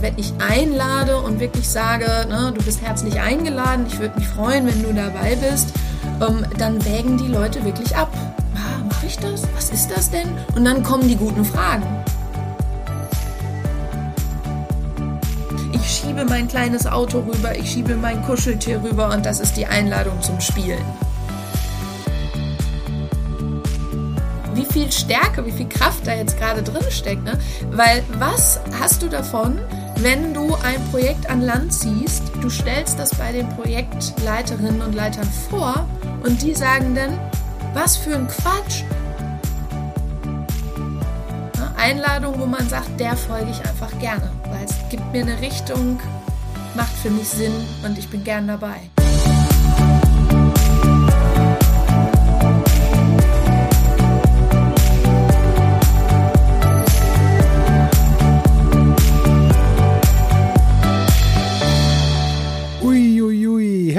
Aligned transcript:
wenn 0.00 0.16
ich 0.18 0.32
einlade 0.38 1.18
und 1.18 1.40
wirklich 1.40 1.68
sage, 1.68 2.06
ne, 2.28 2.52
du 2.56 2.62
bist 2.64 2.80
herzlich 2.82 3.20
eingeladen, 3.20 3.86
ich 3.86 3.98
würde 3.98 4.18
mich 4.18 4.28
freuen, 4.28 4.66
wenn 4.66 4.82
du 4.82 4.92
dabei 4.94 5.36
bist, 5.36 5.72
ähm, 6.20 6.44
dann 6.58 6.84
wägen 6.84 7.18
die 7.18 7.28
Leute 7.28 7.64
wirklich 7.64 7.94
ab. 7.96 8.10
Ah, 8.54 8.82
Mache 8.84 9.06
ich 9.06 9.18
das? 9.18 9.42
Was 9.54 9.70
ist 9.70 9.90
das 9.90 10.10
denn? 10.10 10.28
Und 10.54 10.64
dann 10.64 10.82
kommen 10.82 11.08
die 11.08 11.16
guten 11.16 11.44
Fragen. 11.44 11.84
Ich 15.72 15.90
schiebe 15.90 16.24
mein 16.24 16.48
kleines 16.48 16.86
Auto 16.86 17.20
rüber, 17.20 17.56
ich 17.56 17.70
schiebe 17.70 17.96
mein 17.96 18.22
Kuscheltier 18.22 18.82
rüber 18.82 19.10
und 19.12 19.26
das 19.26 19.40
ist 19.40 19.56
die 19.56 19.66
Einladung 19.66 20.20
zum 20.22 20.40
Spielen. 20.40 20.84
Wie 24.54 24.64
viel 24.64 24.90
Stärke, 24.90 25.44
wie 25.44 25.52
viel 25.52 25.68
Kraft 25.68 26.06
da 26.06 26.14
jetzt 26.14 26.38
gerade 26.38 26.62
drin 26.62 26.84
steckt. 26.90 27.24
Ne? 27.24 27.38
Weil 27.70 28.02
was 28.18 28.60
hast 28.78 29.02
du 29.02 29.08
davon, 29.08 29.58
wenn 30.02 30.32
du 30.32 30.54
ein 30.62 30.82
Projekt 30.90 31.28
an 31.28 31.42
Land 31.42 31.72
ziehst, 31.72 32.22
du 32.40 32.48
stellst 32.48 32.98
das 32.98 33.14
bei 33.14 33.32
den 33.32 33.48
Projektleiterinnen 33.50 34.80
und 34.80 34.94
Leitern 34.94 35.28
vor 35.48 35.86
und 36.22 36.40
die 36.42 36.54
sagen 36.54 36.94
dann, 36.94 37.18
was 37.74 37.96
für 37.96 38.14
ein 38.14 38.26
Quatsch. 38.28 38.82
Einladung, 41.76 42.38
wo 42.38 42.46
man 42.46 42.68
sagt, 42.68 43.00
der 43.00 43.16
folge 43.16 43.50
ich 43.50 43.60
einfach 43.60 43.98
gerne, 43.98 44.30
weil 44.50 44.64
es 44.64 44.76
gibt 44.90 45.12
mir 45.12 45.22
eine 45.22 45.40
Richtung, 45.40 45.98
macht 46.74 46.92
für 47.02 47.10
mich 47.10 47.28
Sinn 47.28 47.52
und 47.84 47.98
ich 47.98 48.08
bin 48.08 48.22
gern 48.22 48.46
dabei. 48.46 48.99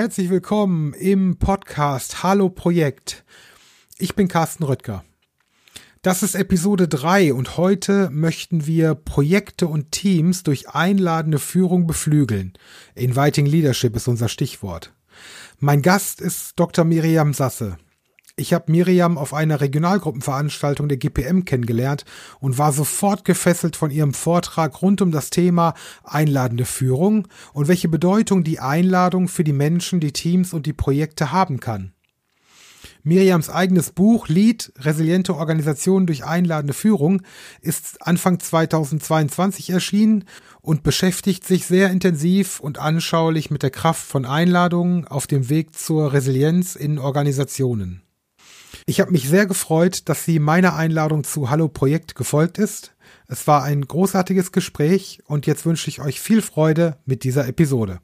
Herzlich 0.02 0.32
willkommen 0.32 0.94
im 0.96 1.38
Podcast 1.38 2.24
Hallo 2.24 2.50
Projekt. 2.50 3.24
Ich 4.00 4.16
bin 4.16 4.28
Carsten 4.28 4.64
Röttger. 4.64 5.06
Das 6.02 6.24
ist 6.24 6.34
Episode 6.34 6.88
3 6.88 7.36
und 7.36 7.56
heute 7.56 8.10
möchten 8.10 8.66
wir 8.66 8.96
Projekte 8.96 9.68
und 9.68 9.92
Teams 9.92 10.42
durch 10.42 10.70
einladende 10.70 11.38
Führung 11.38 11.86
beflügeln. 11.86 12.54
Inviting 12.96 13.46
Leadership 13.46 13.96
ist 13.96 14.08
unser 14.08 14.28
Stichwort. 14.28 14.92
Mein 15.60 15.84
Gast 15.84 16.20
ist 16.20 16.60
Dr. 16.60 16.84
Miriam 16.84 17.36
Sasse. 17.36 17.78
Ich 18.36 18.54
habe 18.54 18.72
Miriam 18.72 19.18
auf 19.18 19.34
einer 19.34 19.62
Regionalgruppenveranstaltung 19.62 20.88
der 20.88 20.98
GPM 20.98 21.44
kennengelernt 21.44 22.06
und 22.40 22.58
war 22.58 22.72
sofort 22.72 23.26
gefesselt 23.26 23.76
von 23.76 23.92
ihrem 23.92 24.14
Vortrag 24.14 24.82
rund 24.82 25.02
um 25.02 25.12
das 25.12 25.30
Thema 25.30 25.74
einladende 26.04 26.66
Führung 26.66 27.28
und 27.54 27.68
welche 27.68 27.90
Bedeutung 27.90 28.44
die 28.44 28.60
Einladung 28.60 29.28
für 29.28 29.44
die 29.44 29.54
Menschen, 29.54 30.00
die 30.00 30.14
Teams 30.14 30.54
und 30.54 30.66
die 30.66 30.74
Projekte 30.74 31.32
haben 31.32 31.60
kann. 31.60 31.94
Miriams 33.04 33.50
eigenes 33.50 33.92
Buch 33.92 34.28
Lied 34.28 34.72
Resiliente 34.78 35.36
Organisationen 35.36 36.06
durch 36.06 36.24
einladende 36.24 36.74
Führung 36.74 37.24
ist 37.62 38.06
Anfang 38.06 38.40
2022 38.40 39.72
erschienen 39.72 40.26
und 40.62 40.84
beschäftigt 40.84 41.46
sich 41.46 41.66
sehr 41.66 41.90
intensiv 41.90 42.60
und 42.60 42.78
anschaulich 42.78 43.50
mit 43.50 43.64
der 43.64 43.72
Kraft 43.72 44.06
von 44.06 44.26
Einladungen 44.26 45.08
auf 45.08 45.26
dem 45.26 45.50
Weg 45.50 45.76
zur 45.76 46.14
Resilienz 46.14 46.76
in 46.76 47.00
Organisationen. 47.00 48.04
Ich 48.86 49.00
habe 49.00 49.12
mich 49.12 49.28
sehr 49.28 49.46
gefreut, 49.46 50.10
dass 50.10 50.26
sie 50.26 50.40
meiner 50.40 50.76
Einladung 50.76 51.24
zu 51.24 51.50
Hallo 51.50 51.68
Projekt 51.68 52.16
gefolgt 52.16 52.58
ist. 52.58 52.94
Es 53.28 53.48
war 53.48 53.64
ein 53.64 53.88
großartiges 53.88 54.52
Gespräch 54.52 55.20
und 55.26 55.48
jetzt 55.48 55.66
wünsche 55.66 55.90
ich 55.90 56.02
euch 56.02 56.20
viel 56.20 56.42
Freude 56.42 56.98
mit 57.06 57.24
dieser 57.24 57.48
Episode. 57.48 58.00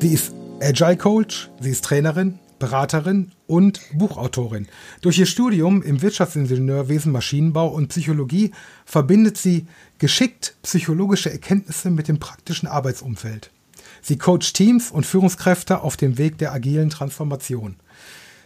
Sie 0.00 0.12
ist 0.12 0.32
Agile 0.60 0.96
Coach, 0.96 1.50
sie 1.60 1.70
ist 1.70 1.84
Trainerin, 1.84 2.38
Beraterin 2.58 3.32
und 3.46 3.80
Buchautorin. 3.92 4.68
Durch 5.00 5.18
ihr 5.18 5.26
Studium 5.26 5.82
im 5.82 6.02
Wirtschaftsingenieurwesen, 6.02 7.12
Maschinenbau 7.12 7.68
und 7.68 7.88
Psychologie 7.88 8.52
verbindet 8.84 9.36
sie 9.36 9.66
geschickt 9.98 10.56
psychologische 10.62 11.30
Erkenntnisse 11.30 11.90
mit 11.90 12.08
dem 12.08 12.18
praktischen 12.18 12.68
Arbeitsumfeld. 12.68 13.50
Sie 14.06 14.18
coacht 14.18 14.52
Teams 14.52 14.90
und 14.90 15.06
Führungskräfte 15.06 15.80
auf 15.80 15.96
dem 15.96 16.18
Weg 16.18 16.36
der 16.36 16.52
agilen 16.52 16.90
Transformation. 16.90 17.76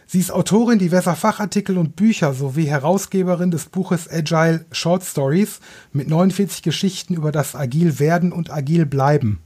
Sie 0.07 0.21
ist 0.21 0.31
Autorin 0.31 0.79
diverser 0.79 1.17
Fachartikel 1.17 1.77
und 1.77 1.97
Bücher 1.97 2.33
sowie 2.33 2.63
Herausgeberin 2.63 3.51
des 3.51 3.65
Buches 3.65 4.09
Agile 4.09 4.65
Short 4.71 5.03
Stories 5.03 5.59
mit 5.91 6.07
49 6.07 6.63
Geschichten 6.63 7.13
über 7.13 7.33
das 7.33 7.55
Agil 7.55 7.99
werden 7.99 8.31
und 8.31 8.49
agil 8.51 8.85
bleiben. 8.85 9.39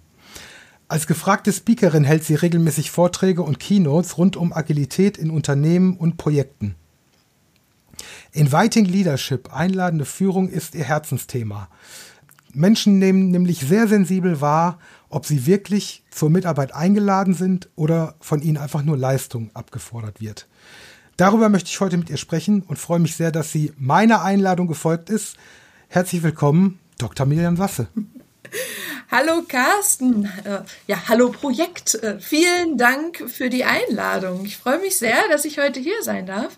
Als 0.88 1.07
gefragte 1.07 1.52
Speakerin 1.52 2.03
hält 2.03 2.23
sie 2.23 2.35
regelmäßig 2.35 2.91
Vorträge 2.91 3.41
und 3.41 3.59
Keynotes 3.59 4.19
rund 4.19 4.38
um 4.38 4.53
Agilität 4.53 5.18
in 5.18 5.31
Unternehmen 5.31 5.97
und 5.97 6.18
Projekten. 6.18 6.75
Inviting 8.34 8.85
Leadership, 8.85 9.52
einladende 9.52 10.06
Führung 10.06 10.47
ist 10.47 10.75
ihr 10.75 10.84
Herzensthema. 10.84 11.69
Menschen 12.53 13.00
nehmen 13.00 13.31
nämlich 13.31 13.62
sehr 13.62 13.88
sensibel 13.88 14.40
wahr, 14.40 14.78
ob 15.13 15.25
sie 15.28 15.46
wirklich 15.46 16.03
zur 16.09 16.29
Mitarbeit 16.29 16.74
eingeladen 16.74 17.35
sind 17.35 17.69
oder 17.75 18.16
von 18.19 18.41
ihnen 18.41 18.57
einfach 18.57 18.84
nur 18.84 18.97
Leistung 18.97 19.51
abgefordert 19.53 20.19
wird. 20.19 20.47
Darüber 21.18 21.50
möchte 21.50 21.69
ich 21.69 21.79
heute 21.79 21.97
mit 21.97 22.09
ihr 22.09 22.18
sprechen 22.18 22.63
und 22.63 22.79
freue 22.79 23.00
mich 23.00 23.16
sehr, 23.16 23.31
dass 23.31 23.52
sie 23.52 23.72
meiner 23.78 24.23
Einladung 24.23 24.68
gefolgt 24.68 25.12
ist. 25.12 25.38
Herzlich 25.88 26.23
willkommen, 26.23 26.79
Dr. 26.97 27.28
Miriam 27.28 27.56
Sasse. 27.56 27.88
Hallo 29.12 29.44
Carsten. 29.47 30.25
Äh, 30.44 30.62
ja, 30.88 30.97
hallo 31.07 31.29
Projekt. 31.29 31.94
Äh, 31.96 32.19
vielen 32.19 32.79
Dank 32.79 33.29
für 33.29 33.52
die 33.52 33.63
Einladung. 33.63 34.44
Ich 34.46 34.57
freue 34.57 34.79
mich 34.79 34.97
sehr, 34.97 35.28
dass 35.29 35.46
ich 35.46 35.59
heute 35.59 35.79
hier 35.79 36.02
sein 36.02 36.25
darf. 36.25 36.57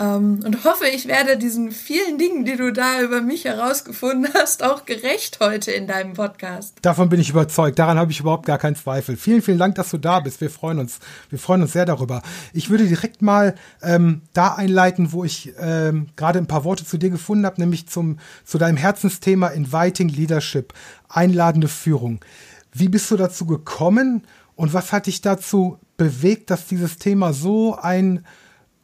Ähm, 0.00 0.40
und 0.44 0.64
hoffe, 0.64 0.86
ich 0.86 1.06
werde 1.06 1.36
diesen 1.36 1.70
vielen 1.72 2.16
Dingen, 2.16 2.46
die 2.46 2.56
du 2.56 2.72
da 2.72 3.02
über 3.02 3.20
mich 3.20 3.44
herausgefunden 3.44 4.32
hast, 4.32 4.62
auch 4.62 4.86
gerecht 4.86 5.38
heute 5.40 5.72
in 5.72 5.86
deinem 5.86 6.14
Podcast. 6.14 6.78
Davon 6.80 7.10
bin 7.10 7.20
ich 7.20 7.28
überzeugt. 7.28 7.78
Daran 7.78 7.98
habe 7.98 8.10
ich 8.10 8.20
überhaupt 8.20 8.46
gar 8.46 8.56
keinen 8.56 8.76
Zweifel. 8.76 9.18
Vielen, 9.18 9.42
vielen 9.42 9.58
Dank, 9.58 9.74
dass 9.74 9.90
du 9.90 9.98
da 9.98 10.20
bist. 10.20 10.40
Wir 10.40 10.48
freuen 10.48 10.78
uns. 10.78 11.00
Wir 11.28 11.38
freuen 11.38 11.60
uns 11.60 11.74
sehr 11.74 11.84
darüber. 11.84 12.22
Ich 12.54 12.70
würde 12.70 12.86
direkt 12.86 13.20
mal 13.20 13.54
ähm, 13.82 14.22
da 14.32 14.54
einleiten, 14.54 15.12
wo 15.12 15.22
ich 15.22 15.52
ähm, 15.60 16.06
gerade 16.16 16.38
ein 16.38 16.46
paar 16.46 16.64
Worte 16.64 16.86
zu 16.86 16.96
dir 16.96 17.10
gefunden 17.10 17.44
habe, 17.44 17.60
nämlich 17.60 17.86
zum, 17.86 18.18
zu 18.44 18.56
deinem 18.56 18.78
Herzensthema 18.78 19.48
Inviting 19.48 20.08
Leadership, 20.08 20.72
einladende 21.10 21.68
Führung. 21.68 22.24
Wie 22.72 22.88
bist 22.88 23.10
du 23.10 23.16
dazu 23.18 23.44
gekommen 23.44 24.22
und 24.56 24.72
was 24.72 24.92
hat 24.92 25.06
dich 25.06 25.20
dazu 25.20 25.78
bewegt, 25.98 26.50
dass 26.50 26.66
dieses 26.66 26.96
Thema 26.96 27.34
so 27.34 27.76
ein 27.76 28.24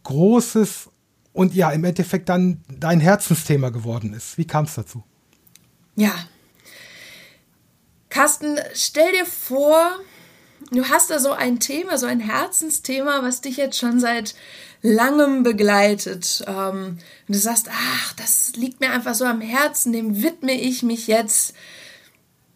großes 0.03 0.91
und 1.37 1.55
ja, 1.55 1.71
im 1.71 1.85
Endeffekt 1.85 2.31
dann 2.31 2.63
dein 2.69 2.99
Herzensthema 2.99 3.69
geworden 3.69 4.15
ist. 4.15 4.39
Wie 4.39 4.47
kam 4.47 4.65
es 4.65 4.75
dazu? 4.75 5.05
Ja. 5.95 6.13
Carsten, 8.09 8.59
stell 8.73 9.13
dir 9.13 9.27
vor, 9.27 9.99
du 10.71 10.89
hast 10.89 11.11
da 11.11 11.19
so 11.19 11.33
ein 11.33 11.61
Thema, 11.61 11.99
so 11.99 12.07
ein 12.07 12.21
Herzensthema, 12.21 13.23
was 13.23 13.43
dich 13.43 13.59
jetzt 13.59 13.79
schon 13.79 14.01
seit 14.01 14.35
langem 14.81 15.43
begleitet. 15.43 16.43
Ähm, 16.47 16.99
und 17.29 17.35
du 17.35 17.39
sagst, 17.39 17.69
ach, 17.71 18.15
das 18.15 18.53
liegt 18.57 18.81
mir 18.81 18.91
einfach 18.91 19.15
so 19.15 19.27
am 19.27 19.43
Herzen, 19.43 19.93
dem 19.93 20.23
widme 20.23 20.59
ich 20.59 20.83
mich 20.83 21.07
jetzt 21.07 21.55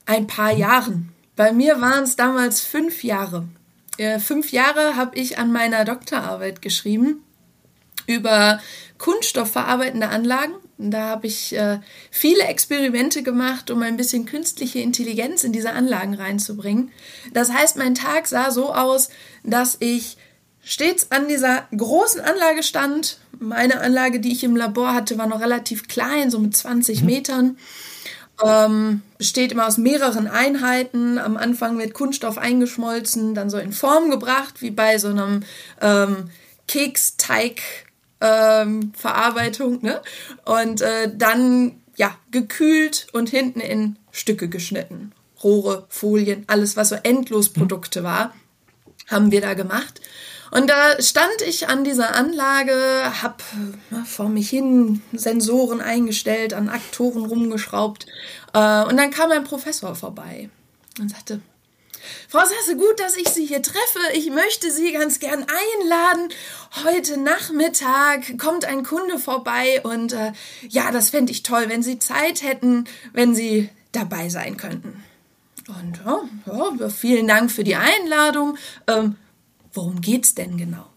ein 0.07 0.27
paar 0.27 0.53
Jahren. 0.53 1.13
Bei 1.37 1.53
mir 1.53 1.83
waren 1.83 2.05
es 2.05 2.17
damals 2.17 2.63
fünf 2.63 3.05
Jahre. 3.05 3.47
Äh, 3.99 4.21
fünf 4.21 4.53
Jahre 4.53 4.97
habe 4.97 5.19
ich 5.19 5.37
an 5.37 5.53
meiner 5.53 5.85
Doktorarbeit 5.85 6.63
geschrieben 6.63 7.23
über 8.11 8.61
kunststoffverarbeitende 8.99 10.09
Anlagen. 10.09 10.55
Da 10.79 11.07
habe 11.07 11.27
ich 11.27 11.57
äh, 11.57 11.79
viele 12.11 12.45
Experimente 12.45 13.23
gemacht, 13.23 13.71
um 13.71 13.83
ein 13.83 13.97
bisschen 13.97 14.27
künstliche 14.27 14.81
Intelligenz 14.81 15.45
in 15.45 15.53
diese 15.53 15.73
Anlagen 15.73 16.15
reinzubringen. 16.15 16.91
Das 17.33 17.51
heißt, 17.51 17.77
mein 17.77 17.95
Tag 17.95 18.27
sah 18.27 18.51
so 18.51 18.75
aus, 18.75 19.11
dass 19.43 19.77
ich 19.81 20.17
stets 20.63 21.11
an 21.11 21.29
dieser 21.29 21.67
großen 21.77 22.21
Anlage 22.21 22.63
stand. 22.63 23.19
Meine 23.39 23.81
Anlage, 23.81 24.21
die 24.21 24.33
ich 24.33 24.45
im 24.45 24.57
Labor 24.57 24.95
hatte, 24.95 25.17
war 25.19 25.27
noch 25.27 25.41
relativ 25.41 25.89
klein, 25.89 26.31
so 26.31 26.39
mit 26.39 26.57
20 26.57 27.01
mhm. 27.01 27.07
Metern. 27.07 27.59
Ähm, 28.43 29.03
besteht 29.19 29.53
immer 29.53 29.67
aus 29.67 29.79
mehreren 29.79 30.27
Einheiten. 30.27 31.19
Am 31.19 31.37
Anfang 31.37 31.79
wird 31.79 31.95
Kunststoff 31.95 32.39
eingeschmolzen, 32.39 33.35
dann 33.35 33.51
so 33.51 33.59
in 33.59 33.73
Form 33.73 34.11
gebracht, 34.11 34.63
wie 34.63 34.71
bei 34.71 34.99
so 34.99 35.09
einem 35.09 35.43
ähm, 35.81 36.31
Keksteig 36.69 37.61
ähm, 38.21 38.93
Verarbeitung, 38.97 39.83
ne? 39.83 40.01
Und 40.45 40.81
äh, 40.81 41.11
dann 41.15 41.81
ja 41.97 42.17
gekühlt 42.31 43.07
und 43.13 43.29
hinten 43.29 43.61
in 43.61 43.97
Stücke 44.11 44.49
geschnitten. 44.49 45.13
Rohre, 45.43 45.87
Folien, 45.89 46.45
alles, 46.47 46.77
was 46.77 46.91
so 46.91 46.97
Endlosprodukte 46.97 48.03
war, 48.03 48.35
haben 49.09 49.33
wir 49.33 49.41
da 49.41 49.55
gemacht. 49.55 50.01
Und 50.51 50.69
da 50.69 51.01
stand 51.01 51.43
ich 51.47 51.69
an 51.69 51.85
dieser 51.85 52.17
Anlage, 52.17 52.75
hab 53.23 53.43
na, 53.91 54.05
vor 54.05 54.29
mich 54.29 54.51
hin 54.51 55.01
Sensoren 55.13 55.81
eingestellt, 55.81 56.55
an 56.55 56.69
Aktoren 56.69 57.25
rumgeschraubt. 57.25 58.07
Äh, 58.53 58.85
und 58.85 58.97
dann 58.97 59.11
kam 59.11 59.31
ein 59.31 59.45
Professor 59.45 59.95
vorbei 59.95 60.51
und 60.99 61.11
sagte, 61.11 61.41
Frau 62.29 62.41
Sasse, 62.41 62.77
gut, 62.77 62.99
dass 62.99 63.17
ich 63.17 63.29
Sie 63.29 63.47
hier 63.47 63.63
treffe. 63.63 64.01
Ich 64.15 64.31
möchte 64.31 64.71
Sie 64.71 64.93
ganz 64.93 65.19
gern 65.19 65.45
einladen. 65.45 66.29
Heute 66.85 67.19
Nachmittag 67.19 68.39
kommt 68.39 68.65
ein 68.65 68.85
Kunde 68.85 69.19
vorbei 69.19 69.81
und 69.83 70.13
äh, 70.13 70.33
ja, 70.69 70.91
das 70.91 71.11
fände 71.11 71.33
ich 71.33 71.43
toll, 71.43 71.65
wenn 71.69 71.83
Sie 71.83 71.99
Zeit 71.99 72.43
hätten, 72.43 72.85
wenn 73.13 73.35
Sie 73.35 73.69
dabei 73.93 74.29
sein 74.29 74.57
könnten. 74.57 75.03
Und 75.69 76.01
ja, 76.05 76.75
ja 76.79 76.89
vielen 76.89 77.29
Dank 77.29 77.51
für 77.51 77.65
die 77.65 77.77
Einladung. 77.77 78.57
Ähm, 78.87 79.17
worum 79.73 80.01
geht's 80.01 80.35
denn 80.35 80.57
genau? 80.57 80.90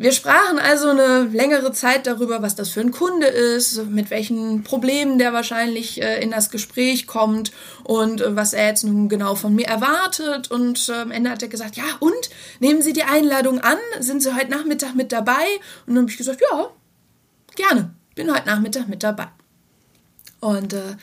Wir 0.00 0.12
sprachen 0.12 0.60
also 0.60 0.90
eine 0.90 1.24
längere 1.24 1.72
Zeit 1.72 2.06
darüber, 2.06 2.40
was 2.40 2.54
das 2.54 2.68
für 2.68 2.80
ein 2.80 2.92
Kunde 2.92 3.26
ist, 3.26 3.84
mit 3.86 4.10
welchen 4.10 4.62
Problemen 4.62 5.18
der 5.18 5.32
wahrscheinlich 5.32 6.00
äh, 6.00 6.22
in 6.22 6.30
das 6.30 6.50
Gespräch 6.50 7.08
kommt 7.08 7.50
und 7.82 8.20
äh, 8.20 8.36
was 8.36 8.52
er 8.52 8.68
jetzt 8.68 8.84
nun 8.84 9.08
genau 9.08 9.34
von 9.34 9.56
mir 9.56 9.66
erwartet. 9.66 10.52
Und 10.52 10.88
äh, 10.88 10.92
am 10.92 11.10
Ende 11.10 11.30
hat 11.30 11.42
er 11.42 11.48
gesagt, 11.48 11.76
ja, 11.76 11.82
und 11.98 12.30
nehmen 12.60 12.80
Sie 12.80 12.92
die 12.92 13.02
Einladung 13.02 13.58
an? 13.58 13.76
Sind 13.98 14.22
Sie 14.22 14.36
heute 14.36 14.52
Nachmittag 14.52 14.94
mit 14.94 15.10
dabei? 15.10 15.44
Und 15.84 15.96
dann 15.96 16.02
habe 16.04 16.12
ich 16.12 16.16
gesagt, 16.16 16.42
ja, 16.48 16.70
gerne, 17.56 17.92
bin 18.14 18.32
heute 18.32 18.46
Nachmittag 18.46 18.86
mit 18.86 19.02
dabei. 19.02 19.26
Und 20.38 20.74
äh, 20.74 20.94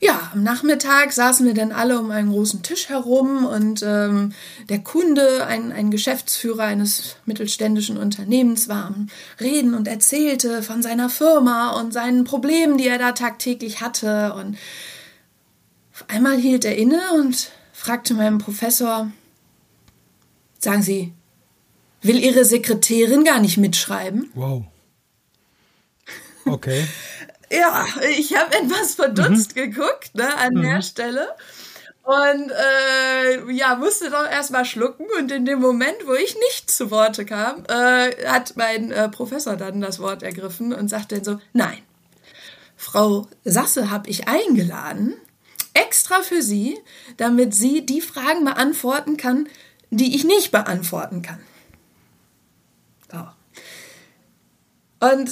ja, 0.00 0.30
am 0.32 0.42
Nachmittag 0.42 1.12
saßen 1.12 1.46
wir 1.46 1.54
dann 1.54 1.72
alle 1.72 1.98
um 1.98 2.10
einen 2.10 2.30
großen 2.30 2.62
Tisch 2.62 2.88
herum 2.88 3.46
und 3.46 3.82
ähm, 3.82 4.32
der 4.68 4.80
Kunde, 4.80 5.46
ein, 5.46 5.72
ein 5.72 5.90
Geschäftsführer 5.90 6.64
eines 6.64 7.16
mittelständischen 7.24 7.96
Unternehmens, 7.96 8.68
war 8.68 8.86
am 8.86 9.08
Reden 9.40 9.74
und 9.74 9.88
erzählte 9.88 10.62
von 10.62 10.82
seiner 10.82 11.08
Firma 11.08 11.70
und 11.80 11.92
seinen 11.92 12.24
Problemen, 12.24 12.76
die 12.76 12.88
er 12.88 12.98
da 12.98 13.12
tagtäglich 13.12 13.80
hatte. 13.80 14.34
Und 14.34 14.58
auf 15.94 16.04
einmal 16.08 16.36
hielt 16.36 16.64
er 16.64 16.76
inne 16.76 17.00
und 17.14 17.50
fragte 17.72 18.14
meinen 18.14 18.38
Professor, 18.38 19.10
sagen 20.58 20.82
Sie, 20.82 21.14
will 22.02 22.18
Ihre 22.18 22.44
Sekretärin 22.44 23.24
gar 23.24 23.40
nicht 23.40 23.56
mitschreiben? 23.56 24.30
Wow. 24.34 24.64
Okay. 26.44 26.86
Ja, 27.50 27.86
ich 28.16 28.36
habe 28.36 28.54
etwas 28.54 28.94
verdutzt 28.94 29.54
mhm. 29.54 29.72
geguckt 29.72 30.14
ne, 30.14 30.36
an 30.36 30.54
mhm. 30.54 30.62
der 30.62 30.82
Stelle. 30.82 31.28
Und 32.02 32.52
äh, 32.52 33.52
ja, 33.52 33.74
musste 33.74 34.10
doch 34.10 34.28
erstmal 34.28 34.64
schlucken. 34.64 35.06
Und 35.18 35.32
in 35.32 35.44
dem 35.44 35.60
Moment, 35.60 35.96
wo 36.06 36.14
ich 36.14 36.36
nicht 36.36 36.70
zu 36.70 36.90
Worte 36.90 37.24
kam, 37.24 37.64
äh, 37.68 38.26
hat 38.26 38.54
mein 38.56 38.92
äh, 38.92 39.08
Professor 39.08 39.56
dann 39.56 39.80
das 39.80 39.98
Wort 39.98 40.22
ergriffen 40.22 40.72
und 40.72 40.88
sagte 40.88 41.16
dann 41.16 41.24
so, 41.24 41.40
nein, 41.52 41.78
Frau 42.76 43.26
Sasse 43.44 43.90
habe 43.90 44.08
ich 44.08 44.28
eingeladen, 44.28 45.14
extra 45.74 46.22
für 46.22 46.42
Sie, 46.42 46.78
damit 47.16 47.54
sie 47.54 47.84
die 47.84 48.00
Fragen 48.00 48.44
beantworten 48.44 49.16
kann, 49.16 49.48
die 49.90 50.14
ich 50.14 50.24
nicht 50.24 50.52
beantworten 50.52 51.22
kann. 51.22 51.40
Und 54.98 55.28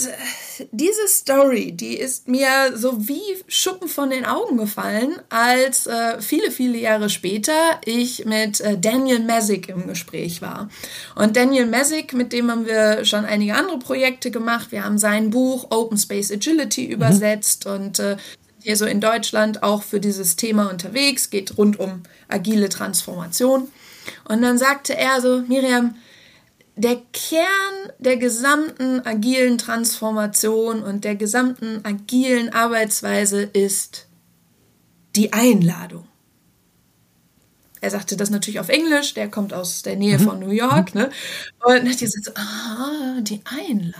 diese 0.72 1.08
Story, 1.08 1.72
die 1.72 1.96
ist 1.96 2.28
mir 2.28 2.76
so 2.76 3.08
wie 3.08 3.22
Schuppen 3.48 3.88
von 3.88 4.10
den 4.10 4.26
Augen 4.26 4.58
gefallen, 4.58 5.14
als 5.30 5.86
äh, 5.86 6.20
viele, 6.20 6.50
viele 6.50 6.76
Jahre 6.76 7.08
später 7.08 7.52
ich 7.86 8.26
mit 8.26 8.60
äh, 8.60 8.76
Daniel 8.78 9.20
Messick 9.20 9.70
im 9.70 9.86
Gespräch 9.86 10.42
war. 10.42 10.68
Und 11.14 11.36
Daniel 11.36 11.64
Messick, 11.64 12.12
mit 12.12 12.34
dem 12.34 12.50
haben 12.50 12.66
wir 12.66 13.06
schon 13.06 13.24
einige 13.24 13.54
andere 13.54 13.78
Projekte 13.78 14.30
gemacht. 14.30 14.70
Wir 14.70 14.84
haben 14.84 14.98
sein 14.98 15.30
Buch 15.30 15.68
Open 15.70 15.96
Space 15.96 16.30
Agility 16.30 16.86
mhm. 16.86 16.92
übersetzt 16.92 17.64
und 17.64 17.98
äh, 18.00 18.18
hier 18.62 18.76
so 18.76 18.84
in 18.84 19.00
Deutschland 19.00 19.62
auch 19.62 19.82
für 19.82 20.00
dieses 20.00 20.36
Thema 20.36 20.70
unterwegs, 20.70 21.30
geht 21.30 21.56
rund 21.56 21.80
um 21.80 22.02
agile 22.28 22.68
Transformation. 22.68 23.68
Und 24.28 24.42
dann 24.42 24.58
sagte 24.58 24.96
er 24.96 25.22
so, 25.22 25.42
Miriam, 25.48 25.94
der 26.76 26.96
Kern 27.12 27.92
der 27.98 28.16
gesamten 28.16 29.00
agilen 29.06 29.58
Transformation 29.58 30.82
und 30.82 31.04
der 31.04 31.14
gesamten 31.14 31.84
agilen 31.84 32.52
Arbeitsweise 32.52 33.42
ist 33.42 34.08
die 35.14 35.32
Einladung. 35.32 36.06
Er 37.84 37.90
sagte 37.90 38.16
das 38.16 38.30
natürlich 38.30 38.60
auf 38.60 38.70
Englisch, 38.70 39.12
der 39.12 39.28
kommt 39.28 39.52
aus 39.52 39.82
der 39.82 39.96
Nähe 39.96 40.18
mhm. 40.18 40.22
von 40.22 40.40
New 40.40 40.52
York, 40.52 40.94
ne? 40.94 41.10
Und 41.62 41.74
dann 41.74 41.90
hat 41.90 42.00
die 42.00 42.06
gesagt, 42.06 42.32
ah, 42.34 43.20
die 43.20 43.42
Einladung. 43.44 43.94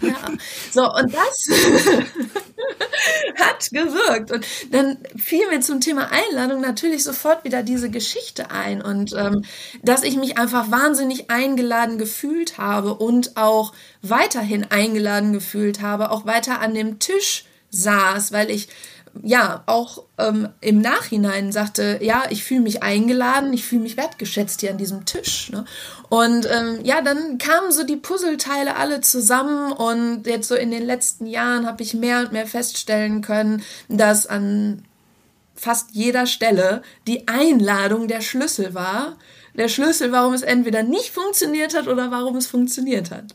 Ja. 0.00 0.16
So, 0.72 0.92
und 0.92 1.14
das 1.14 1.48
hat 3.38 3.70
gewirkt. 3.70 4.32
Und 4.32 4.44
dann 4.72 4.98
fiel 5.16 5.48
mir 5.48 5.60
zum 5.60 5.80
Thema 5.80 6.10
Einladung 6.10 6.60
natürlich 6.60 7.04
sofort 7.04 7.44
wieder 7.44 7.62
diese 7.62 7.88
Geschichte 7.88 8.50
ein 8.50 8.82
und 8.82 9.12
ähm, 9.16 9.44
dass 9.84 10.02
ich 10.02 10.16
mich 10.16 10.36
einfach 10.36 10.72
wahnsinnig 10.72 11.30
eingeladen 11.30 11.98
gefühlt 11.98 12.58
habe 12.58 12.94
und 12.94 13.36
auch 13.36 13.74
weiterhin 14.02 14.64
eingeladen 14.72 15.32
gefühlt 15.32 15.80
habe, 15.80 16.10
auch 16.10 16.26
weiter 16.26 16.60
an 16.60 16.74
dem 16.74 16.98
Tisch 16.98 17.44
saß, 17.70 18.32
weil 18.32 18.50
ich 18.50 18.68
ja 19.22 19.62
auch 19.66 20.04
ähm, 20.18 20.48
im 20.60 20.80
Nachhinein 20.80 21.52
sagte, 21.52 21.98
ja, 22.02 22.24
ich 22.30 22.44
fühle 22.44 22.60
mich 22.60 22.82
eingeladen, 22.82 23.52
ich 23.52 23.64
fühle 23.64 23.82
mich 23.82 23.96
wertgeschätzt 23.96 24.60
hier 24.60 24.70
an 24.70 24.78
diesem 24.78 25.04
Tisch. 25.04 25.50
Ne? 25.50 25.64
Und 26.08 26.48
ähm, 26.50 26.80
ja, 26.82 27.00
dann 27.02 27.38
kamen 27.38 27.72
so 27.72 27.84
die 27.84 27.96
Puzzleteile 27.96 28.76
alle 28.76 29.00
zusammen 29.00 29.72
und 29.72 30.26
jetzt 30.26 30.48
so 30.48 30.54
in 30.54 30.70
den 30.70 30.84
letzten 30.84 31.26
Jahren 31.26 31.66
habe 31.66 31.82
ich 31.82 31.94
mehr 31.94 32.20
und 32.20 32.32
mehr 32.32 32.46
feststellen 32.46 33.22
können, 33.22 33.62
dass 33.88 34.26
an 34.26 34.84
fast 35.54 35.90
jeder 35.92 36.26
Stelle 36.26 36.82
die 37.06 37.28
Einladung 37.28 38.08
der 38.08 38.20
Schlüssel 38.20 38.74
war. 38.74 39.16
Der 39.56 39.68
Schlüssel, 39.68 40.10
warum 40.10 40.34
es 40.34 40.42
entweder 40.42 40.82
nicht 40.82 41.10
funktioniert 41.10 41.76
hat 41.76 41.86
oder 41.86 42.10
warum 42.10 42.36
es 42.36 42.46
funktioniert 42.46 43.10
hat. 43.10 43.34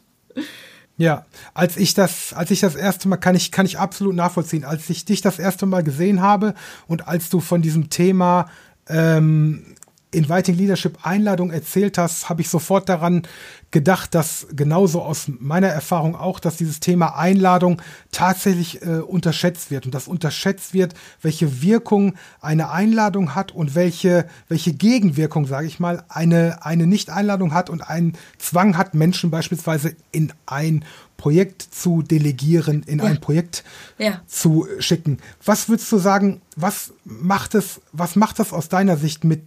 Ja, 1.00 1.26
als 1.54 1.78
ich 1.78 1.94
das, 1.94 2.34
als 2.34 2.52
ich 2.52 2.60
das 2.60 2.76
erste 2.76 3.08
Mal, 3.08 3.16
kann 3.16 3.34
ich, 3.34 3.54
kann 3.54 3.66
ich 3.66 3.80
absolut 3.80 4.16
nachvollziehen, 4.16 4.66
als 4.66 4.90
ich 4.90 5.06
dich 5.06 5.22
das 5.22 5.40
erste 5.40 5.66
Mal 5.66 5.82
gesehen 5.82 6.22
habe 6.22 6.54
und 6.88 7.08
als 7.08 7.30
du 7.30 7.40
von 7.40 7.62
diesem 7.62 7.90
Thema 7.90 8.48
ähm, 8.90 9.64
Inviting 10.12 10.56
Leadership 10.56 10.98
Einladung 11.04 11.52
erzählt 11.52 11.98
hast, 11.98 12.30
habe 12.30 12.42
ich 12.42 12.50
sofort 12.50 12.90
daran 12.90 13.24
gedacht, 13.72 14.16
dass 14.16 14.48
genauso 14.56 15.04
aus 15.04 15.30
meiner 15.40 15.68
Erfahrung 15.68 16.16
auch, 16.16 16.40
dass 16.40 16.58
dieses 16.58 16.80
Thema 16.80 17.16
Einladung 17.16 17.80
tatsächlich 18.12 18.82
äh, 18.82 19.00
unterschätzt 19.00 19.70
wird 19.70 19.86
und 19.86 19.94
dass 19.94 20.08
unterschätzt 20.08 20.74
wird, 20.74 20.96
welche 21.22 21.62
Wirkung 21.62 22.16
eine 22.42 22.72
Einladung 22.72 23.36
hat 23.36 23.52
und 23.52 23.76
welche, 23.76 24.26
welche 24.48 24.74
Gegenwirkung, 24.74 25.46
sage 25.46 25.68
ich 25.68 25.80
mal, 25.80 26.04
eine, 26.10 26.66
eine 26.66 26.88
Nicht-Einladung 26.88 27.54
hat 27.54 27.70
und 27.70 27.82
einen 27.88 28.14
Zwang 28.40 28.78
hat, 28.78 28.96
Menschen 28.96 29.30
beispielsweise 29.30 29.96
in 30.12 30.34
ein 30.48 30.84
Projekt 31.18 31.62
zu 31.62 32.02
delegieren, 32.02 32.82
in 32.84 33.00
ja. 33.00 33.06
ein 33.06 33.20
Projekt 33.20 33.64
ja. 34.00 34.22
zu 34.26 34.68
schicken. 34.80 35.20
Was 35.46 35.70
würdest 35.70 35.92
du 35.92 35.98
sagen, 36.00 36.42
was 36.56 36.94
macht 37.04 37.54
es, 37.54 37.82
was 37.92 38.16
macht 38.16 38.40
das 38.40 38.54
aus 38.54 38.70
deiner 38.70 38.98
Sicht 38.98 39.24
mit 39.24 39.42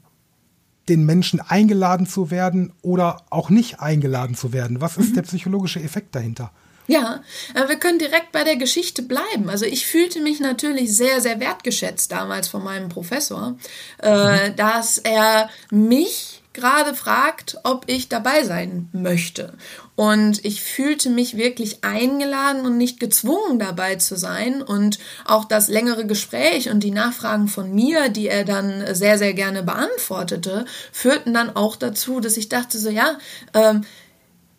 den 0.88 1.04
Menschen 1.04 1.40
eingeladen 1.40 2.06
zu 2.06 2.30
werden 2.30 2.72
oder 2.82 3.22
auch 3.30 3.50
nicht 3.50 3.80
eingeladen 3.80 4.34
zu 4.34 4.52
werden? 4.52 4.80
Was 4.80 4.96
ist 4.96 5.10
mhm. 5.10 5.14
der 5.14 5.22
psychologische 5.22 5.80
Effekt 5.80 6.14
dahinter? 6.14 6.50
Ja, 6.88 7.22
äh, 7.54 7.68
wir 7.68 7.76
können 7.76 7.98
direkt 7.98 8.32
bei 8.32 8.44
der 8.44 8.56
Geschichte 8.56 9.02
bleiben. 9.02 9.48
Also 9.48 9.64
ich 9.64 9.86
fühlte 9.86 10.20
mich 10.20 10.40
natürlich 10.40 10.94
sehr, 10.96 11.20
sehr 11.20 11.40
wertgeschätzt 11.40 12.10
damals 12.10 12.48
von 12.48 12.64
meinem 12.64 12.88
Professor, 12.88 13.56
äh, 14.02 14.50
mhm. 14.50 14.56
dass 14.56 14.98
er 14.98 15.48
mich 15.70 16.42
gerade 16.52 16.94
fragt, 16.94 17.56
ob 17.64 17.84
ich 17.86 18.08
dabei 18.08 18.44
sein 18.44 18.88
möchte. 18.92 19.54
Und 19.94 20.44
ich 20.44 20.62
fühlte 20.62 21.10
mich 21.10 21.36
wirklich 21.36 21.84
eingeladen 21.84 22.64
und 22.64 22.78
nicht 22.78 22.98
gezwungen 22.98 23.58
dabei 23.58 23.96
zu 23.96 24.16
sein. 24.16 24.62
Und 24.62 24.98
auch 25.26 25.44
das 25.44 25.68
längere 25.68 26.06
Gespräch 26.06 26.70
und 26.70 26.80
die 26.80 26.90
Nachfragen 26.90 27.46
von 27.48 27.74
mir, 27.74 28.08
die 28.08 28.28
er 28.28 28.44
dann 28.44 28.94
sehr, 28.94 29.18
sehr 29.18 29.34
gerne 29.34 29.62
beantwortete, 29.62 30.64
führten 30.92 31.34
dann 31.34 31.54
auch 31.54 31.76
dazu, 31.76 32.20
dass 32.20 32.38
ich 32.38 32.48
dachte 32.48 32.78
so, 32.78 32.88
ja, 32.88 33.18
ähm, 33.52 33.84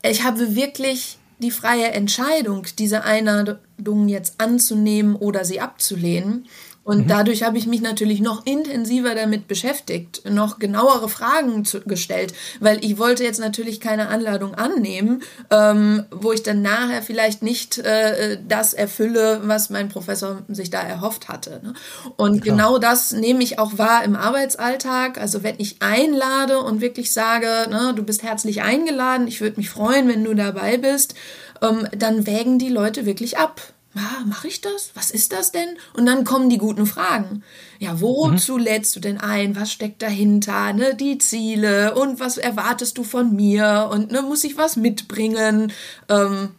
ich 0.04 0.24
habe 0.24 0.56
wirklich 0.56 1.18
die 1.40 1.52
freie 1.52 1.92
Entscheidung, 1.92 2.66
diese 2.78 3.04
Einladung 3.04 4.08
jetzt 4.08 4.40
anzunehmen 4.40 5.16
oder 5.16 5.46
sie 5.46 5.60
abzulehnen. 5.60 6.48
Und 6.84 7.06
mhm. 7.06 7.08
dadurch 7.08 7.44
habe 7.44 7.58
ich 7.58 7.66
mich 7.66 7.82
natürlich 7.82 8.20
noch 8.20 8.46
intensiver 8.46 9.16
damit 9.16 9.48
beschäftigt, 9.48 10.30
noch 10.30 10.60
genauere 10.60 11.08
Fragen 11.08 11.63
zu, 11.63 11.82
gestellt, 11.82 12.34
weil 12.60 12.84
ich 12.84 12.98
wollte 12.98 13.24
jetzt 13.24 13.40
natürlich 13.40 13.80
keine 13.80 14.10
Anladung 14.10 14.56
annehmen, 14.56 15.24
ähm, 15.50 16.04
wo 16.12 16.34
ich 16.34 16.44
dann 16.44 16.62
nachher 16.62 17.02
vielleicht 17.02 17.42
nicht 17.42 17.78
äh, 17.78 18.38
das 18.48 18.74
erfülle, 18.74 19.42
was 19.46 19.70
mein 19.70 19.90
Professor 19.90 20.44
sich 20.50 20.70
da 20.70 20.82
erhofft 20.82 21.30
hatte. 21.30 21.62
Ne? 21.63 21.74
Und 22.18 22.42
Klar. 22.42 22.58
genau 22.58 22.78
das 22.78 23.13
nehme 23.13 23.44
ich 23.44 23.60
auch 23.60 23.78
wahr 23.78 24.04
im 24.04 24.16
Arbeitsalltag. 24.16 25.18
Also 25.18 25.44
wenn 25.44 25.56
ich 25.60 25.78
einlade 25.82 26.60
und 26.60 26.82
wirklich 26.82 27.13
sage, 27.13 27.48
ne, 27.70 27.94
du 27.96 28.04
bist 28.04 28.24
herzlich 28.24 28.62
eingeladen, 28.62 29.28
ich 29.28 29.42
würde 29.42 29.58
mich 29.58 29.70
freuen, 29.70 30.08
wenn 30.10 30.24
du 30.24 30.34
dabei 30.34 30.78
bist, 30.78 31.16
ähm, 31.62 31.88
dann 31.98 32.28
wägen 32.28 32.60
die 32.60 32.70
Leute 32.70 33.06
wirklich 33.06 33.38
ab 33.38 33.73
ah, 33.95 34.25
mache 34.25 34.47
ich 34.47 34.62
das? 34.62 34.91
Was 34.95 35.12
ist 35.12 35.31
das 35.31 35.51
denn? 35.51 35.77
Und 35.93 36.05
dann 36.05 36.23
kommen 36.23 36.50
die 36.50 36.57
guten 36.57 36.85
Fragen. 36.85 37.43
Ja, 37.79 38.01
wozu 38.01 38.53
mhm. 38.53 38.63
lädst 38.63 38.95
du 38.95 39.00
denn 39.00 39.19
ein? 39.19 39.55
Was 39.55 39.71
steckt 39.71 40.01
dahinter? 40.01 40.73
Ne, 40.73 40.95
die 40.95 41.17
Ziele 41.17 41.95
und 41.95 42.19
was 42.19 42.38
erwartest 42.38 42.97
du 42.97 43.03
von 43.03 43.35
mir? 43.35 43.89
Und 43.91 44.12
ne, 44.12 44.21
muss 44.21 44.43
ich 44.43 44.57
was 44.57 44.75
mitbringen? 44.75 45.71
Ähm, 46.09 46.50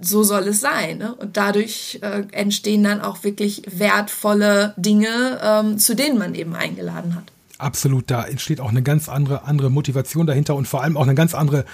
so 0.00 0.22
soll 0.22 0.48
es 0.48 0.60
sein. 0.60 0.98
Ne? 0.98 1.14
Und 1.14 1.36
dadurch 1.36 1.98
äh, 2.02 2.24
entstehen 2.32 2.82
dann 2.82 3.00
auch 3.00 3.24
wirklich 3.24 3.62
wertvolle 3.66 4.74
Dinge, 4.76 5.40
ähm, 5.42 5.78
zu 5.78 5.94
denen 5.94 6.18
man 6.18 6.34
eben 6.34 6.54
eingeladen 6.54 7.14
hat. 7.14 7.24
Absolut, 7.58 8.10
da 8.10 8.24
entsteht 8.24 8.60
auch 8.60 8.70
eine 8.70 8.82
ganz 8.82 9.08
andere, 9.08 9.44
andere 9.44 9.70
Motivation 9.70 10.26
dahinter 10.26 10.56
und 10.56 10.66
vor 10.66 10.82
allem 10.82 10.96
auch 10.96 11.04
eine 11.04 11.14
ganz 11.14 11.32
andere 11.32 11.64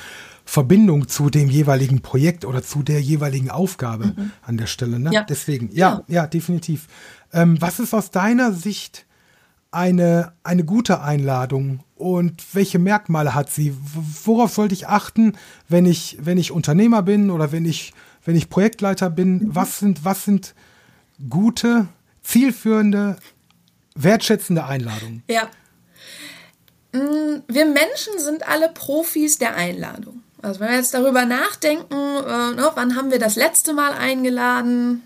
Verbindung 0.49 1.09
zu 1.09 1.29
dem 1.29 1.51
jeweiligen 1.51 2.01
Projekt 2.01 2.47
oder 2.47 2.63
zu 2.63 2.83
der 2.83 3.03
jeweiligen 3.03 3.51
Aufgabe 3.51 4.15
mhm. 4.17 4.31
an 4.41 4.57
der 4.57 4.65
Stelle. 4.65 4.99
Ne? 4.99 5.11
Ja. 5.13 5.23
Deswegen, 5.25 5.69
ja, 5.75 6.05
ja, 6.07 6.23
ja 6.23 6.27
definitiv. 6.27 6.87
Ähm, 7.35 7.61
was 7.61 7.79
ist 7.79 7.93
aus 7.93 8.11
deiner 8.11 8.53
Sicht 8.53 9.05
eine, 9.73 10.33
eine 10.45 10.65
gute 10.65 11.03
Einladung 11.03 11.81
und 11.97 12.43
welche 12.55 12.79
Merkmale 12.79 13.35
hat 13.35 13.51
sie? 13.51 13.77
Worauf 14.25 14.55
sollte 14.55 14.73
ich 14.73 14.89
achten, 14.89 15.35
wenn 15.69 15.85
ich, 15.85 16.17
wenn 16.19 16.39
ich 16.39 16.51
Unternehmer 16.51 17.03
bin 17.03 17.31
oder 17.31 17.53
wenn 17.53 17.67
ich, 17.67 17.93
wenn 18.25 18.35
ich 18.35 18.49
Projektleiter 18.49 19.11
bin? 19.11 19.35
Mhm. 19.35 19.55
Was 19.55 19.81
sind, 19.81 20.07
was 20.07 20.25
sind 20.25 20.55
gute, 21.29 21.89
zielführende, 22.23 23.17
wertschätzende 23.97 24.65
Einladungen? 24.65 25.23
Ja. 25.29 25.43
Mm, 26.95 27.43
wir 27.49 27.67
Menschen 27.67 28.19
sind 28.19 28.49
alle 28.49 28.71
Profis 28.71 29.37
der 29.37 29.55
Einladung. 29.55 30.23
Also 30.43 30.61
wenn 30.61 30.69
wir 30.69 30.77
jetzt 30.77 30.95
darüber 30.95 31.25
nachdenken, 31.25 31.95
äh, 31.95 32.55
ne, 32.55 32.71
wann 32.75 32.97
haben 32.97 33.11
wir 33.11 33.19
das 33.19 33.37
letzte 33.37 33.73
Mal 33.73 33.93
eingeladen? 33.93 35.03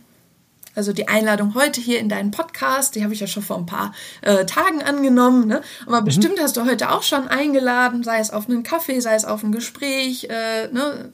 Also 0.74 0.92
die 0.92 1.08
Einladung 1.08 1.54
heute 1.54 1.80
hier 1.80 1.98
in 1.98 2.08
deinen 2.08 2.30
Podcast, 2.30 2.94
die 2.94 3.04
habe 3.04 3.12
ich 3.12 3.20
ja 3.20 3.26
schon 3.26 3.42
vor 3.42 3.58
ein 3.58 3.66
paar 3.66 3.94
äh, 4.22 4.46
Tagen 4.46 4.82
angenommen. 4.82 5.46
Ne? 5.46 5.60
Aber 5.86 6.00
mhm. 6.00 6.06
bestimmt 6.06 6.40
hast 6.40 6.56
du 6.56 6.64
heute 6.64 6.90
auch 6.90 7.02
schon 7.02 7.28
eingeladen, 7.28 8.02
sei 8.04 8.20
es 8.20 8.30
auf 8.30 8.48
einen 8.48 8.62
Kaffee, 8.62 9.00
sei 9.00 9.14
es 9.14 9.24
auf 9.24 9.42
ein 9.42 9.52
Gespräch. 9.52 10.28
Äh, 10.30 10.68
ne? 10.68 11.10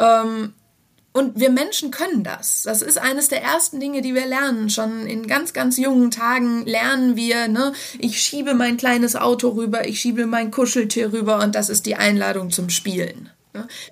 ähm, 0.00 0.54
und 1.12 1.40
wir 1.40 1.50
Menschen 1.50 1.90
können 1.90 2.24
das. 2.24 2.62
Das 2.64 2.82
ist 2.82 2.98
eines 2.98 3.28
der 3.28 3.42
ersten 3.42 3.80
Dinge, 3.80 4.02
die 4.02 4.14
wir 4.14 4.26
lernen. 4.26 4.68
Schon 4.68 5.06
in 5.06 5.26
ganz, 5.26 5.54
ganz 5.54 5.78
jungen 5.78 6.10
Tagen 6.10 6.66
lernen 6.66 7.16
wir, 7.16 7.48
ne, 7.48 7.72
ich 7.98 8.20
schiebe 8.20 8.52
mein 8.52 8.76
kleines 8.76 9.16
Auto 9.16 9.48
rüber, 9.48 9.88
ich 9.88 9.98
schiebe 9.98 10.26
mein 10.26 10.50
Kuscheltier 10.50 11.14
rüber 11.14 11.42
und 11.42 11.54
das 11.54 11.70
ist 11.70 11.86
die 11.86 11.96
Einladung 11.96 12.50
zum 12.50 12.68
Spielen. 12.68 13.30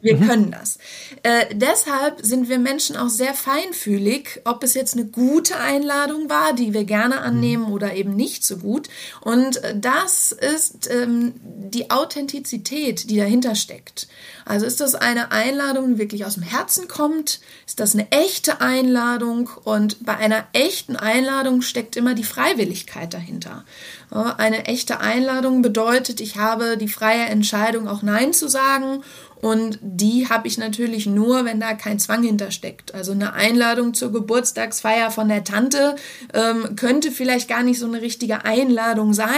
Wir 0.00 0.16
mhm. 0.16 0.28
können 0.28 0.50
das. 0.50 0.78
Äh, 1.22 1.54
deshalb 1.54 2.20
sind 2.22 2.48
wir 2.48 2.58
Menschen 2.58 2.96
auch 2.96 3.08
sehr 3.08 3.34
feinfühlig, 3.34 4.40
ob 4.44 4.62
es 4.62 4.74
jetzt 4.74 4.94
eine 4.94 5.06
gute 5.06 5.56
Einladung 5.56 6.28
war, 6.28 6.52
die 6.52 6.74
wir 6.74 6.84
gerne 6.84 7.20
annehmen 7.20 7.66
oder 7.66 7.94
eben 7.94 8.14
nicht 8.14 8.44
so 8.44 8.58
gut. 8.58 8.88
Und 9.20 9.60
das 9.74 10.32
ist 10.32 10.90
ähm, 10.90 11.34
die 11.42 11.90
Authentizität, 11.90 13.10
die 13.10 13.16
dahinter 13.16 13.54
steckt. 13.54 14.08
Also 14.44 14.66
ist 14.66 14.80
das 14.80 14.94
eine 14.94 15.32
Einladung, 15.32 15.94
die 15.94 15.98
wirklich 15.98 16.24
aus 16.24 16.34
dem 16.34 16.42
Herzen 16.42 16.88
kommt? 16.88 17.40
Ist 17.66 17.80
das 17.80 17.94
eine 17.94 18.10
echte 18.10 18.60
Einladung? 18.60 19.50
Und 19.64 20.04
bei 20.04 20.16
einer 20.16 20.46
echten 20.52 20.96
Einladung 20.96 21.62
steckt 21.62 21.96
immer 21.96 22.14
die 22.14 22.24
Freiwilligkeit 22.24 23.14
dahinter. 23.14 23.64
Eine 24.10 24.66
echte 24.66 25.00
Einladung 25.00 25.62
bedeutet, 25.62 26.20
ich 26.20 26.36
habe 26.36 26.76
die 26.76 26.88
freie 26.88 27.24
Entscheidung, 27.24 27.88
auch 27.88 28.02
Nein 28.02 28.32
zu 28.32 28.48
sagen 28.48 29.02
und 29.44 29.78
die 29.82 30.30
habe 30.30 30.48
ich 30.48 30.56
natürlich 30.56 31.04
nur, 31.04 31.44
wenn 31.44 31.60
da 31.60 31.74
kein 31.74 31.98
Zwang 31.98 32.22
hintersteckt. 32.22 32.94
Also 32.94 33.12
eine 33.12 33.34
Einladung 33.34 33.92
zur 33.92 34.10
Geburtstagsfeier 34.10 35.10
von 35.10 35.28
der 35.28 35.44
Tante 35.44 35.96
ähm, 36.32 36.76
könnte 36.76 37.10
vielleicht 37.10 37.46
gar 37.46 37.62
nicht 37.62 37.78
so 37.78 37.84
eine 37.84 38.00
richtige 38.00 38.46
Einladung 38.46 39.12
sein. 39.12 39.28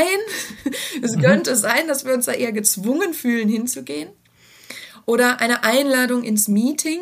es 1.03 1.17
mhm. 1.17 1.23
könnte 1.23 1.57
sein, 1.57 1.89
dass 1.89 2.05
wir 2.05 2.15
uns 2.15 2.27
da 2.27 2.33
eher 2.35 2.53
gezwungen 2.53 3.15
fühlen, 3.15 3.49
hinzugehen. 3.49 4.11
Oder 5.07 5.41
eine 5.41 5.63
Einladung 5.63 6.25
ins 6.25 6.49
Meeting. 6.49 6.99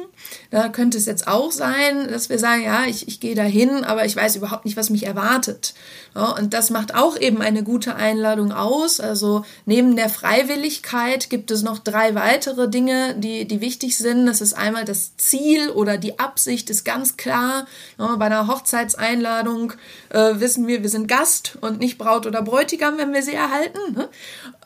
Da 0.50 0.68
könnte 0.68 0.98
es 0.98 1.06
jetzt 1.06 1.26
auch 1.26 1.50
sein, 1.50 2.06
dass 2.08 2.28
wir 2.28 2.38
sagen, 2.38 2.62
ja, 2.62 2.84
ich, 2.84 3.08
ich 3.08 3.18
gehe 3.18 3.34
da 3.34 3.42
hin, 3.42 3.82
aber 3.82 4.04
ich 4.04 4.14
weiß 4.14 4.36
überhaupt 4.36 4.66
nicht, 4.66 4.76
was 4.76 4.90
mich 4.90 5.06
erwartet. 5.06 5.72
Ja, 6.14 6.32
und 6.32 6.52
das 6.52 6.68
macht 6.68 6.94
auch 6.94 7.18
eben 7.18 7.40
eine 7.40 7.62
gute 7.62 7.96
Einladung 7.96 8.52
aus. 8.52 9.00
Also 9.00 9.46
neben 9.64 9.96
der 9.96 10.10
Freiwilligkeit 10.10 11.30
gibt 11.30 11.50
es 11.50 11.62
noch 11.62 11.78
drei 11.78 12.14
weitere 12.14 12.68
Dinge, 12.68 13.14
die, 13.16 13.48
die 13.48 13.62
wichtig 13.62 13.96
sind. 13.96 14.26
Das 14.26 14.42
ist 14.42 14.52
einmal 14.52 14.84
das 14.84 15.16
Ziel 15.16 15.70
oder 15.70 15.96
die 15.96 16.18
Absicht 16.18 16.68
ist 16.68 16.84
ganz 16.84 17.16
klar. 17.16 17.66
Ja, 17.98 18.16
bei 18.16 18.26
einer 18.26 18.48
Hochzeitseinladung 18.48 19.72
äh, 20.10 20.40
wissen 20.40 20.66
wir, 20.66 20.82
wir 20.82 20.90
sind 20.90 21.08
Gast 21.08 21.56
und 21.62 21.80
nicht 21.80 21.96
Braut 21.96 22.26
oder 22.26 22.42
Bräutigam, 22.42 22.98
wenn 22.98 23.14
wir 23.14 23.22
sie 23.22 23.34
erhalten. 23.34 23.94
Ne? 23.94 24.08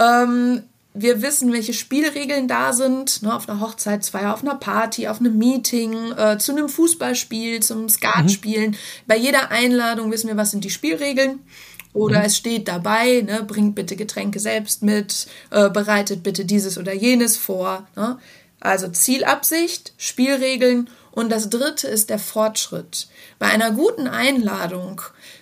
Ähm, 0.01 0.63
wir 1.01 1.23
wissen, 1.23 1.53
welche 1.53 1.75
Spielregeln 1.75 2.49
da 2.49 2.73
sind, 2.73 3.23
ne, 3.23 3.35
auf 3.35 3.49
einer 3.49 3.61
Hochzeitsfeier, 3.61 4.35
auf 4.35 4.43
einer 4.43 4.57
Party, 4.57 5.09
auf 5.09 5.21
einem 5.21 5.39
Meeting, 5.39 6.13
äh, 6.13 6.39
zu 6.39 6.53
einem 6.53 6.69
Fußballspiel, 6.69 7.61
zum 7.61 7.89
Skatspielen. 7.89 8.73
Mhm. 8.73 8.77
Bei 9.07 9.17
jeder 9.17 9.51
Einladung 9.51 10.11
wissen 10.11 10.29
wir, 10.29 10.37
was 10.37 10.51
sind 10.51 10.65
die 10.65 10.71
Spielregeln. 10.71 11.41
Oder 11.95 12.21
mhm. 12.21 12.25
es 12.27 12.37
steht 12.37 12.69
dabei, 12.69 13.23
ne, 13.23 13.43
bringt 13.43 13.75
bitte 13.75 13.97
Getränke 13.97 14.41
selbst 14.41 14.83
mit, 14.83 15.27
äh, 15.51 15.71
bereitet 15.71 16.23
bitte 16.23 16.45
dieses 16.45 16.79
oder 16.79 16.93
jenes 16.93 17.37
vor. 17.37 17.87
Ne? 17.97 18.19
Also 18.61 18.89
Zielabsicht, 18.89 19.93
Spielregeln 19.97 20.91
und 21.13 21.31
das 21.31 21.51
dritte 21.51 21.89
ist 21.89 22.11
der 22.11 22.19
Fortschritt. 22.19 23.09
Bei 23.39 23.47
einer 23.47 23.71
guten 23.73 24.07
Einladung 24.07 25.01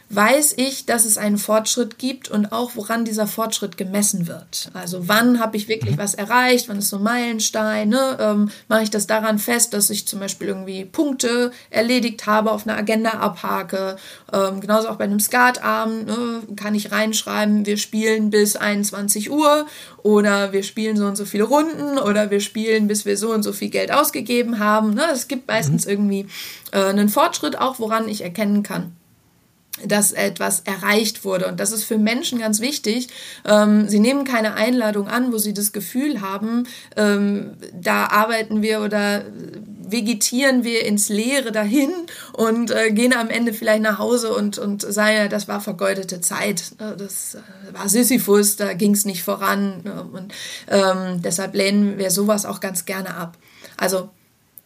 weiß 0.09 0.55
ich, 0.57 0.87
dass 0.87 1.05
es 1.05 1.19
einen 1.19 1.37
Fortschritt 1.37 1.99
gibt 1.99 2.29
und 2.29 2.53
auch 2.53 2.73
woran 2.77 3.05
dieser 3.05 3.27
Fortschritt 3.27 3.77
gemessen 3.77 4.29
wird. 4.29 4.71
Also 4.73 5.09
wann 5.09 5.41
habe 5.41 5.57
ich 5.57 5.69
wirklich 5.69 5.97
mhm. 5.97 6.01
was 6.01 6.15
erreicht, 6.15 6.69
wann 6.69 6.79
ist 6.79 6.91
so 6.91 6.99
ein 6.99 7.03
Meilenstein, 7.03 7.89
ne? 7.89 8.17
ähm, 8.21 8.51
mache 8.69 8.85
ich 8.85 8.91
das 8.91 9.09
daran 9.09 9.39
fest, 9.39 9.75
dass 9.75 9.91
ich 9.91 10.07
zum 10.07 10.21
Beispiel 10.21 10.47
irgendwie 10.47 10.85
Punkte 10.85 11.51
erledigt 11.71 12.27
habe, 12.27 12.53
auf 12.53 12.67
einer 12.67 12.77
Agenda 12.77 13.11
abhake. 13.11 13.97
Ähm, 14.33 14.61
genauso 14.61 14.89
auch 14.89 14.97
bei 14.97 15.05
einem 15.05 15.19
Skatabend 15.19 16.07
ne? 16.07 16.43
kann 16.55 16.77
ich 16.77 16.93
reinschreiben, 16.93 17.67
wir 17.67 17.77
spielen 17.77 18.31
bis 18.31 18.55
21 18.55 19.31
Uhr 19.31 19.67
oder 20.05 20.53
wir 20.53 20.63
spielen 20.63 20.97
so 20.97 21.07
und 21.07 21.17
so 21.17 21.25
viele 21.25 21.45
Runden 21.45 21.99
oder 21.99 22.31
wir 22.31 22.41
spielen, 22.41 22.87
bis 22.87 23.07
wir 23.07 23.17
so 23.17 23.33
und 23.33 23.43
so 23.43 23.53
viel 23.53 23.71
Geld 23.71 23.91
ausgegeben 23.91 24.61
haben. 24.61 24.95
Ne? 24.95 25.03
Es 25.13 25.27
gibt 25.27 25.49
meistens 25.49 25.85
mhm. 25.85 25.91
irgendwie 25.91 26.27
äh, 26.71 26.85
einen 26.85 27.09
Fortschritt 27.09 27.59
auch, 27.59 27.81
woran 27.81 28.09
ich 28.09 28.21
erkennen 28.23 28.63
kann, 28.63 28.93
dass 29.85 30.13
etwas 30.13 30.61
erreicht 30.61 31.25
wurde. 31.25 31.47
Und 31.47 31.61
das 31.61 31.73
ist 31.73 31.85
für 31.85 31.99
Menschen 31.99 32.39
ganz 32.39 32.61
wichtig. 32.61 33.09
Ähm, 33.45 33.89
sie 33.89 34.01
nehmen 34.01 34.25
keine 34.25 34.55
Einladung 34.55 35.09
an, 35.09 35.33
wo 35.33 35.39
sie 35.39 35.53
das 35.53 35.73
Gefühl 35.73 36.21
haben, 36.21 36.65
ähm, 36.97 37.53
da 37.73 38.07
arbeiten 38.07 38.63
wir 38.63 38.81
oder 38.81 39.25
vegetieren 39.89 40.65
wir 40.65 40.85
ins 40.85 41.09
Leere 41.09 41.53
dahin 41.53 41.93
und 42.33 42.71
äh, 42.71 42.91
gehen 42.91 43.13
am 43.13 43.29
Ende 43.29 43.53
vielleicht 43.53 43.83
nach 43.83 43.99
Hause 43.99 44.35
und, 44.35 44.59
und 44.59 44.83
sagen, 44.83 45.31
das 45.31 45.47
war 45.47 45.61
vergeudete 45.61 46.21
Zeit. 46.21 46.73
Äh, 46.79 46.97
das 46.97 47.37
äh, 47.37 47.75
war 47.75 47.89
Sisyphus, 47.89 48.57
da 48.57 48.73
ging 48.73 48.93
es 48.93 49.05
nicht 49.05 49.23
voran. 49.23 49.83
Ne? 49.85 50.07
Und 50.13 50.33
ähm, 50.69 51.23
deshalb 51.23 51.55
lehnen 51.55 51.99
wir 51.99 52.11
sowas 52.11 52.47
auch 52.47 52.61
ganz 52.61 52.85
gerne 52.85 53.15
ab. 53.15 53.37
Also 53.77 54.09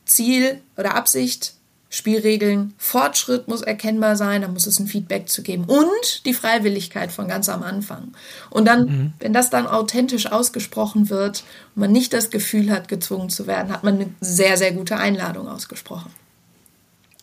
Ziel 0.07 0.61
oder 0.77 0.95
Absicht 0.95 1.55
Spielregeln, 1.93 2.73
Fortschritt 2.79 3.49
muss 3.49 3.63
erkennbar 3.63 4.15
sein, 4.17 4.43
da 4.43 4.49
muss 4.49 4.69
es 4.69 4.79
ein 4.79 4.87
Feedback 4.87 5.29
zu 5.29 5.43
geben 5.43 5.65
und 5.65 6.25
die 6.25 6.35
Freiwilligkeit 6.35 7.11
von 7.11 7.27
ganz 7.27 7.49
am 7.49 7.65
Anfang. 7.65 8.13
Und 8.49 8.67
dann, 8.67 8.85
mhm. 8.85 9.13
wenn 9.19 9.33
das 9.33 9.51
dann 9.51 9.67
authentisch 9.67 10.31
ausgesprochen 10.31 11.11
wird 11.11 11.43
und 11.75 11.81
man 11.81 11.93
nicht 11.93 12.13
das 12.13 12.31
Gefühl 12.31 12.71
hat, 12.71 12.87
gezwungen 12.87 13.29
zu 13.29 13.49
werden, 13.49 13.73
hat 13.73 13.83
man 13.83 13.97
eine 13.97 14.15
sehr, 14.21 14.57
sehr 14.57 14.73
gute 14.73 14.97
Einladung 14.99 15.49
ausgesprochen. 15.49 16.13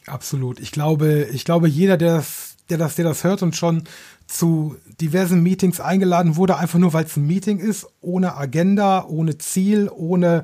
Absolut. 0.06 0.60
Ich 0.60 0.72
glaube, 0.72 1.30
ich 1.32 1.46
glaube, 1.46 1.70
jeder, 1.70 1.96
der 1.96 2.18
das, 2.18 2.56
der 2.70 2.78
das, 2.78 2.96
der 2.96 3.06
das 3.06 3.24
hört 3.24 3.44
und 3.44 3.56
schon 3.56 3.86
zu 4.28 4.76
diversen 5.00 5.42
Meetings 5.44 5.80
eingeladen 5.80 6.36
wurde, 6.36 6.58
einfach 6.58 6.80
nur 6.80 6.92
weil 6.92 7.06
es 7.06 7.16
ein 7.16 7.26
Meeting 7.26 7.60
ist, 7.60 7.88
ohne 8.02 8.36
Agenda, 8.36 9.06
ohne 9.06 9.38
Ziel, 9.38 9.90
ohne 9.94 10.44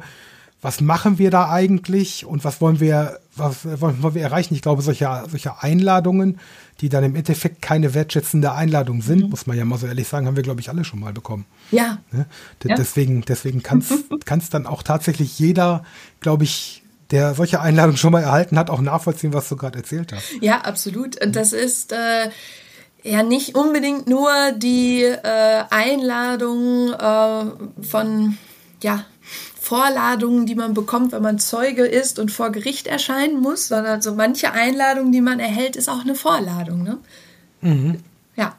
was 0.63 0.79
machen 0.79 1.19
wir 1.19 1.29
da 1.29 1.49
eigentlich 1.49 2.25
und 2.25 2.45
was 2.45 2.61
wollen 2.61 2.79
wir, 2.79 3.19
was 3.35 3.65
wollen 3.81 4.15
wir 4.15 4.21
erreichen? 4.21 4.55
Ich 4.55 4.61
glaube, 4.61 4.81
solche, 4.81 5.23
solche 5.29 5.61
Einladungen, 5.61 6.39
die 6.79 6.87
dann 6.87 7.03
im 7.03 7.15
Endeffekt 7.15 7.61
keine 7.61 7.93
wertschätzende 7.93 8.53
Einladung 8.53 9.01
sind, 9.01 9.23
mhm. 9.23 9.29
muss 9.29 9.45
man 9.45 9.57
ja 9.57 9.65
mal 9.65 9.77
so 9.77 9.87
ehrlich 9.87 10.07
sagen, 10.07 10.25
haben 10.25 10.37
wir, 10.37 10.43
glaube 10.43 10.61
ich, 10.61 10.69
alle 10.69 10.85
schon 10.85 11.01
mal 11.01 11.11
bekommen. 11.11 11.45
Ja. 11.71 11.99
Ne? 12.11 12.25
ja. 12.65 12.75
Deswegen, 12.75 13.23
deswegen 13.27 13.61
kann 13.63 13.79
es 13.81 14.49
dann 14.49 14.65
auch 14.65 14.83
tatsächlich 14.83 15.37
jeder, 15.37 15.83
glaube 16.21 16.45
ich, 16.45 16.81
der 17.11 17.33
solche 17.35 17.59
Einladungen 17.59 17.97
schon 17.97 18.13
mal 18.13 18.23
erhalten 18.23 18.57
hat, 18.57 18.69
auch 18.69 18.81
nachvollziehen, 18.81 19.33
was 19.33 19.49
du 19.49 19.57
gerade 19.57 19.79
erzählt 19.79 20.13
hast. 20.13 20.23
Ja, 20.39 20.61
absolut. 20.61 21.21
Und 21.23 21.35
das 21.35 21.51
ist 21.51 21.91
äh, 21.91 22.29
ja 23.03 23.21
nicht 23.21 23.55
unbedingt 23.55 24.07
nur 24.07 24.31
die 24.55 25.03
äh, 25.03 25.63
Einladung 25.69 26.93
äh, 26.93 27.83
von 27.83 28.37
ja, 28.81 29.05
Vorladungen, 29.63 30.45
die 30.45 30.55
man 30.55 30.73
bekommt, 30.73 31.13
wenn 31.13 31.21
man 31.21 31.39
Zeuge 31.39 31.85
ist 31.85 32.19
und 32.19 32.31
vor 32.31 32.51
Gericht 32.51 32.85
erscheinen 32.85 33.39
muss, 33.39 33.69
sondern 33.69 34.01
so 34.01 34.13
manche 34.13 34.51
Einladung, 34.51 35.13
die 35.13 35.21
man 35.21 35.39
erhält, 35.39 35.77
ist 35.77 35.87
auch 35.87 36.01
eine 36.01 36.15
Vorladung. 36.15 36.83
Ne? 36.83 36.97
Mhm. 37.61 37.99
Ja. 38.35 38.57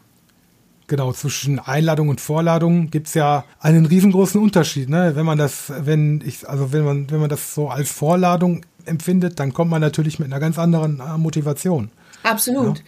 Genau, 0.87 1.13
zwischen 1.13 1.59
Einladung 1.59 2.09
und 2.09 2.23
Vorladung 2.23 2.91
gibt 2.91 3.09
es 3.09 3.15
ja 3.15 3.45
einen 3.61 3.85
riesengroßen 3.85 4.41
Unterschied. 4.41 4.89
Ne? 4.89 5.13
Wenn 5.15 5.27
man 5.27 5.37
das, 5.37 5.71
wenn 5.77 6.23
ich, 6.25 6.49
also 6.49 6.73
wenn 6.73 6.87
man, 6.87 7.11
wenn 7.11 7.21
man 7.21 7.29
das 7.29 7.55
so 7.55 7.69
als 7.69 7.91
Vorladung 7.91 8.65
empfindet, 8.87 9.39
dann 9.39 9.53
kommt 9.53 9.71
man 9.71 9.83
natürlich 9.83 10.19
mit 10.19 10.33
einer 10.33 10.41
ganz 10.41 10.59
anderen 10.59 11.01
äh, 11.01 11.19
Motivation. 11.19 11.91
Absolut. 12.23 12.83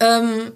Ja? 0.00 0.18
Ähm, 0.18 0.52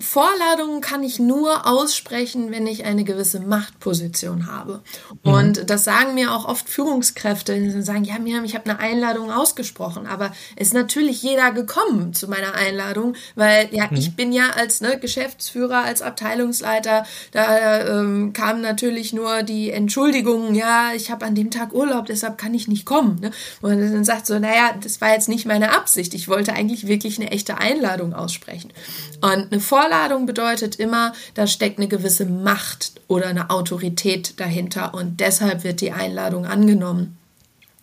Vorladungen 0.00 0.80
kann 0.80 1.04
ich 1.04 1.20
nur 1.20 1.68
aussprechen, 1.68 2.50
wenn 2.50 2.66
ich 2.66 2.84
eine 2.84 3.04
gewisse 3.04 3.38
Machtposition 3.38 4.48
habe. 4.50 4.80
Mhm. 5.22 5.32
Und 5.32 5.70
das 5.70 5.84
sagen 5.84 6.14
mir 6.14 6.34
auch 6.34 6.46
oft 6.46 6.68
Führungskräfte, 6.68 7.54
die 7.54 7.82
sagen, 7.82 8.02
ja, 8.02 8.18
Miriam, 8.18 8.44
ich 8.44 8.56
habe 8.56 8.68
eine 8.68 8.80
Einladung 8.80 9.30
ausgesprochen, 9.30 10.08
aber 10.08 10.32
es 10.56 10.68
ist 10.68 10.74
natürlich 10.74 11.22
jeder 11.22 11.52
gekommen 11.52 12.12
zu 12.12 12.26
meiner 12.26 12.54
Einladung, 12.54 13.14
weil 13.36 13.68
ja, 13.70 13.86
mhm. 13.88 13.96
ich 13.96 14.16
bin 14.16 14.32
ja 14.32 14.50
als 14.50 14.80
ne, 14.80 14.98
Geschäftsführer, 14.98 15.84
als 15.84 16.02
Abteilungsleiter, 16.02 17.06
da 17.30 18.00
ähm, 18.00 18.32
kamen 18.32 18.62
natürlich 18.62 19.12
nur 19.12 19.44
die 19.44 19.70
Entschuldigungen, 19.70 20.56
ja, 20.56 20.90
ich 20.92 21.12
habe 21.12 21.24
an 21.24 21.36
dem 21.36 21.52
Tag 21.52 21.72
Urlaub, 21.72 22.06
deshalb 22.06 22.36
kann 22.36 22.52
ich 22.52 22.66
nicht 22.66 22.84
kommen. 22.84 23.20
Ne? 23.20 23.30
Und 23.62 23.78
dann 23.78 24.04
sagt 24.04 24.26
so, 24.26 24.40
naja, 24.40 24.74
das 24.82 25.00
war 25.00 25.12
jetzt 25.12 25.28
nicht 25.28 25.46
meine 25.46 25.70
Absicht, 25.70 26.14
ich 26.14 26.26
wollte 26.26 26.52
eigentlich 26.52 26.88
wirklich 26.88 27.20
eine 27.20 27.30
echte 27.30 27.58
Einladung 27.58 28.12
aussprechen. 28.12 28.72
Und 29.20 29.52
eine 29.52 29.60
Vorladung 29.60 29.83
Vorladung 29.84 30.24
bedeutet 30.24 30.76
immer, 30.76 31.12
da 31.34 31.46
steckt 31.46 31.78
eine 31.78 31.88
gewisse 31.88 32.24
Macht 32.24 32.92
oder 33.06 33.26
eine 33.26 33.50
Autorität 33.50 34.40
dahinter 34.40 34.94
und 34.94 35.20
deshalb 35.20 35.62
wird 35.62 35.82
die 35.82 35.92
Einladung 35.92 36.46
angenommen. 36.46 37.18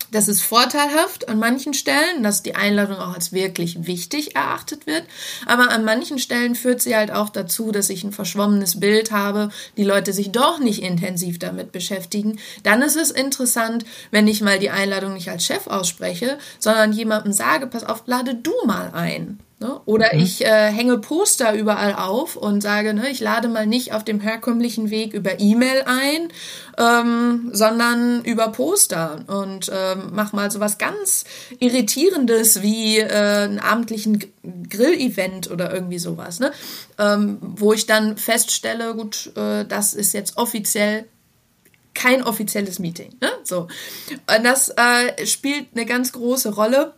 Das 0.10 0.27
ist 0.27 0.41
vorteilhaft 0.41 1.29
an 1.29 1.38
manchen 1.38 1.75
Stellen, 1.75 2.24
dass 2.24 2.41
die 2.41 2.55
Einladung 2.55 2.98
auch 2.98 3.13
als 3.13 3.34
wirklich 3.34 3.86
wichtig 3.86 4.36
erachtet 4.36 4.88
wird. 4.88 5.03
Aber 5.46 5.70
an 5.70 5.86
manchen 5.86 6.17
Stellen 6.17 6.55
führt 6.55 6.81
sie 6.81 6.96
halt 6.96 7.12
auch 7.12 7.29
dazu, 7.29 7.72
dass 7.72 7.91
ich 7.91 8.03
ein 8.03 8.12
verschwommenes 8.12 8.79
Bild 8.79 9.12
habe, 9.12 9.50
die 9.77 9.84
Leute 9.84 10.12
sich 10.12 10.31
doch 10.31 10.58
nicht 10.58 10.81
intensiv 10.81 11.38
damit 11.38 11.72
beschäftigen. 11.72 12.39
Dann 12.63 12.81
ist 12.81 12.98
es 12.98 13.12
interessant, 13.12 13.86
wenn 14.10 14.27
ich 14.27 14.41
mal 14.41 14.58
die 14.58 14.72
Einladung 14.72 15.13
nicht 15.13 15.29
als 15.29 15.46
Chef 15.46 15.67
ausspreche, 15.67 16.39
sondern 16.58 16.93
jemandem 16.93 17.31
sage, 17.31 17.67
pass 17.67 17.84
auf, 17.84 18.01
lade 18.08 18.34
du 18.34 18.53
mal 18.65 18.89
ein. 18.93 19.39
Ne? 19.62 19.80
Oder 19.86 20.10
mhm. 20.12 20.22
ich 20.22 20.44
äh, 20.44 20.72
hänge 20.72 20.98
Poster 20.98 21.53
überall 21.53 21.94
auf 21.94 22.36
und 22.36 22.62
sage, 22.62 22.96
ne, 22.96 23.12
ich 23.12 23.20
lade 23.20 23.48
mal 23.48 23.68
nicht 23.68 23.94
auf 23.94 24.03
dem 24.03 24.20
herkömmlichen 24.20 24.89
Weg 24.89 25.13
über 25.13 25.39
E-Mail 25.39 25.84
ein, 25.86 26.30
ähm, 26.80 27.51
sondern 27.53 28.25
über 28.25 28.48
Poster 28.48 29.24
und 29.27 29.72
ähm, 29.72 30.10
mach 30.13 30.34
mal 30.34 30.50
so 30.50 30.60
was 30.60 30.80
ganz 30.80 31.25
Irritierendes 31.60 32.63
wie 32.63 32.98
äh, 32.98 33.08
einen 33.08 33.60
abendlichen 33.60 34.24
Grillevent 34.68 35.51
oder 35.51 35.72
irgendwie 35.72 36.00
sowas, 36.00 36.39
ne? 36.39 36.51
Ähm, 36.98 37.38
wo 37.41 37.72
ich 37.72 37.86
dann 37.86 38.18
feststelle, 38.18 38.96
gut, 38.96 39.32
äh, 39.36 39.63
das 39.65 39.94
ist 39.94 40.13
jetzt 40.13 40.38
offiziell 40.38 41.06
kein 41.94 42.24
offizielles 42.24 42.80
Meeting. 42.80 43.15
Ne? 43.22 43.30
So. 43.44 43.68
Und 44.10 44.44
das 44.44 44.70
äh, 44.70 45.25
spielt 45.27 45.68
eine 45.75 45.86
ganz 45.86 46.13
große 46.13 46.56
Rolle 46.56 46.94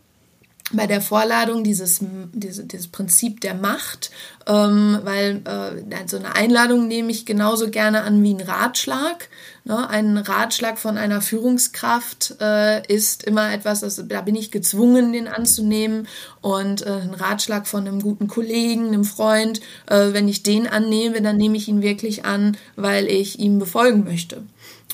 bei 0.71 0.87
der 0.87 1.01
Vorladung 1.01 1.63
dieses, 1.63 1.99
dieses, 2.33 2.67
dieses 2.67 2.87
Prinzip 2.87 3.41
der 3.41 3.53
Macht, 3.53 4.11
ähm, 4.47 4.99
weil 5.03 5.41
äh, 5.45 6.07
so 6.07 6.17
eine 6.17 6.35
Einladung 6.35 6.87
nehme 6.87 7.11
ich 7.11 7.25
genauso 7.25 7.69
gerne 7.69 8.03
an 8.03 8.23
wie 8.23 8.33
ein 8.33 8.41
Ratschlag. 8.41 9.29
Ne? 9.65 9.89
Ein 9.89 10.17
Ratschlag 10.17 10.77
von 10.77 10.97
einer 10.97 11.21
Führungskraft 11.21 12.35
äh, 12.41 12.85
ist 12.93 13.23
immer 13.23 13.53
etwas, 13.53 13.79
das, 13.79 14.01
da 14.07 14.21
bin 14.21 14.35
ich 14.35 14.51
gezwungen, 14.51 15.13
den 15.13 15.27
anzunehmen. 15.27 16.07
Und 16.41 16.85
äh, 16.85 16.89
ein 16.89 17.13
Ratschlag 17.13 17.67
von 17.67 17.87
einem 17.87 18.01
guten 18.01 18.27
Kollegen, 18.27 18.87
einem 18.87 19.05
Freund, 19.05 19.61
äh, 19.87 20.11
wenn 20.11 20.27
ich 20.27 20.43
den 20.43 20.67
annehme, 20.67 21.21
dann 21.21 21.37
nehme 21.37 21.57
ich 21.57 21.67
ihn 21.67 21.81
wirklich 21.81 22.25
an, 22.25 22.57
weil 22.75 23.07
ich 23.07 23.39
ihm 23.39 23.59
befolgen 23.59 24.03
möchte. 24.03 24.43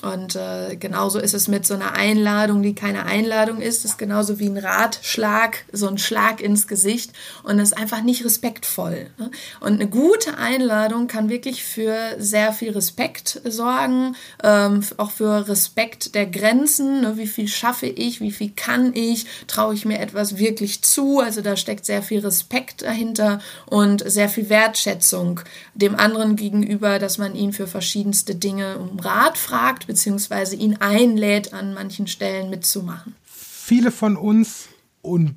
Und 0.02 0.34
äh, 0.34 0.76
genauso 0.76 1.18
ist 1.18 1.34
es 1.34 1.46
mit 1.46 1.66
so 1.66 1.74
einer 1.74 1.92
Einladung, 1.92 2.62
die 2.62 2.74
keine 2.74 3.04
Einladung 3.04 3.60
ist. 3.60 3.84
Das 3.84 3.92
ist 3.92 3.98
genauso 3.98 4.38
wie 4.38 4.48
ein 4.48 4.56
Ratschlag, 4.56 5.64
so 5.72 5.88
ein 5.88 5.98
Schlag 5.98 6.40
ins 6.40 6.66
Gesicht. 6.66 7.12
Und 7.42 7.58
das 7.58 7.72
ist 7.72 7.78
einfach 7.78 8.02
nicht 8.02 8.24
respektvoll. 8.24 9.10
Ne? 9.18 9.30
Und 9.60 9.74
eine 9.74 9.88
gute 9.88 10.38
Einladung 10.38 11.06
kann 11.06 11.28
wirklich 11.28 11.64
für 11.64 11.96
sehr 12.18 12.52
viel 12.52 12.70
Respekt 12.70 13.42
sorgen, 13.44 14.16
ähm, 14.66 14.82
auch 14.96 15.10
für 15.10 15.48
Respekt 15.48 16.14
der 16.14 16.26
Grenzen. 16.26 17.02
Ne? 17.02 17.16
Wie 17.16 17.26
viel 17.26 17.48
schaffe 17.48 17.86
ich? 17.86 18.20
Wie 18.20 18.32
viel 18.32 18.52
kann 18.54 18.94
ich? 18.94 19.26
Traue 19.46 19.74
ich 19.74 19.84
mir 19.84 19.98
etwas 19.98 20.38
wirklich 20.38 20.82
zu? 20.82 21.20
Also 21.20 21.40
da 21.40 21.56
steckt 21.56 21.86
sehr 21.86 22.02
viel 22.02 22.20
Respekt 22.20 22.82
dahinter 22.82 23.40
und 23.66 24.02
sehr 24.10 24.28
viel 24.28 24.48
Wertschätzung 24.48 25.40
dem 25.74 25.94
anderen 25.94 26.36
gegenüber, 26.36 26.98
dass 26.98 27.18
man 27.18 27.34
ihn 27.34 27.52
für 27.52 27.66
verschiedenste 27.66 28.34
Dinge 28.34 28.78
um 28.78 28.98
Rat 28.98 29.38
fragt 29.38 29.86
beziehungsweise 29.86 30.56
ihn 30.56 30.76
einlädt, 30.76 31.52
an 31.52 31.74
manchen 31.74 32.06
Stellen 32.06 32.50
mitzumachen. 32.50 33.14
Viele 33.24 33.90
von 33.90 34.16
uns 34.16 34.68
und 35.02 35.34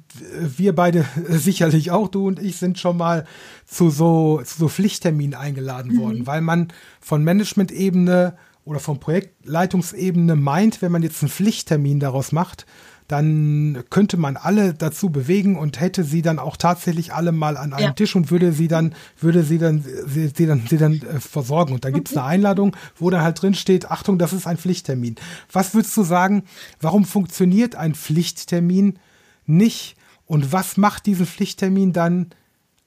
wir 0.58 0.76
beide 0.76 1.06
sicherlich 1.30 1.92
auch, 1.92 2.08
du 2.10 2.28
und 2.28 2.40
ich, 2.40 2.58
sind 2.58 2.80
schon 2.80 2.98
mal 2.98 3.26
zu 3.66 3.90
so, 3.90 4.42
zu 4.44 4.60
so 4.60 4.68
Pflichtterminen 4.68 5.36
eingeladen 5.36 5.94
mhm. 5.94 6.00
worden, 6.00 6.28
weil 6.28 6.42
man 6.42 6.74
von 7.00 7.24
Management-Ebene 7.24 8.36
oder 8.66 8.80
von 8.80 9.00
Projektleitungsebene 9.00 10.36
meint, 10.36 10.82
wenn 10.82 10.92
man 10.92 11.04
jetzt 11.04 11.22
einen 11.22 11.30
Pflichttermin 11.30 12.00
daraus 12.00 12.32
macht, 12.32 12.66
dann 13.08 13.84
könnte 13.90 14.18
man 14.18 14.38
alle 14.38 14.74
dazu 14.74 15.10
bewegen 15.10 15.58
und 15.58 15.80
hätte 15.80 16.04
sie 16.04 16.22
dann 16.22 16.40
auch 16.40 16.56
tatsächlich 16.56 17.14
alle 17.14 17.32
mal 17.32 17.58
an 17.58 17.74
einem 17.74 17.88
ja. 17.88 17.92
Tisch 17.92 18.16
und 18.16 18.32
würde 18.32 18.54
sie 18.54 18.68
dann, 18.68 18.96
würde 19.20 19.44
sie 19.44 19.58
dann, 19.58 19.84
sie, 20.08 20.32
sie 20.36 20.46
dann, 20.46 20.66
sie 20.68 20.78
dann 20.78 21.02
äh, 21.02 21.20
versorgen. 21.20 21.74
Und 21.74 21.84
da 21.86 21.92
gibt 21.92 22.10
es 22.10 22.18
eine 22.18 22.26
Einladung, 22.26 22.76
wo 22.96 23.10
dann 23.10 23.22
halt 23.22 23.42
drin 23.42 23.56
steht, 23.56 23.92
Achtung, 23.92 24.18
das 24.18 24.32
ist 24.34 24.48
ein 24.48 24.58
Pflichttermin. 24.58 25.16
Was 25.52 25.74
würdest 25.74 25.96
du 25.98 26.04
sagen, 26.04 26.44
warum 26.80 27.06
funktioniert 27.06 27.76
ein 27.76 27.94
Pflichttermin 27.94 29.00
nicht 29.46 29.98
und 30.26 30.54
was 30.54 30.78
macht 30.78 31.06
diesen 31.06 31.28
Pflichttermin 31.28 31.92
dann 31.92 32.28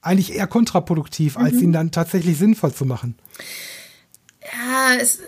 eigentlich 0.01 0.33
eher 0.33 0.47
kontraproduktiv, 0.47 1.37
als 1.37 1.55
mhm. 1.55 1.63
ihn 1.63 1.73
dann 1.73 1.91
tatsächlich 1.91 2.37
sinnvoll 2.37 2.73
zu 2.73 2.85
machen? 2.85 3.15
Ja, 4.41 4.95
es, 4.99 5.19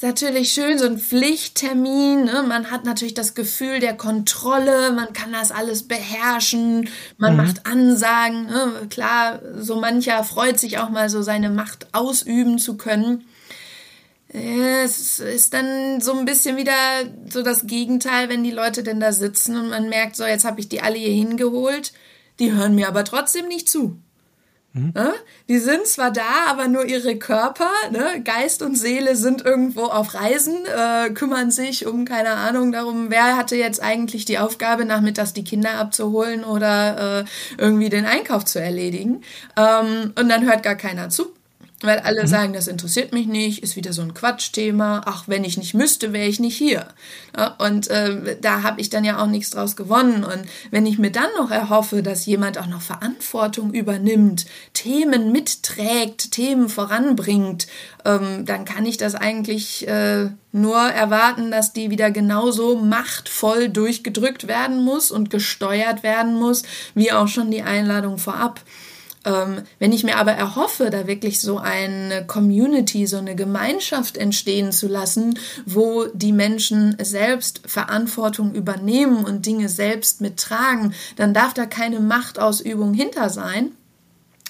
ist 0.00 0.04
natürlich 0.06 0.52
schön, 0.52 0.78
so 0.78 0.86
ein 0.86 0.98
Pflichttermin. 0.98 2.24
Ne? 2.24 2.42
Man 2.48 2.70
hat 2.70 2.86
natürlich 2.86 3.12
das 3.12 3.34
Gefühl 3.34 3.80
der 3.80 3.94
Kontrolle, 3.94 4.92
man 4.92 5.12
kann 5.12 5.30
das 5.30 5.52
alles 5.52 5.82
beherrschen, 5.82 6.88
man 7.18 7.32
mhm. 7.32 7.36
macht 7.36 7.66
Ansagen. 7.66 8.46
Ne? 8.46 8.86
Klar, 8.88 9.40
so 9.58 9.78
mancher 9.78 10.24
freut 10.24 10.58
sich 10.58 10.78
auch 10.78 10.88
mal 10.88 11.10
so 11.10 11.20
seine 11.20 11.50
Macht 11.50 11.88
ausüben 11.92 12.58
zu 12.58 12.78
können. 12.78 13.24
Es 14.28 15.18
ist 15.18 15.52
dann 15.52 16.00
so 16.00 16.14
ein 16.14 16.24
bisschen 16.24 16.56
wieder 16.56 16.72
so 17.28 17.42
das 17.42 17.66
Gegenteil, 17.66 18.30
wenn 18.30 18.42
die 18.42 18.52
Leute 18.52 18.82
denn 18.82 19.00
da 19.00 19.12
sitzen 19.12 19.54
und 19.54 19.68
man 19.68 19.90
merkt, 19.90 20.16
so 20.16 20.24
jetzt 20.24 20.46
habe 20.46 20.60
ich 20.60 20.70
die 20.70 20.80
alle 20.80 20.96
hier 20.96 21.12
hingeholt, 21.12 21.92
die 22.38 22.52
hören 22.52 22.74
mir 22.74 22.88
aber 22.88 23.04
trotzdem 23.04 23.48
nicht 23.48 23.68
zu. 23.68 23.98
Mhm. 24.72 24.92
Ne? 24.94 25.12
Die 25.48 25.58
sind 25.58 25.86
zwar 25.86 26.12
da, 26.12 26.46
aber 26.48 26.68
nur 26.68 26.84
ihre 26.84 27.16
Körper, 27.16 27.70
ne? 27.90 28.22
Geist 28.22 28.62
und 28.62 28.76
Seele 28.76 29.16
sind 29.16 29.44
irgendwo 29.44 29.84
auf 29.84 30.14
Reisen, 30.14 30.56
äh, 30.64 31.10
kümmern 31.10 31.50
sich 31.50 31.86
um, 31.86 32.04
keine 32.04 32.30
Ahnung, 32.30 32.70
darum, 32.70 33.10
wer 33.10 33.36
hatte 33.36 33.56
jetzt 33.56 33.82
eigentlich 33.82 34.24
die 34.26 34.38
Aufgabe, 34.38 34.84
nachmittags 34.84 35.32
die 35.32 35.44
Kinder 35.44 35.74
abzuholen 35.74 36.44
oder 36.44 37.20
äh, 37.20 37.24
irgendwie 37.58 37.88
den 37.88 38.06
Einkauf 38.06 38.44
zu 38.44 38.60
erledigen. 38.60 39.22
Ähm, 39.56 40.12
und 40.16 40.28
dann 40.28 40.44
hört 40.44 40.62
gar 40.62 40.76
keiner 40.76 41.08
zu. 41.08 41.32
Weil 41.82 42.00
alle 42.00 42.22
mhm. 42.22 42.26
sagen, 42.26 42.52
das 42.52 42.68
interessiert 42.68 43.12
mich 43.12 43.26
nicht, 43.26 43.62
ist 43.62 43.74
wieder 43.74 43.94
so 43.94 44.02
ein 44.02 44.12
Quatschthema. 44.12 45.00
Ach, 45.06 45.24
wenn 45.28 45.44
ich 45.44 45.56
nicht 45.56 45.72
müsste, 45.72 46.12
wäre 46.12 46.28
ich 46.28 46.38
nicht 46.38 46.56
hier. 46.56 46.88
Und 47.58 47.88
äh, 47.88 48.36
da 48.40 48.62
habe 48.62 48.82
ich 48.82 48.90
dann 48.90 49.02
ja 49.02 49.22
auch 49.22 49.26
nichts 49.26 49.50
draus 49.50 49.76
gewonnen. 49.76 50.22
Und 50.22 50.42
wenn 50.70 50.84
ich 50.84 50.98
mir 50.98 51.10
dann 51.10 51.30
noch 51.38 51.50
erhoffe, 51.50 52.02
dass 52.02 52.26
jemand 52.26 52.58
auch 52.58 52.66
noch 52.66 52.82
Verantwortung 52.82 53.72
übernimmt, 53.72 54.44
Themen 54.74 55.32
mitträgt, 55.32 56.32
Themen 56.32 56.68
voranbringt, 56.68 57.66
ähm, 58.04 58.44
dann 58.44 58.66
kann 58.66 58.84
ich 58.84 58.98
das 58.98 59.14
eigentlich 59.14 59.88
äh, 59.88 60.28
nur 60.52 60.76
erwarten, 60.76 61.50
dass 61.50 61.72
die 61.72 61.90
wieder 61.90 62.10
genauso 62.10 62.76
machtvoll 62.76 63.70
durchgedrückt 63.70 64.48
werden 64.48 64.84
muss 64.84 65.10
und 65.10 65.30
gesteuert 65.30 66.02
werden 66.02 66.34
muss, 66.34 66.62
wie 66.94 67.12
auch 67.12 67.28
schon 67.28 67.50
die 67.50 67.62
Einladung 67.62 68.18
vorab. 68.18 68.60
Ähm, 69.24 69.62
wenn 69.78 69.92
ich 69.92 70.02
mir 70.02 70.16
aber 70.16 70.32
erhoffe, 70.32 70.88
da 70.88 71.06
wirklich 71.06 71.40
so 71.40 71.58
eine 71.58 72.26
Community, 72.26 73.06
so 73.06 73.18
eine 73.18 73.36
Gemeinschaft 73.36 74.16
entstehen 74.16 74.72
zu 74.72 74.88
lassen, 74.88 75.38
wo 75.66 76.06
die 76.14 76.32
Menschen 76.32 76.96
selbst 77.02 77.60
Verantwortung 77.66 78.54
übernehmen 78.54 79.24
und 79.24 79.44
Dinge 79.44 79.68
selbst 79.68 80.22
mittragen, 80.22 80.94
dann 81.16 81.34
darf 81.34 81.52
da 81.52 81.66
keine 81.66 82.00
Machtausübung 82.00 82.94
hinter 82.94 83.28
sein. 83.28 83.72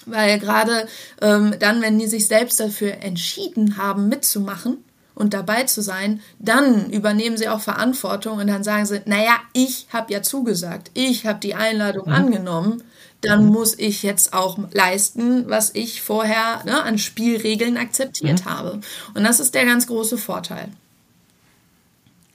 Weil 0.06 0.38
gerade 0.38 0.86
ähm, 1.20 1.54
dann, 1.58 1.82
wenn 1.82 1.98
die 1.98 2.06
sich 2.06 2.26
selbst 2.26 2.60
dafür 2.60 2.94
entschieden 3.02 3.76
haben, 3.76 4.08
mitzumachen, 4.08 4.78
und 5.20 5.34
dabei 5.34 5.64
zu 5.64 5.82
sein, 5.82 6.22
dann 6.38 6.88
übernehmen 6.88 7.36
sie 7.36 7.48
auch 7.48 7.60
Verantwortung 7.60 8.38
und 8.38 8.46
dann 8.46 8.64
sagen 8.64 8.86
sie, 8.86 9.02
naja, 9.04 9.36
ich 9.52 9.86
habe 9.92 10.10
ja 10.14 10.22
zugesagt, 10.22 10.90
ich 10.94 11.26
habe 11.26 11.40
die 11.40 11.54
Einladung 11.54 12.06
mhm. 12.06 12.14
angenommen, 12.14 12.82
dann 13.20 13.46
muss 13.46 13.78
ich 13.78 14.02
jetzt 14.02 14.32
auch 14.32 14.58
leisten, 14.72 15.48
was 15.48 15.74
ich 15.74 16.02
vorher 16.02 16.62
ne, 16.64 16.82
an 16.82 16.98
Spielregeln 16.98 17.76
akzeptiert 17.76 18.44
mhm. 18.44 18.50
habe. 18.50 18.80
Und 19.14 19.24
das 19.24 19.40
ist 19.40 19.54
der 19.54 19.66
ganz 19.66 19.86
große 19.86 20.18
Vorteil. 20.18 20.68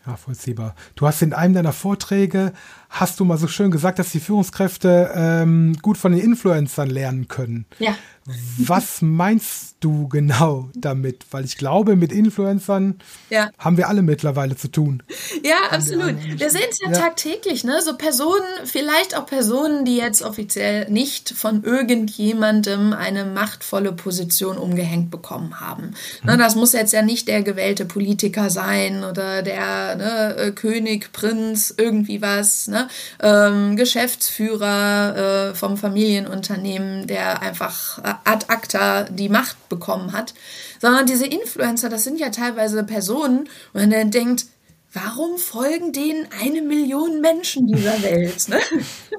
Nachvollziehbar. 0.05 0.75
Du 0.95 1.07
hast 1.07 1.21
in 1.23 1.33
einem 1.33 1.55
deiner 1.55 1.73
Vorträge, 1.73 2.53
hast 2.95 3.19
du 3.19 3.25
mal 3.25 3.37
so 3.37 3.47
schön 3.47 3.71
gesagt, 3.71 3.99
dass 3.99 4.11
die 4.11 4.21
Führungskräfte 4.21 5.11
ähm, 5.13 5.77
gut 5.81 5.97
von 5.97 6.13
den 6.13 6.21
Influencern 6.21 6.89
lernen 6.89 7.27
können. 7.27 7.65
Ja. 7.77 7.95
Was 8.57 9.03
meinst 9.03 9.75
du 9.81 10.07
genau 10.07 10.69
damit? 10.73 11.25
Weil 11.29 11.45
ich 11.45 11.57
glaube, 11.57 11.95
mit 11.95 12.11
Influencern 12.11 12.99
ja. 13.29 13.51
haben 13.59 13.77
wir 13.77 13.87
alle 13.87 14.01
mittlerweile 14.01 14.55
zu 14.55 14.69
tun. 14.69 15.03
Ja, 15.43 15.57
absolut. 15.69 16.15
Wir 16.23 16.49
sehen 16.49 16.65
es 16.71 16.79
ja, 16.79 16.89
ja, 16.89 16.97
tagtäglich, 16.97 17.63
ne? 17.65 17.79
So 17.83 17.95
Personen, 17.95 18.41
vielleicht 18.63 19.15
auch 19.15 19.27
Personen, 19.27 19.85
die 19.85 19.97
jetzt 19.97 20.23
offiziell 20.23 20.89
nicht 20.89 21.29
von 21.29 21.63
irgendjemandem 21.63 22.93
eine 22.93 23.25
machtvolle 23.25 23.91
Position 23.91 24.57
umgehängt 24.57 25.11
bekommen 25.11 25.59
haben. 25.59 25.93
Ne, 26.23 26.33
hm. 26.33 26.39
Das 26.39 26.55
muss 26.55 26.73
jetzt 26.73 26.93
ja 26.93 27.03
nicht 27.03 27.27
der 27.27 27.43
gewählte 27.43 27.85
Politiker 27.85 28.49
sein 28.49 29.03
oder 29.03 29.43
der 29.43 29.95
ne, 29.97 30.35
äh, 30.37 30.51
König, 30.51 31.11
Prinz, 31.11 31.75
irgendwie 31.77 32.23
was, 32.23 32.67
ne? 32.67 32.84
Ähm, 33.21 33.75
Geschäftsführer 33.75 35.51
äh, 35.51 35.55
vom 35.55 35.77
Familienunternehmen, 35.77 37.07
der 37.07 37.41
einfach 37.41 37.99
äh, 37.99 38.13
ad 38.23 38.45
acta 38.47 39.03
die 39.03 39.29
Macht 39.29 39.69
bekommen 39.69 40.13
hat, 40.13 40.33
sondern 40.79 41.05
diese 41.05 41.25
Influencer, 41.25 41.89
das 41.89 42.03
sind 42.03 42.19
ja 42.19 42.29
teilweise 42.29 42.83
Personen, 42.83 43.49
wo 43.73 43.79
man 43.79 43.91
dann 43.91 44.11
denkt, 44.11 44.45
warum 44.93 45.37
folgen 45.37 45.91
denen 45.91 46.27
eine 46.41 46.61
Million 46.61 47.21
Menschen 47.21 47.67
dieser 47.67 48.01
Welt? 48.01 48.47
Ne? 48.47 48.59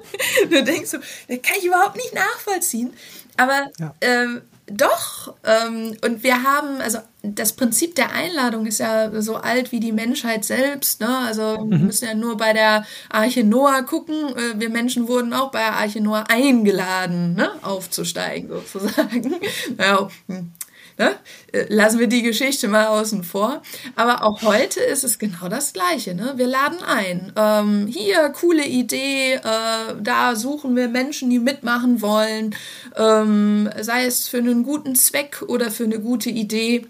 du 0.50 0.64
denkst 0.64 0.90
so, 0.90 0.98
das 1.28 1.42
kann 1.42 1.56
ich 1.58 1.66
überhaupt 1.66 1.96
nicht 1.96 2.14
nachvollziehen. 2.14 2.92
Aber 3.36 3.70
ja. 3.78 3.94
ähm, 4.00 4.42
doch, 4.68 5.34
ähm, 5.44 5.96
und 6.04 6.24
wir 6.24 6.42
haben, 6.42 6.80
also 6.80 6.98
das 7.22 7.52
Prinzip 7.52 7.94
der 7.94 8.12
Einladung 8.12 8.66
ist 8.66 8.80
ja 8.80 9.20
so 9.22 9.36
alt 9.36 9.70
wie 9.70 9.78
die 9.78 9.92
Menschheit 9.92 10.44
selbst. 10.44 11.00
Ne? 11.00 11.18
Also 11.18 11.64
mhm. 11.64 11.70
wir 11.70 11.78
müssen 11.78 12.04
ja 12.04 12.14
nur 12.14 12.36
bei 12.36 12.52
der 12.52 12.84
Arche 13.08 13.44
Noah 13.44 13.82
gucken. 13.82 14.34
Äh, 14.36 14.58
wir 14.58 14.68
Menschen 14.68 15.06
wurden 15.06 15.32
auch 15.32 15.52
bei 15.52 15.60
der 15.60 15.74
Arche 15.74 16.00
Noah 16.00 16.24
eingeladen, 16.28 17.34
ne? 17.34 17.50
aufzusteigen 17.62 18.48
sozusagen. 18.48 19.36
Ja, 19.78 20.08
hm. 20.28 20.52
Ne? 20.98 21.16
Äh, 21.52 21.66
lassen 21.68 21.98
wir 21.98 22.06
die 22.06 22.22
Geschichte 22.22 22.68
mal 22.68 22.86
außen 22.86 23.22
vor. 23.22 23.62
Aber 23.96 24.24
auch 24.24 24.42
heute 24.42 24.80
ist 24.80 25.04
es 25.04 25.18
genau 25.18 25.48
das 25.48 25.72
Gleiche. 25.72 26.14
Ne? 26.14 26.34
Wir 26.36 26.46
laden 26.46 26.82
ein. 26.82 27.32
Ähm, 27.36 27.86
hier, 27.86 28.30
coole 28.30 28.64
Idee. 28.64 29.34
Äh, 29.34 29.94
da 30.00 30.36
suchen 30.36 30.74
wir 30.74 30.88
Menschen, 30.88 31.30
die 31.30 31.38
mitmachen 31.38 32.00
wollen. 32.00 32.54
Ähm, 32.96 33.68
sei 33.80 34.06
es 34.06 34.28
für 34.28 34.38
einen 34.38 34.62
guten 34.62 34.94
Zweck 34.94 35.42
oder 35.46 35.70
für 35.70 35.84
eine 35.84 36.00
gute 36.00 36.30
Idee 36.30 36.86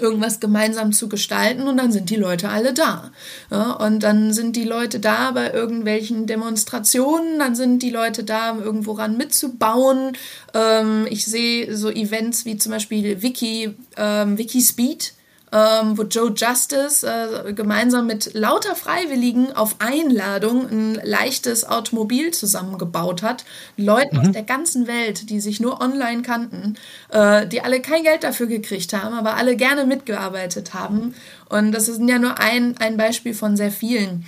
irgendwas 0.00 0.40
gemeinsam 0.40 0.92
zu 0.92 1.08
gestalten 1.08 1.68
und 1.68 1.76
dann 1.76 1.92
sind 1.92 2.10
die 2.10 2.16
Leute 2.16 2.48
alle 2.48 2.74
da. 2.74 3.10
Ja, 3.50 3.72
und 3.72 4.02
dann 4.02 4.32
sind 4.32 4.56
die 4.56 4.64
Leute 4.64 5.00
da 5.00 5.30
bei 5.32 5.52
irgendwelchen 5.52 6.26
Demonstrationen, 6.26 7.38
dann 7.38 7.54
sind 7.54 7.82
die 7.82 7.90
Leute 7.90 8.24
da, 8.24 8.52
um 8.52 8.62
irgendwo 8.62 8.92
ran 8.92 9.16
mitzubauen. 9.16 10.12
Ähm, 10.54 11.06
ich 11.10 11.26
sehe 11.26 11.76
so 11.76 11.90
Events 11.90 12.44
wie 12.44 12.56
zum 12.56 12.72
Beispiel 12.72 13.22
Wiki, 13.22 13.74
ähm, 13.96 14.38
Wiki 14.38 14.60
Speed 14.60 15.12
ähm, 15.52 15.98
wo 15.98 16.02
Joe 16.02 16.32
Justice 16.34 17.06
äh, 17.06 17.52
gemeinsam 17.52 18.06
mit 18.06 18.34
lauter 18.34 18.76
Freiwilligen 18.76 19.52
auf 19.52 19.76
Einladung 19.78 20.68
ein 20.68 21.00
leichtes 21.02 21.68
Automobil 21.68 22.30
zusammengebaut 22.30 23.22
hat. 23.22 23.44
Leuten 23.76 24.16
mhm. 24.16 24.22
aus 24.22 24.32
der 24.32 24.42
ganzen 24.42 24.86
Welt, 24.86 25.30
die 25.30 25.40
sich 25.40 25.60
nur 25.60 25.80
online 25.80 26.22
kannten, 26.22 26.76
äh, 27.10 27.46
die 27.46 27.62
alle 27.62 27.80
kein 27.80 28.04
Geld 28.04 28.24
dafür 28.24 28.46
gekriegt 28.46 28.92
haben, 28.92 29.14
aber 29.14 29.34
alle 29.36 29.56
gerne 29.56 29.86
mitgearbeitet 29.86 30.74
haben. 30.74 31.14
Und 31.48 31.72
das 31.72 31.88
ist 31.88 32.00
ja 32.00 32.18
nur 32.18 32.38
ein, 32.38 32.76
ein 32.78 32.96
Beispiel 32.96 33.34
von 33.34 33.56
sehr 33.56 33.72
vielen. 33.72 34.24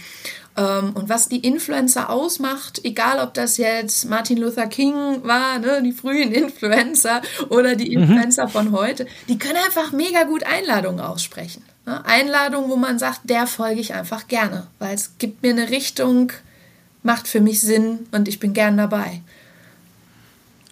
Ähm, 0.56 0.92
und 0.94 1.08
was 1.08 1.28
die 1.28 1.38
Influencer 1.38 2.10
ausmacht, 2.10 2.80
egal 2.84 3.20
ob 3.20 3.32
das 3.34 3.56
jetzt 3.56 4.04
Martin 4.08 4.36
Luther 4.36 4.66
King 4.66 5.24
war, 5.24 5.58
ne, 5.58 5.82
die 5.82 5.92
frühen 5.92 6.32
Influencer 6.32 7.22
oder 7.48 7.74
die 7.74 7.96
mhm. 7.96 8.02
Influencer 8.02 8.46
mhm. 8.46 8.50
von 8.50 8.72
heute, 8.72 9.06
die 9.28 9.38
können 9.38 9.58
einfach 9.64 9.92
mega 9.92 10.24
gut 10.24 10.44
Einladungen 10.44 11.00
aussprechen. 11.00 11.64
Ne? 11.86 12.04
Einladungen, 12.04 12.70
wo 12.70 12.76
man 12.76 12.98
sagt, 12.98 13.20
der 13.24 13.46
folge 13.46 13.80
ich 13.80 13.94
einfach 13.94 14.28
gerne, 14.28 14.66
weil 14.78 14.94
es 14.94 15.12
gibt 15.18 15.42
mir 15.42 15.50
eine 15.50 15.70
Richtung, 15.70 16.32
macht 17.02 17.26
für 17.26 17.40
mich 17.40 17.60
Sinn 17.60 18.06
und 18.12 18.28
ich 18.28 18.38
bin 18.38 18.52
gern 18.52 18.76
dabei. 18.76 19.22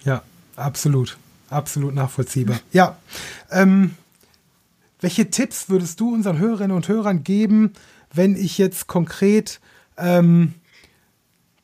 Ja, 0.04 0.22
absolut. 0.56 1.16
Absolut 1.48 1.94
nachvollziehbar. 1.94 2.60
Ja. 2.72 2.96
Ähm, 3.50 3.96
welche 5.00 5.30
Tipps 5.30 5.68
würdest 5.68 5.98
du 5.98 6.14
unseren 6.14 6.38
Hörerinnen 6.38 6.76
und 6.76 6.86
Hörern 6.86 7.24
geben, 7.24 7.72
wenn 8.12 8.36
ich 8.36 8.56
jetzt 8.58 8.86
konkret 8.86 9.60
ähm, 9.96 10.54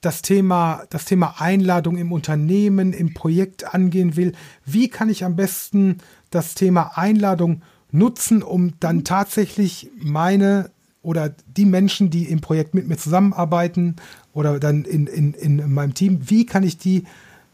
das 0.01 0.23
Thema, 0.23 0.85
das 0.91 1.05
Thema 1.05 1.41
Einladung 1.41 1.97
im 1.97 2.13
Unternehmen, 2.13 2.93
im 2.93 3.15
Projekt 3.15 3.75
angehen 3.75 4.17
will, 4.17 4.33
wie 4.65 4.89
kann 4.89 5.09
ich 5.09 5.25
am 5.25 5.37
besten 5.37 5.99
das 6.31 6.55
Thema 6.55 6.97
Einladung 6.97 7.63
nutzen, 7.91 8.43
um 8.43 8.75
dann 8.79 9.05
tatsächlich 9.05 9.91
meine 9.97 10.71
oder 11.03 11.35
die 11.57 11.65
Menschen, 11.65 12.11
die 12.11 12.25
im 12.25 12.41
Projekt 12.41 12.75
mit 12.75 12.89
mir 12.89 12.97
zusammenarbeiten 12.97 13.97
oder 14.33 14.59
dann 14.59 14.85
in, 14.85 15.07
in, 15.07 15.35
in 15.35 15.73
meinem 15.73 15.95
Team, 15.95 16.21
wie 16.29 16.47
kann 16.47 16.63
ich 16.63 16.79
die 16.79 17.05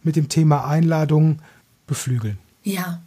mit 0.02 0.16
dem 0.16 0.28
Thema 0.28 0.66
Einladung 0.66 1.40
beflügeln? 1.86 2.38
Ja. 2.62 3.02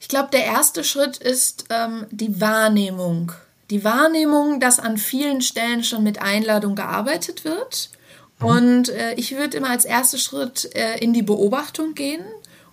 Ich 0.00 0.08
glaube, 0.08 0.28
der 0.32 0.44
erste 0.44 0.84
Schritt 0.84 1.16
ist 1.18 1.66
ähm, 1.70 2.06
die 2.10 2.40
Wahrnehmung 2.40 3.32
die 3.70 3.84
Wahrnehmung, 3.84 4.60
dass 4.60 4.78
an 4.78 4.96
vielen 4.96 5.42
Stellen 5.42 5.82
schon 5.82 6.02
mit 6.02 6.20
Einladung 6.22 6.74
gearbeitet 6.74 7.44
wird. 7.44 7.90
Mhm. 8.40 8.46
Und 8.46 8.88
äh, 8.90 9.14
ich 9.14 9.36
würde 9.36 9.56
immer 9.56 9.70
als 9.70 9.84
ersten 9.84 10.18
Schritt 10.18 10.74
äh, 10.74 10.98
in 10.98 11.12
die 11.12 11.22
Beobachtung 11.22 11.94
gehen 11.94 12.24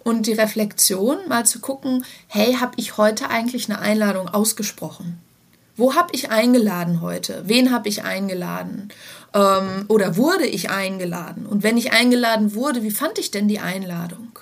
und 0.04 0.28
die 0.28 0.34
Reflexion, 0.34 1.18
mal 1.28 1.46
zu 1.46 1.60
gucken, 1.60 2.06
hey, 2.28 2.56
habe 2.56 2.74
ich 2.78 2.98
heute 2.98 3.30
eigentlich 3.30 3.70
eine 3.70 3.80
Einladung 3.80 4.28
ausgesprochen? 4.28 5.20
Wo 5.76 5.96
habe 5.96 6.10
ich 6.12 6.30
eingeladen 6.30 7.02
heute? 7.02 7.44
Wen 7.46 7.72
habe 7.72 7.90
ich 7.90 8.04
eingeladen? 8.04 8.90
Ähm, 9.34 9.86
oder 9.88 10.18
wurde 10.18 10.46
ich 10.46 10.70
eingeladen? 10.70 11.48
Und 11.48 11.64
wenn 11.64 11.78
ich 11.78 11.94
eingeladen 11.94 12.54
wurde, 12.54 12.84
wie 12.84 12.92
fand 12.92 13.18
ich 13.18 13.32
denn 13.32 13.48
die 13.48 13.60
Einladung? 13.60 14.38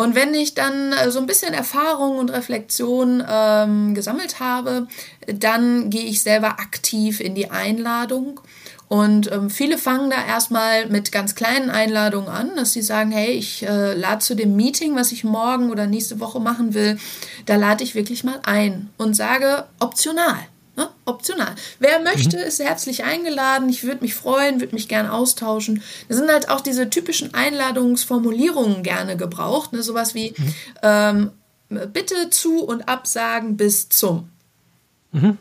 Und 0.00 0.14
wenn 0.14 0.32
ich 0.32 0.54
dann 0.54 0.92
äh, 0.92 1.10
so 1.10 1.18
ein 1.18 1.26
bisschen 1.26 1.52
Erfahrung 1.52 2.16
und 2.16 2.30
Reflexion 2.30 3.22
ähm, 3.28 3.94
gesammelt 3.94 4.40
habe, 4.40 4.86
dann 5.26 5.90
gehe 5.90 6.04
ich 6.04 6.22
selber 6.22 6.58
aktiv 6.58 7.20
in 7.20 7.34
die 7.34 7.50
Einladung. 7.50 8.40
Und 8.88 9.30
ähm, 9.30 9.50
viele 9.50 9.76
fangen 9.76 10.08
da 10.08 10.24
erstmal 10.26 10.86
mit 10.86 11.12
ganz 11.12 11.34
kleinen 11.34 11.68
Einladungen 11.68 12.30
an, 12.30 12.56
dass 12.56 12.72
sie 12.72 12.80
sagen, 12.80 13.10
hey, 13.10 13.32
ich 13.32 13.62
äh, 13.62 13.92
lade 13.92 14.20
zu 14.20 14.34
dem 14.34 14.56
Meeting, 14.56 14.96
was 14.96 15.12
ich 15.12 15.22
morgen 15.22 15.70
oder 15.70 15.86
nächste 15.86 16.18
Woche 16.18 16.40
machen 16.40 16.72
will, 16.72 16.98
da 17.44 17.56
lade 17.56 17.84
ich 17.84 17.94
wirklich 17.94 18.24
mal 18.24 18.40
ein 18.42 18.88
und 18.96 19.12
sage 19.12 19.66
optional. 19.80 20.38
Ne? 20.76 20.88
Optional. 21.04 21.54
Wer 21.78 22.00
möchte, 22.00 22.36
mhm. 22.36 22.42
ist 22.44 22.60
herzlich 22.60 23.04
eingeladen. 23.04 23.68
Ich 23.68 23.84
würde 23.84 24.02
mich 24.02 24.14
freuen, 24.14 24.60
würde 24.60 24.74
mich 24.74 24.88
gerne 24.88 25.12
austauschen. 25.12 25.82
Da 26.08 26.14
sind 26.14 26.30
halt 26.30 26.48
auch 26.48 26.60
diese 26.60 26.88
typischen 26.90 27.34
Einladungsformulierungen 27.34 28.82
gerne 28.82 29.16
gebraucht. 29.16 29.72
Ne? 29.72 29.82
Sowas 29.82 30.14
wie 30.14 30.34
mhm. 30.36 30.54
ähm, 30.82 31.30
bitte 31.92 32.30
zu 32.30 32.64
und 32.64 32.88
absagen 32.88 33.56
bis 33.56 33.88
zum. 33.88 34.28
Mhm. 35.12 35.38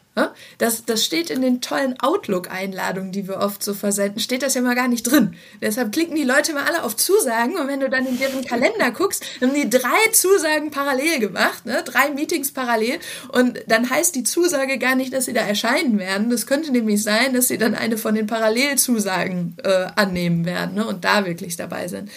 Das, 0.58 0.84
das 0.84 1.06
steht 1.06 1.30
in 1.30 1.42
den 1.42 1.62
tollen 1.62 2.00
Outlook-Einladungen, 2.00 3.12
die 3.12 3.28
wir 3.28 3.38
oft 3.38 3.64
so 3.64 3.74
versenden, 3.74 4.20
steht 4.20 4.42
das 4.42 4.56
ja 4.56 4.62
mal 4.62 4.76
gar 4.76 4.88
nicht 4.88 5.04
drin. 5.04 5.36
Deshalb 5.62 5.92
klicken 5.92 6.16
die 6.16 6.24
Leute 6.24 6.54
mal 6.54 6.64
alle 6.64 6.84
auf 6.84 6.98
Zusagen 6.98 7.56
und 7.56 7.68
wenn 7.68 7.80
du 7.80 7.90
dann 7.90 8.06
in 8.06 8.18
deren 8.18 8.44
Kalender 8.44 8.92
guckst, 8.92 9.24
haben 9.40 9.54
die 9.54 9.70
drei 9.70 10.12
Zusagen 10.12 10.72
parallel 10.72 11.20
gemacht, 11.20 11.66
ne? 11.66 11.84
drei 11.86 12.10
Meetings 12.10 12.52
parallel 12.52 13.00
und 13.32 13.60
dann 13.68 13.90
heißt 13.90 14.16
die 14.16 14.24
Zusage 14.24 14.78
gar 14.78 14.96
nicht, 14.96 15.14
dass 15.14 15.26
sie 15.26 15.34
da 15.34 15.42
erscheinen 15.42 16.00
werden. 16.00 16.30
Das 16.30 16.48
könnte 16.48 16.72
nämlich 16.72 17.02
sein, 17.04 17.34
dass 17.34 17.48
sie 17.48 17.58
dann 17.58 17.76
eine 17.76 17.98
von 17.98 18.16
den 18.16 18.28
Parallelzusagen 18.28 19.56
äh, 19.64 19.88
annehmen 19.96 20.46
werden 20.46 20.76
ne? 20.76 20.86
und 20.86 21.06
da 21.06 21.26
wirklich 21.26 21.56
dabei 21.56 21.88
sind. 21.88 22.10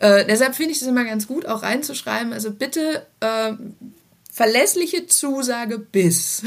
Äh, 0.00 0.24
deshalb 0.24 0.54
finde 0.54 0.72
ich 0.72 0.80
es 0.80 0.86
immer 0.86 1.04
ganz 1.04 1.26
gut, 1.26 1.46
auch 1.46 1.62
reinzuschreiben, 1.62 2.32
also 2.32 2.50
bitte 2.50 3.06
äh, 3.20 3.52
verlässliche 4.32 5.06
Zusage 5.06 5.78
bis. 5.78 6.42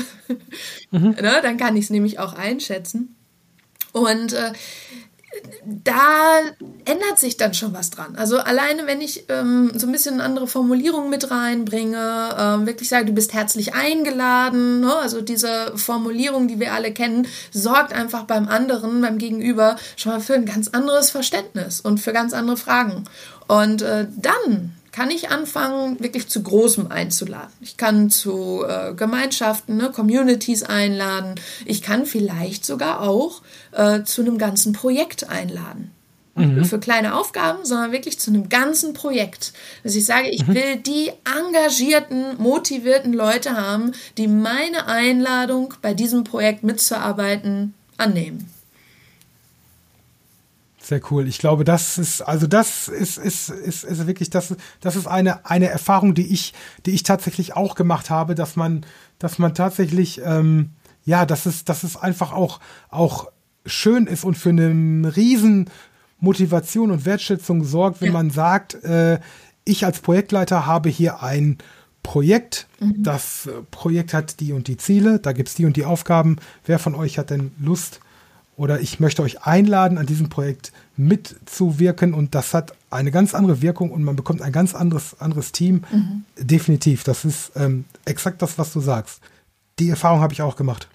Mhm. 0.91 1.11
ne, 1.21 1.39
dann 1.41 1.57
kann 1.57 1.77
ich 1.77 1.85
es 1.85 1.89
nämlich 1.91 2.17
auch 2.19 2.33
einschätzen. 2.33 3.15
Und 3.93 4.33
äh, 4.33 4.51
da 5.63 6.39
ändert 6.85 7.19
sich 7.19 7.37
dann 7.37 7.53
schon 7.53 7.73
was 7.73 7.91
dran. 7.91 8.15
Also 8.15 8.37
alleine, 8.39 8.87
wenn 8.87 9.01
ich 9.01 9.25
ähm, 9.29 9.71
so 9.75 9.85
ein 9.85 9.91
bisschen 9.91 10.19
andere 10.19 10.47
Formulierungen 10.47 11.09
mit 11.09 11.29
reinbringe, 11.29 12.35
ähm, 12.37 12.65
wirklich 12.65 12.89
sage, 12.89 13.05
du 13.05 13.13
bist 13.13 13.33
herzlich 13.33 13.75
eingeladen, 13.75 14.81
ne? 14.81 14.95
also 14.95 15.21
diese 15.21 15.73
Formulierung, 15.77 16.47
die 16.47 16.59
wir 16.59 16.73
alle 16.73 16.91
kennen, 16.91 17.27
sorgt 17.51 17.93
einfach 17.93 18.23
beim 18.23 18.47
anderen, 18.47 19.01
beim 19.01 19.17
Gegenüber 19.17 19.77
schon 19.95 20.13
mal 20.13 20.21
für 20.21 20.33
ein 20.33 20.45
ganz 20.45 20.69
anderes 20.69 21.11
Verständnis 21.11 21.81
und 21.81 21.99
für 21.99 22.13
ganz 22.13 22.33
andere 22.33 22.57
Fragen. 22.57 23.03
Und 23.47 23.81
äh, 23.81 24.07
dann 24.15 24.73
kann 24.95 25.11
ich 25.11 25.29
anfangen, 25.29 25.99
wirklich 25.99 26.29
zu 26.29 26.41
Großem 26.41 26.89
einzuladen. 26.89 27.51
Ich 27.59 27.75
kann 27.75 28.09
zu 28.09 28.63
äh, 28.65 28.93
Gemeinschaften, 28.93 29.75
ne, 29.75 29.91
Communities 29.93 30.63
einladen. 30.63 31.35
Ich 31.65 31.81
kann 31.81 32.05
vielleicht 32.05 32.65
sogar 32.65 33.01
auch 33.01 33.41
äh, 33.73 34.03
zu 34.03 34.21
einem 34.21 34.37
ganzen 34.37 34.71
Projekt 34.71 35.29
einladen. 35.29 35.91
Mhm. 36.35 36.63
Für 36.63 36.79
kleine 36.79 37.15
Aufgaben, 37.15 37.65
sondern 37.65 37.91
wirklich 37.91 38.19
zu 38.19 38.31
einem 38.31 38.47
ganzen 38.47 38.93
Projekt. 38.93 39.51
Dass 39.83 39.95
ich 39.95 40.05
sage, 40.05 40.29
ich 40.29 40.47
mhm. 40.47 40.55
will 40.55 40.75
die 40.77 41.11
engagierten, 41.25 42.37
motivierten 42.37 43.11
Leute 43.11 43.57
haben, 43.57 43.91
die 44.17 44.29
meine 44.29 44.87
Einladung 44.87 45.73
bei 45.81 45.93
diesem 45.93 46.23
Projekt 46.23 46.63
mitzuarbeiten 46.63 47.73
annehmen. 47.97 48.49
Sehr 50.85 51.01
cool. 51.09 51.27
Ich 51.27 51.39
glaube, 51.39 51.63
das 51.63 51.97
ist, 51.97 52.21
also 52.21 52.45
das 52.45 52.89
ist, 52.89 53.17
ist, 53.17 53.49
ist, 53.49 53.83
ist 53.83 54.05
wirklich, 54.05 54.29
das, 54.29 54.55
das 54.81 54.95
ist 54.95 55.07
eine, 55.07 55.43
eine 55.43 55.67
Erfahrung, 55.67 56.13
die 56.13 56.31
ich, 56.31 56.53
die 56.85 56.91
ich 56.91 57.01
tatsächlich 57.01 57.55
auch 57.55 57.73
gemacht 57.73 58.11
habe, 58.11 58.35
dass 58.35 58.55
man, 58.55 58.85
dass 59.17 59.39
man 59.39 59.55
tatsächlich, 59.55 60.21
ähm, 60.23 60.69
ja, 61.03 61.25
dass 61.25 61.47
es, 61.47 61.65
dass 61.65 61.81
es 61.81 61.97
einfach 61.97 62.33
auch, 62.33 62.59
auch 62.89 63.31
schön 63.65 64.05
ist 64.05 64.23
und 64.23 64.37
für 64.37 64.49
eine 64.49 65.11
riesen 65.15 65.71
Motivation 66.19 66.91
und 66.91 67.03
Wertschätzung 67.03 67.63
sorgt, 67.63 68.01
wenn 68.01 68.09
ja. 68.09 68.13
man 68.13 68.29
sagt, 68.29 68.75
äh, 68.83 69.19
ich 69.63 69.87
als 69.87 70.01
Projektleiter 70.01 70.67
habe 70.67 70.89
hier 70.89 71.23
ein 71.23 71.57
Projekt. 72.03 72.67
Mhm. 72.79 73.01
Das 73.01 73.49
Projekt 73.71 74.13
hat 74.13 74.39
die 74.39 74.53
und 74.53 74.67
die 74.67 74.77
Ziele, 74.77 75.17
da 75.17 75.31
gibt 75.31 75.49
es 75.49 75.55
die 75.55 75.65
und 75.65 75.77
die 75.77 75.85
Aufgaben. 75.85 76.35
Wer 76.63 76.77
von 76.77 76.93
euch 76.93 77.17
hat 77.17 77.31
denn 77.31 77.53
Lust, 77.59 78.01
oder 78.57 78.79
ich 78.79 78.99
möchte 78.99 79.21
euch 79.21 79.43
einladen, 79.43 79.97
an 79.97 80.05
diesem 80.05 80.29
Projekt 80.29 80.71
mitzuwirken 80.97 82.13
und 82.13 82.35
das 82.35 82.53
hat 82.53 82.73
eine 82.89 83.11
ganz 83.11 83.33
andere 83.33 83.61
Wirkung 83.61 83.91
und 83.91 84.03
man 84.03 84.15
bekommt 84.15 84.41
ein 84.41 84.51
ganz 84.51 84.73
anderes, 84.73 85.19
anderes 85.19 85.51
Team. 85.51 85.83
Mhm. 85.91 86.25
Definitiv, 86.37 87.03
das 87.03 87.25
ist 87.25 87.51
ähm, 87.55 87.85
exakt 88.05 88.41
das, 88.41 88.57
was 88.57 88.71
du 88.71 88.79
sagst. 88.79 89.21
Die 89.79 89.89
Erfahrung 89.89 90.21
habe 90.21 90.33
ich 90.33 90.41
auch 90.41 90.55
gemacht. 90.55 90.87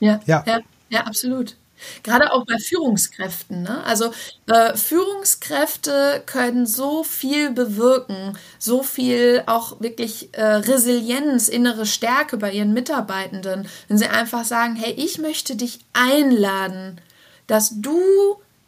Ja, 0.00 0.20
ja, 0.26 0.44
ja, 0.46 0.60
ja 0.88 1.00
absolut. 1.04 1.56
Gerade 2.02 2.32
auch 2.32 2.46
bei 2.46 2.58
Führungskräften. 2.58 3.62
Ne? 3.62 3.82
Also 3.84 4.12
äh, 4.46 4.76
Führungskräfte 4.76 6.22
können 6.26 6.66
so 6.66 7.04
viel 7.04 7.50
bewirken, 7.50 8.38
so 8.58 8.82
viel 8.82 9.42
auch 9.46 9.80
wirklich 9.80 10.30
äh, 10.32 10.44
Resilienz, 10.44 11.48
innere 11.48 11.86
Stärke 11.86 12.36
bei 12.36 12.52
ihren 12.52 12.72
Mitarbeitenden, 12.72 13.68
wenn 13.88 13.98
sie 13.98 14.06
einfach 14.06 14.44
sagen, 14.44 14.76
hey, 14.76 14.92
ich 14.92 15.18
möchte 15.18 15.56
dich 15.56 15.80
einladen, 15.92 17.00
dass 17.46 17.80
du 17.80 18.00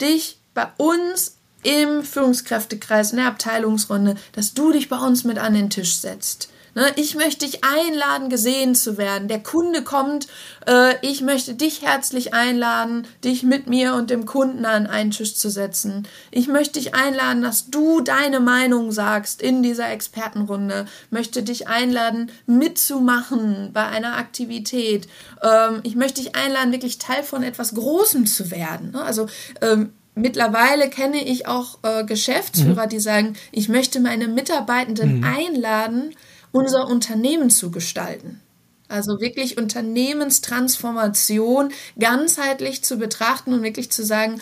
dich 0.01 0.39
bei 0.55 0.69
uns 0.77 1.37
im 1.63 2.05
Führungskräftekreis, 2.05 3.11
in 3.11 3.19
der 3.19 3.27
Abteilungsrunde, 3.27 4.17
dass 4.33 4.55
du 4.55 4.73
dich 4.73 4.89
bei 4.89 4.99
uns 4.99 5.25
mit 5.25 5.39
an 5.39 5.55
den 5.55 5.71
Tisch 5.71 5.97
setzt. 5.97 6.49
Ne, 6.77 6.93
ich 6.97 7.15
möchte 7.15 7.47
dich 7.47 7.65
einladen, 7.65 8.29
gesehen 8.29 8.75
zu 8.75 8.99
werden. 8.99 9.29
Der 9.29 9.43
Kunde 9.43 9.83
kommt, 9.83 10.27
äh, 10.67 10.95
ich 11.01 11.23
möchte 11.23 11.55
dich 11.55 11.81
herzlich 11.81 12.35
einladen, 12.35 13.07
dich 13.25 13.43
mit 13.45 13.67
mir 13.67 13.95
und 13.95 14.11
dem 14.11 14.27
Kunden 14.27 14.67
an 14.67 14.87
einen 14.87 15.11
Tisch 15.11 15.37
zu 15.37 15.49
setzen. 15.49 16.07
Ich 16.31 16.49
möchte 16.49 16.79
dich 16.79 16.95
einladen, 16.95 17.41
dass 17.41 17.71
du 17.71 18.03
deine 18.03 18.41
Meinung 18.41 18.93
sagst 18.93 19.41
in 19.41 19.63
dieser 19.63 19.91
Expertenrunde. 19.91 20.85
Möchte 21.09 21.43
dich 21.43 21.67
einladen, 21.67 22.31
mitzumachen 22.45 23.71
bei 23.73 23.87
einer 23.87 24.19
Aktivität. 24.19 25.09
Ähm, 25.43 25.81
ich 25.83 25.97
möchte 25.97 26.21
dich 26.21 26.37
einladen, 26.37 26.73
wirklich 26.73 26.99
Teil 26.99 27.23
von 27.23 27.43
etwas 27.43 27.73
Großem 27.75 28.27
zu 28.27 28.51
werden. 28.51 28.91
Ne, 28.91 29.03
also 29.03 29.29
ähm, 29.63 29.95
Mittlerweile 30.19 30.89
kenne 30.89 31.23
ich 31.23 31.47
auch 31.47 31.79
äh, 31.83 32.03
Geschäftsführer, 32.05 32.87
mhm. 32.87 32.89
die 32.89 33.01
sagen, 33.01 33.37
ich 33.53 33.69
möchte 33.69 34.01
meine 34.01 34.29
Mitarbeitenden 34.29 35.19
mhm. 35.19 35.25
einladen, 35.25 36.15
unser 36.57 36.89
Unternehmen 36.89 37.51
zu 37.51 37.71
gestalten. 37.71 38.41
Also 38.89 39.21
wirklich 39.21 39.59
Unternehmenstransformation 39.59 41.73
ganzheitlich 41.99 42.83
zu 42.83 42.99
betrachten 42.99 43.53
und 43.53 43.63
wirklich 43.63 43.91
zu 43.91 44.05
sagen, 44.05 44.41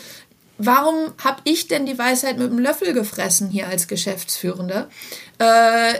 warum 0.58 1.12
habe 1.22 1.40
ich 1.44 1.66
denn 1.66 1.86
die 1.86 1.98
Weisheit 1.98 2.38
mit 2.38 2.50
dem 2.50 2.58
Löffel 2.58 2.92
gefressen 2.92 3.48
hier 3.48 3.68
als 3.68 3.88
Geschäftsführende? 3.88 4.88
Äh, 5.38 5.94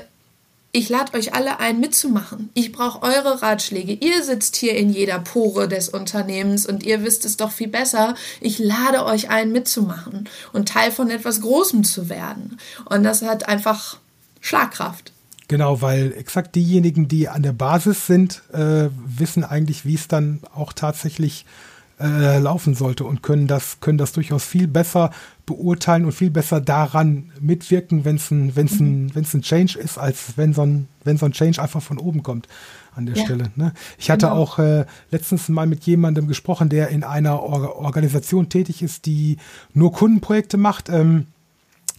ich 0.70 0.88
lade 0.88 1.16
euch 1.16 1.34
alle 1.34 1.60
ein, 1.60 1.80
mitzumachen. 1.80 2.50
Ich 2.54 2.70
brauche 2.70 3.02
eure 3.02 3.42
Ratschläge. 3.42 3.92
Ihr 3.92 4.22
sitzt 4.22 4.56
hier 4.56 4.76
in 4.76 4.90
jeder 4.90 5.20
Pore 5.20 5.68
des 5.68 5.88
Unternehmens 5.88 6.66
und 6.66 6.82
ihr 6.82 7.02
wisst 7.02 7.24
es 7.24 7.36
doch 7.36 7.50
viel 7.50 7.68
besser. 7.68 8.14
Ich 8.40 8.58
lade 8.58 9.04
euch 9.04 9.30
ein, 9.30 9.52
mitzumachen 9.52 10.28
und 10.52 10.68
Teil 10.68 10.90
von 10.90 11.10
etwas 11.10 11.40
Großem 11.40 11.84
zu 11.84 12.08
werden. 12.08 12.58
Und 12.86 13.04
das 13.04 13.22
hat 13.22 13.48
einfach 13.48 13.98
Schlagkraft. 14.40 15.13
Genau, 15.48 15.82
weil 15.82 16.12
exakt 16.12 16.54
diejenigen, 16.54 17.06
die 17.06 17.28
an 17.28 17.42
der 17.42 17.52
Basis 17.52 18.06
sind, 18.06 18.42
äh, 18.52 18.88
wissen 19.06 19.44
eigentlich, 19.44 19.84
wie 19.84 19.94
es 19.94 20.08
dann 20.08 20.40
auch 20.54 20.72
tatsächlich 20.72 21.44
äh, 22.00 22.38
laufen 22.38 22.74
sollte 22.74 23.04
und 23.04 23.22
können 23.22 23.46
das, 23.46 23.78
können 23.80 23.98
das 23.98 24.12
durchaus 24.12 24.44
viel 24.44 24.66
besser 24.66 25.10
beurteilen 25.46 26.06
und 26.06 26.12
viel 26.12 26.30
besser 26.30 26.60
daran 26.60 27.30
mitwirken, 27.40 28.04
wenn 28.04 28.16
es 28.16 28.30
ein, 28.30 28.56
wenn's 28.56 28.80
ein, 28.80 29.04
mhm. 29.04 29.14
wenn's 29.14 29.34
ein 29.34 29.42
Change 29.42 29.78
ist, 29.78 29.98
als 29.98 30.36
wenn 30.36 30.52
so 30.54 30.62
ein, 30.62 30.88
wenn 31.04 31.18
so 31.18 31.26
ein 31.26 31.32
Change 31.32 31.60
einfach 31.62 31.82
von 31.82 31.98
oben 31.98 32.22
kommt 32.22 32.48
an 32.94 33.06
der 33.06 33.16
ja. 33.16 33.24
Stelle. 33.24 33.50
Ne? 33.54 33.72
Ich 33.98 34.10
hatte 34.10 34.26
genau. 34.26 34.38
auch 34.38 34.58
äh, 34.58 34.86
letztens 35.10 35.48
mal 35.48 35.66
mit 35.66 35.84
jemandem 35.84 36.26
gesprochen, 36.26 36.68
der 36.68 36.88
in 36.88 37.04
einer 37.04 37.42
Or 37.42 37.76
Organisation 37.76 38.48
tätig 38.48 38.82
ist, 38.82 39.06
die 39.06 39.36
nur 39.72 39.92
Kundenprojekte 39.92 40.56
macht. 40.56 40.88
Ähm, 40.88 41.26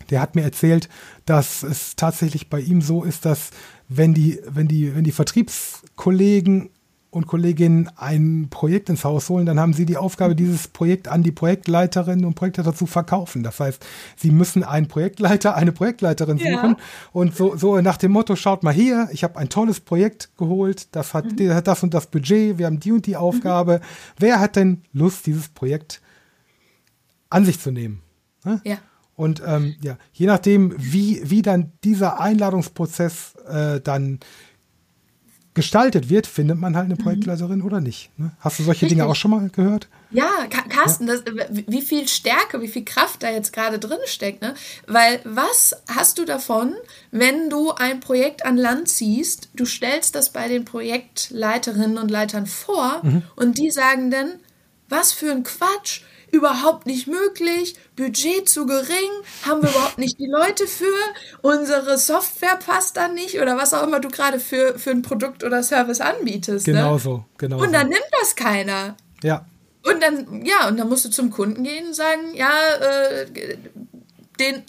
der 0.10 0.22
hat 0.22 0.36
mir 0.36 0.44
erzählt, 0.44 0.90
dass 1.26 1.64
es 1.64 1.96
tatsächlich 1.96 2.50
bei 2.50 2.60
ihm 2.60 2.82
so 2.82 3.04
ist, 3.04 3.26
dass 3.26 3.52
wenn 3.88 4.14
die, 4.14 4.40
wenn 4.48 4.68
die, 4.68 4.96
wenn 4.96 5.04
die 5.04 5.12
Vertriebskollegen 5.12 6.70
und 7.16 7.28
Kolleginnen 7.28 7.90
ein 7.96 8.48
Projekt 8.50 8.90
ins 8.90 9.06
Haus 9.06 9.30
holen, 9.30 9.46
dann 9.46 9.60
haben 9.60 9.72
sie 9.74 9.86
die 9.86 9.96
Aufgabe, 9.96 10.36
dieses 10.36 10.68
Projekt 10.68 11.08
an 11.08 11.24
die 11.24 11.32
Projektleiterinnen 11.32 12.26
und 12.26 12.36
Projektleiter 12.36 12.76
zu 12.76 12.86
verkaufen. 12.86 13.42
Das 13.42 13.60
heißt, 13.60 13.86
sie 14.18 14.32
müssen 14.32 14.64
einen 14.64 14.88
Projektleiter, 14.88 15.56
eine 15.56 15.72
Projektleiterin 15.72 16.38
suchen 16.38 16.52
ja. 16.52 16.78
und 17.14 17.34
so, 17.36 17.56
so 17.56 17.80
nach 17.80 17.98
dem 17.98 18.12
Motto, 18.12 18.36
schaut 18.36 18.64
mal 18.64 18.74
hier, 18.74 19.08
ich 19.14 19.24
habe 19.24 19.40
ein 19.40 19.48
tolles 19.48 19.80
Projekt 19.80 20.30
geholt, 20.38 20.94
das 20.94 21.14
hat, 21.14 21.40
mhm. 21.40 21.54
hat 21.54 21.68
das 21.68 21.84
und 21.84 21.94
das 21.94 22.08
Budget, 22.08 22.58
wir 22.58 22.66
haben 22.66 22.82
die 22.82 22.92
und 22.92 23.06
die 23.06 23.16
Aufgabe. 23.16 23.80
Mhm. 23.80 24.16
Wer 24.20 24.40
hat 24.42 24.58
denn 24.58 24.82
Lust, 24.92 25.26
dieses 25.26 25.48
Projekt 25.48 26.02
an 27.30 27.46
sich 27.46 27.60
zu 27.62 27.72
nehmen? 27.72 28.02
Ne? 28.44 28.62
Ja. 28.66 28.78
Und 29.16 29.42
ähm, 29.46 29.76
ja, 29.82 29.98
je 30.12 30.28
nachdem, 30.28 30.74
wie, 30.78 31.22
wie 31.24 31.42
dann 31.42 31.72
dieser 31.84 32.20
Einladungsprozess 32.20 33.36
äh, 33.48 33.80
dann 33.80 34.20
gestaltet 35.56 36.10
wird, 36.10 36.28
findet 36.28 36.60
man 36.60 36.76
halt 36.76 36.86
eine 36.86 36.96
mhm. 36.96 37.04
Projektleiterin 37.04 37.60
mhm. 37.60 37.66
oder 37.66 37.80
nicht. 37.80 38.12
Ne? 38.18 38.32
Hast 38.40 38.60
du 38.60 38.64
solche 38.64 38.84
Richtig. 38.84 38.98
Dinge 38.98 39.10
auch 39.10 39.16
schon 39.16 39.32
mal 39.32 39.50
gehört? 39.50 39.88
Ja, 40.12 40.30
Carsten, 40.70 41.08
ja. 41.08 41.16
Das, 41.16 41.24
wie 41.50 41.82
viel 41.82 42.08
Stärke, 42.10 42.62
wie 42.62 42.68
viel 42.68 42.84
Kraft 42.84 43.24
da 43.24 43.32
jetzt 43.32 43.54
gerade 43.54 43.80
drin 43.80 43.98
steckt. 44.06 44.42
Ne? 44.42 44.54
Weil 44.86 45.22
was 45.24 45.74
hast 45.88 46.20
du 46.20 46.26
davon, 46.26 46.74
wenn 47.12 47.50
du 47.50 47.72
ein 47.72 48.02
Projekt 48.02 48.46
an 48.46 48.58
Land 48.58 48.90
ziehst, 48.90 49.50
du 49.56 49.66
stellst 49.66 50.14
das 50.16 50.32
bei 50.32 50.50
den 50.50 50.66
Projektleiterinnen 50.66 51.98
und 51.98 52.12
Leitern 52.12 52.48
vor 52.48 53.00
mhm. 53.04 53.24
und 53.38 53.58
die 53.58 53.72
sagen 53.72 54.12
dann, 54.12 54.34
was 54.90 55.14
für 55.14 55.32
ein 55.32 55.44
Quatsch, 55.44 56.02
überhaupt 56.36 56.86
nicht 56.86 57.08
möglich, 57.08 57.76
Budget 57.96 58.48
zu 58.48 58.66
gering, 58.66 59.10
haben 59.46 59.62
wir 59.62 59.70
überhaupt 59.70 59.98
nicht 59.98 60.20
die 60.20 60.28
Leute 60.28 60.68
für, 60.68 60.86
unsere 61.42 61.98
Software 61.98 62.58
passt 62.58 62.98
dann 62.98 63.14
nicht 63.14 63.40
oder 63.40 63.58
was 63.58 63.74
auch 63.74 63.84
immer 63.88 64.00
du 64.00 64.10
gerade 64.10 64.40
für, 64.40 64.78
für 64.78 64.92
ein 64.92 65.02
Produkt 65.02 65.44
oder 65.44 65.64
Service 65.64 66.02
anbietest. 66.02 66.66
Genau 66.66 66.94
ne? 66.94 67.00
so, 67.00 67.26
genau. 67.38 67.62
Und 67.62 67.74
dann 67.74 67.90
nimmt 67.90 68.10
das 68.20 68.36
keiner. 68.36 68.96
Ja. 69.24 69.46
Und 69.84 70.02
dann, 70.02 70.46
ja, 70.46 70.68
und 70.68 70.78
dann 70.78 70.90
musst 70.90 71.06
du 71.06 71.10
zum 71.10 71.30
Kunden 71.30 71.64
gehen 71.64 71.88
und 71.88 71.94
sagen, 71.96 72.34
ja, 72.34 72.52
äh, 72.82 73.28
den 74.40 74.64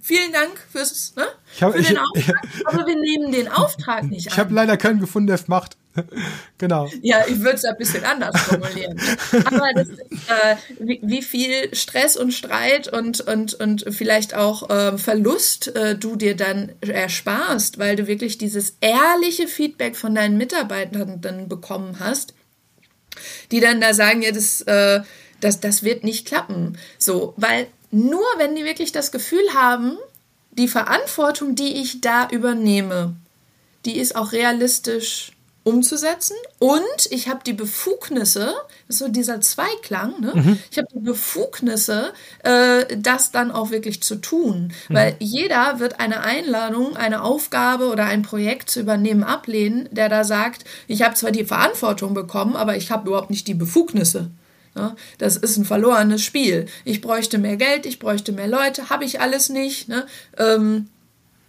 vielen 0.00 0.32
Dank 0.32 0.58
fürs, 0.70 1.14
ne? 1.16 1.24
Ich 1.54 1.62
hab, 1.62 1.72
für 1.72 1.82
den 1.82 1.92
ich, 1.92 2.30
Auftrag, 2.30 2.42
aber 2.64 2.86
wir 2.86 2.96
nehmen 2.96 3.32
den 3.32 3.48
Auftrag 3.48 4.04
nicht 4.04 4.28
an. 4.28 4.32
Ich 4.32 4.38
habe 4.38 4.54
leider 4.54 4.76
keinen 4.76 5.00
gefunden, 5.00 5.28
der 5.28 5.36
es 5.36 5.48
macht. 5.48 5.76
genau. 6.58 6.88
Ja, 7.02 7.24
ich 7.26 7.40
würde 7.40 7.56
es 7.56 7.64
ein 7.64 7.76
bisschen 7.76 8.04
anders 8.04 8.40
formulieren. 8.42 9.00
Aber 9.44 9.72
das 9.74 9.88
äh, 9.88 10.56
wie, 10.78 11.00
wie, 11.02 11.22
viel 11.22 11.74
Stress 11.74 12.16
und 12.16 12.32
Streit 12.32 12.92
und, 12.92 13.20
und, 13.20 13.54
und 13.54 13.84
vielleicht 13.90 14.34
auch 14.34 14.70
äh, 14.70 14.98
Verlust 14.98 15.74
äh, 15.74 15.96
du 15.96 16.16
dir 16.16 16.36
dann 16.36 16.72
ersparst, 16.80 17.78
weil 17.78 17.96
du 17.96 18.06
wirklich 18.06 18.38
dieses 18.38 18.76
ehrliche 18.80 19.48
Feedback 19.48 19.96
von 19.96 20.14
deinen 20.14 20.36
Mitarbeitern 20.36 21.20
dann 21.20 21.48
bekommen 21.48 21.98
hast, 22.00 22.34
die 23.50 23.60
dann 23.60 23.80
da 23.80 23.94
sagen, 23.94 24.22
ja, 24.22 24.32
das, 24.32 24.62
äh, 24.62 25.02
das, 25.40 25.60
das 25.60 25.82
wird 25.82 26.04
nicht 26.04 26.26
klappen. 26.26 26.78
So, 26.98 27.34
weil 27.36 27.66
nur 27.90 28.26
wenn 28.36 28.56
die 28.56 28.64
wirklich 28.64 28.92
das 28.92 29.12
Gefühl 29.12 29.54
haben, 29.54 29.96
die 30.52 30.68
Verantwortung, 30.68 31.54
die 31.54 31.80
ich 31.80 32.00
da 32.00 32.28
übernehme, 32.30 33.14
die 33.84 33.98
ist 33.98 34.16
auch 34.16 34.32
realistisch 34.32 35.32
umzusetzen 35.66 36.36
und 36.60 37.10
ich 37.10 37.28
habe 37.28 37.40
die 37.44 37.52
Befugnisse, 37.52 38.54
so 38.88 39.08
dieser 39.08 39.40
Zweiklang, 39.40 40.20
ne? 40.20 40.32
Mhm. 40.32 40.58
ich 40.70 40.78
habe 40.78 40.86
die 40.94 41.00
Befugnisse, 41.00 42.12
äh, 42.44 42.84
das 42.96 43.32
dann 43.32 43.50
auch 43.50 43.72
wirklich 43.72 44.00
zu 44.00 44.14
tun, 44.14 44.72
mhm. 44.88 44.94
weil 44.94 45.16
jeder 45.18 45.80
wird 45.80 45.98
eine 45.98 46.20
Einladung, 46.20 46.96
eine 46.96 47.22
Aufgabe 47.22 47.88
oder 47.88 48.04
ein 48.04 48.22
Projekt 48.22 48.70
zu 48.70 48.78
übernehmen 48.78 49.24
ablehnen, 49.24 49.88
der 49.90 50.08
da 50.08 50.22
sagt, 50.22 50.64
ich 50.86 51.02
habe 51.02 51.16
zwar 51.16 51.32
die 51.32 51.44
Verantwortung 51.44 52.14
bekommen, 52.14 52.54
aber 52.54 52.76
ich 52.76 52.92
habe 52.92 53.08
überhaupt 53.08 53.30
nicht 53.30 53.48
die 53.48 53.54
Befugnisse. 53.54 54.30
Ne? 54.76 54.94
Das 55.18 55.36
ist 55.36 55.56
ein 55.56 55.64
verlorenes 55.64 56.22
Spiel. 56.22 56.66
Ich 56.84 57.00
bräuchte 57.00 57.38
mehr 57.38 57.56
Geld, 57.56 57.86
ich 57.86 57.98
bräuchte 57.98 58.30
mehr 58.30 58.46
Leute, 58.46 58.88
habe 58.88 59.04
ich 59.04 59.20
alles 59.20 59.48
nicht. 59.48 59.88
Ne? 59.88 60.06
Ähm, 60.38 60.86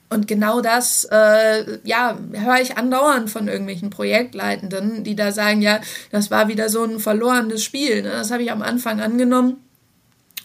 und 0.09 0.27
genau 0.27 0.61
das, 0.61 1.05
äh, 1.11 1.79
ja, 1.83 2.17
höre 2.31 2.61
ich 2.61 2.77
andauernd 2.77 3.29
von 3.29 3.47
irgendwelchen 3.47 3.89
Projektleitenden, 3.89 5.03
die 5.03 5.15
da 5.15 5.31
sagen, 5.31 5.61
ja, 5.61 5.81
das 6.11 6.31
war 6.31 6.47
wieder 6.47 6.69
so 6.69 6.83
ein 6.83 6.99
verlorenes 6.99 7.63
Spiel. 7.63 8.03
Ne? 8.03 8.11
Das 8.11 8.31
habe 8.31 8.43
ich 8.43 8.51
am 8.51 8.61
Anfang 8.61 9.01
angenommen 9.01 9.57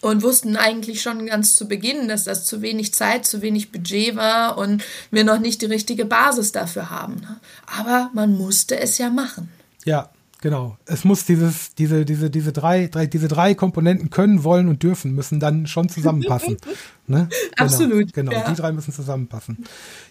und 0.01 0.23
wussten 0.23 0.57
eigentlich 0.57 1.01
schon 1.01 1.27
ganz 1.27 1.55
zu 1.55 1.69
Beginn, 1.69 2.09
dass 2.09 2.25
das 2.25 2.45
zu 2.45 2.61
wenig 2.61 2.93
Zeit, 2.93 3.25
zu 3.25 3.41
wenig 3.41 3.71
Budget 3.71 4.17
war 4.17 4.59
und 4.59 4.83
wir 5.13 5.23
noch 5.23 5.39
nicht 5.39 5.63
die 5.63 5.67
richtige 5.67 6.07
Basis 6.07 6.51
dafür 6.51 6.91
haben. 6.91 7.21
Ne? 7.21 7.39
Aber 7.79 8.11
man 8.15 8.37
musste 8.37 8.81
es 8.81 8.99
ja 8.99 9.11
machen. 9.11 9.49
Ja, 9.85 10.11
Genau. 10.43 10.77
Es 10.87 11.05
muss 11.05 11.25
dieses, 11.25 11.73
diese, 11.77 12.05
diese, 12.05 12.29
diese 12.29 12.53
drei, 12.53 12.89
drei, 12.89 13.07
diese 13.07 13.29
drei 13.29 13.55
Komponenten 13.55 14.11
können, 14.11 14.43
wollen 14.43 14.69
und 14.69 14.83
dürfen, 14.83 15.15
müssen 15.15 15.39
dann 15.39 15.69
schon 15.69 15.89
zusammenpassen. 15.89 16.57
ne? 17.07 17.29
Genau, 17.29 17.65
Absolut. 17.65 18.13
Genau, 18.13 18.33
ja. 18.33 18.51
die 18.51 18.57
drei 18.57 18.73
müssen 18.73 18.93
zusammenpassen. 18.93 19.65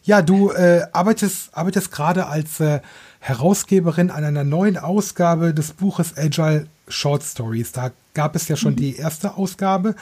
Ja, 0.03 0.21
du 0.21 0.51
äh, 0.51 0.83
arbeitest, 0.93 1.49
arbeitest 1.51 1.91
gerade 1.91 2.27
als 2.27 2.61
äh, 2.61 2.79
Herausgeberin 3.19 4.09
an 4.09 4.23
einer 4.23 4.45
neuen 4.45 4.77
Ausgabe 4.77 5.53
des 5.53 5.73
Buches 5.73 6.17
Agile 6.17 6.65
Short 6.87 7.23
Stories. 7.23 7.73
Da 7.73 7.91
gab 8.13 8.37
es 8.37 8.47
ja 8.47 8.55
schon 8.55 8.71
mhm. 8.71 8.77
die 8.77 8.95
erste 8.95 9.35
Ausgabe. 9.35 9.95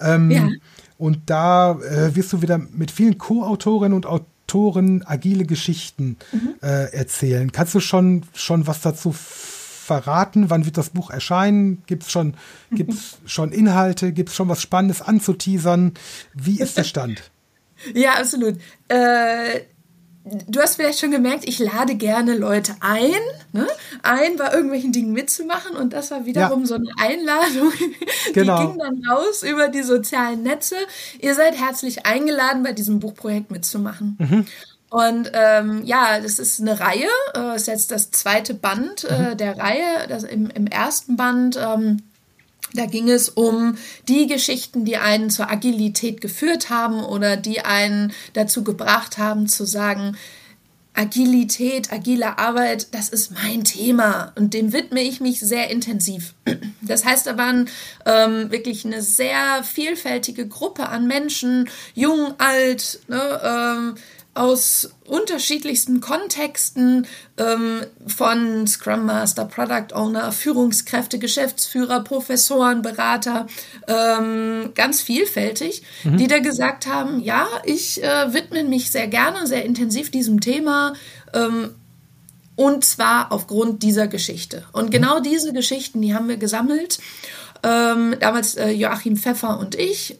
Ähm, 0.00 0.30
ja. 0.32 0.48
Und 0.98 1.30
da 1.30 1.78
äh, 1.78 2.16
wirst 2.16 2.32
du 2.32 2.42
wieder 2.42 2.58
mit 2.58 2.90
vielen 2.90 3.18
Co-Autorinnen 3.18 3.94
und 3.94 4.06
Autoren 4.06 5.04
agile 5.06 5.44
Geschichten 5.44 6.16
mhm. 6.32 6.54
äh, 6.60 6.92
erzählen. 6.92 7.52
Kannst 7.52 7.72
du 7.76 7.78
schon, 7.78 8.24
schon 8.34 8.66
was 8.66 8.80
dazu 8.80 9.14
verraten? 9.86 10.50
Wann 10.50 10.66
wird 10.66 10.76
das 10.76 10.90
Buch 10.90 11.10
erscheinen? 11.10 11.82
Gibt 11.86 12.02
es 12.02 12.10
schon, 12.10 12.34
gibt's 12.70 13.18
schon 13.26 13.52
Inhalte? 13.52 14.12
Gibt 14.12 14.28
es 14.30 14.34
schon 14.34 14.48
was 14.48 14.60
Spannendes 14.60 15.00
anzuteasern? 15.00 15.94
Wie 16.34 16.60
ist 16.60 16.76
der 16.76 16.84
Stand? 16.84 17.30
Ja, 17.92 18.14
absolut. 18.14 18.56
Äh, 18.88 19.60
du 20.48 20.60
hast 20.60 20.76
vielleicht 20.76 20.98
schon 20.98 21.10
gemerkt, 21.10 21.46
ich 21.46 21.58
lade 21.58 21.94
gerne 21.94 22.36
Leute 22.36 22.74
ein, 22.80 23.12
ne? 23.52 23.66
ein 24.02 24.36
bei 24.36 24.52
irgendwelchen 24.52 24.92
Dingen 24.92 25.12
mitzumachen 25.12 25.76
und 25.76 25.92
das 25.92 26.10
war 26.10 26.24
wiederum 26.26 26.60
ja. 26.60 26.66
so 26.66 26.74
eine 26.74 26.90
Einladung, 26.98 27.72
genau. 28.32 28.60
die 28.60 28.66
ging 28.66 28.78
dann 28.78 29.02
raus 29.06 29.42
über 29.42 29.68
die 29.68 29.82
sozialen 29.82 30.42
Netze. 30.42 30.76
Ihr 31.20 31.34
seid 31.34 31.56
herzlich 31.56 32.06
eingeladen, 32.06 32.62
bei 32.62 32.72
diesem 32.72 32.98
Buchprojekt 32.98 33.50
mitzumachen. 33.50 34.16
Mhm. 34.18 34.46
Und 34.96 35.30
ähm, 35.34 35.82
ja, 35.84 36.20
das 36.20 36.38
ist 36.38 36.58
eine 36.58 36.80
Reihe, 36.80 37.10
äh, 37.34 37.54
ist 37.54 37.66
jetzt 37.66 37.90
das 37.90 38.12
zweite 38.12 38.54
Band 38.54 39.04
äh, 39.04 39.32
mhm. 39.32 39.36
der 39.36 39.58
Reihe. 39.58 40.06
Das, 40.08 40.24
im, 40.24 40.48
Im 40.48 40.66
ersten 40.66 41.18
Band, 41.18 41.58
ähm, 41.62 41.98
da 42.72 42.86
ging 42.86 43.10
es 43.10 43.28
um 43.28 43.76
die 44.08 44.26
Geschichten, 44.26 44.86
die 44.86 44.96
einen 44.96 45.28
zur 45.28 45.50
Agilität 45.50 46.22
geführt 46.22 46.70
haben 46.70 47.04
oder 47.04 47.36
die 47.36 47.60
einen 47.60 48.14
dazu 48.32 48.64
gebracht 48.64 49.18
haben 49.18 49.48
zu 49.48 49.66
sagen, 49.66 50.16
Agilität, 50.94 51.92
agile 51.92 52.38
Arbeit, 52.38 52.94
das 52.94 53.10
ist 53.10 53.32
mein 53.32 53.64
Thema 53.64 54.32
und 54.34 54.54
dem 54.54 54.72
widme 54.72 55.02
ich 55.02 55.20
mich 55.20 55.40
sehr 55.40 55.68
intensiv. 55.68 56.32
Das 56.80 57.04
heißt, 57.04 57.26
da 57.26 57.36
waren 57.36 57.68
ähm, 58.06 58.50
wirklich 58.50 58.86
eine 58.86 59.02
sehr 59.02 59.62
vielfältige 59.62 60.48
Gruppe 60.48 60.88
an 60.88 61.06
Menschen, 61.06 61.68
jung, 61.94 62.32
alt, 62.38 63.00
ne, 63.08 63.40
ähm, 63.44 63.94
aus 64.36 64.90
unterschiedlichsten 65.06 66.00
Kontexten 66.00 67.06
ähm, 67.38 67.80
von 68.06 68.66
Scrum 68.66 69.06
Master, 69.06 69.44
Product 69.44 69.94
Owner, 69.94 70.32
Führungskräfte, 70.32 71.18
Geschäftsführer, 71.18 72.00
Professoren, 72.00 72.82
Berater, 72.82 73.46
ähm, 73.86 74.72
ganz 74.74 75.00
vielfältig, 75.02 75.82
mhm. 76.04 76.18
die 76.18 76.26
da 76.26 76.38
gesagt 76.38 76.86
haben, 76.86 77.20
ja, 77.20 77.46
ich 77.64 78.02
äh, 78.02 78.32
widme 78.32 78.64
mich 78.64 78.90
sehr 78.90 79.06
gerne, 79.06 79.46
sehr 79.46 79.64
intensiv 79.64 80.10
diesem 80.10 80.40
Thema. 80.40 80.94
Ähm, 81.32 81.70
und 82.56 82.84
zwar 82.84 83.32
aufgrund 83.32 83.82
dieser 83.82 84.08
Geschichte. 84.08 84.64
Und 84.72 84.90
genau 84.90 85.20
diese 85.20 85.52
Geschichten, 85.52 86.00
die 86.00 86.14
haben 86.14 86.28
wir 86.28 86.38
gesammelt. 86.38 86.98
Ähm, 87.62 88.16
damals 88.18 88.54
äh, 88.54 88.70
Joachim 88.70 89.16
Pfeffer 89.16 89.58
und 89.58 89.74
ich 89.74 90.18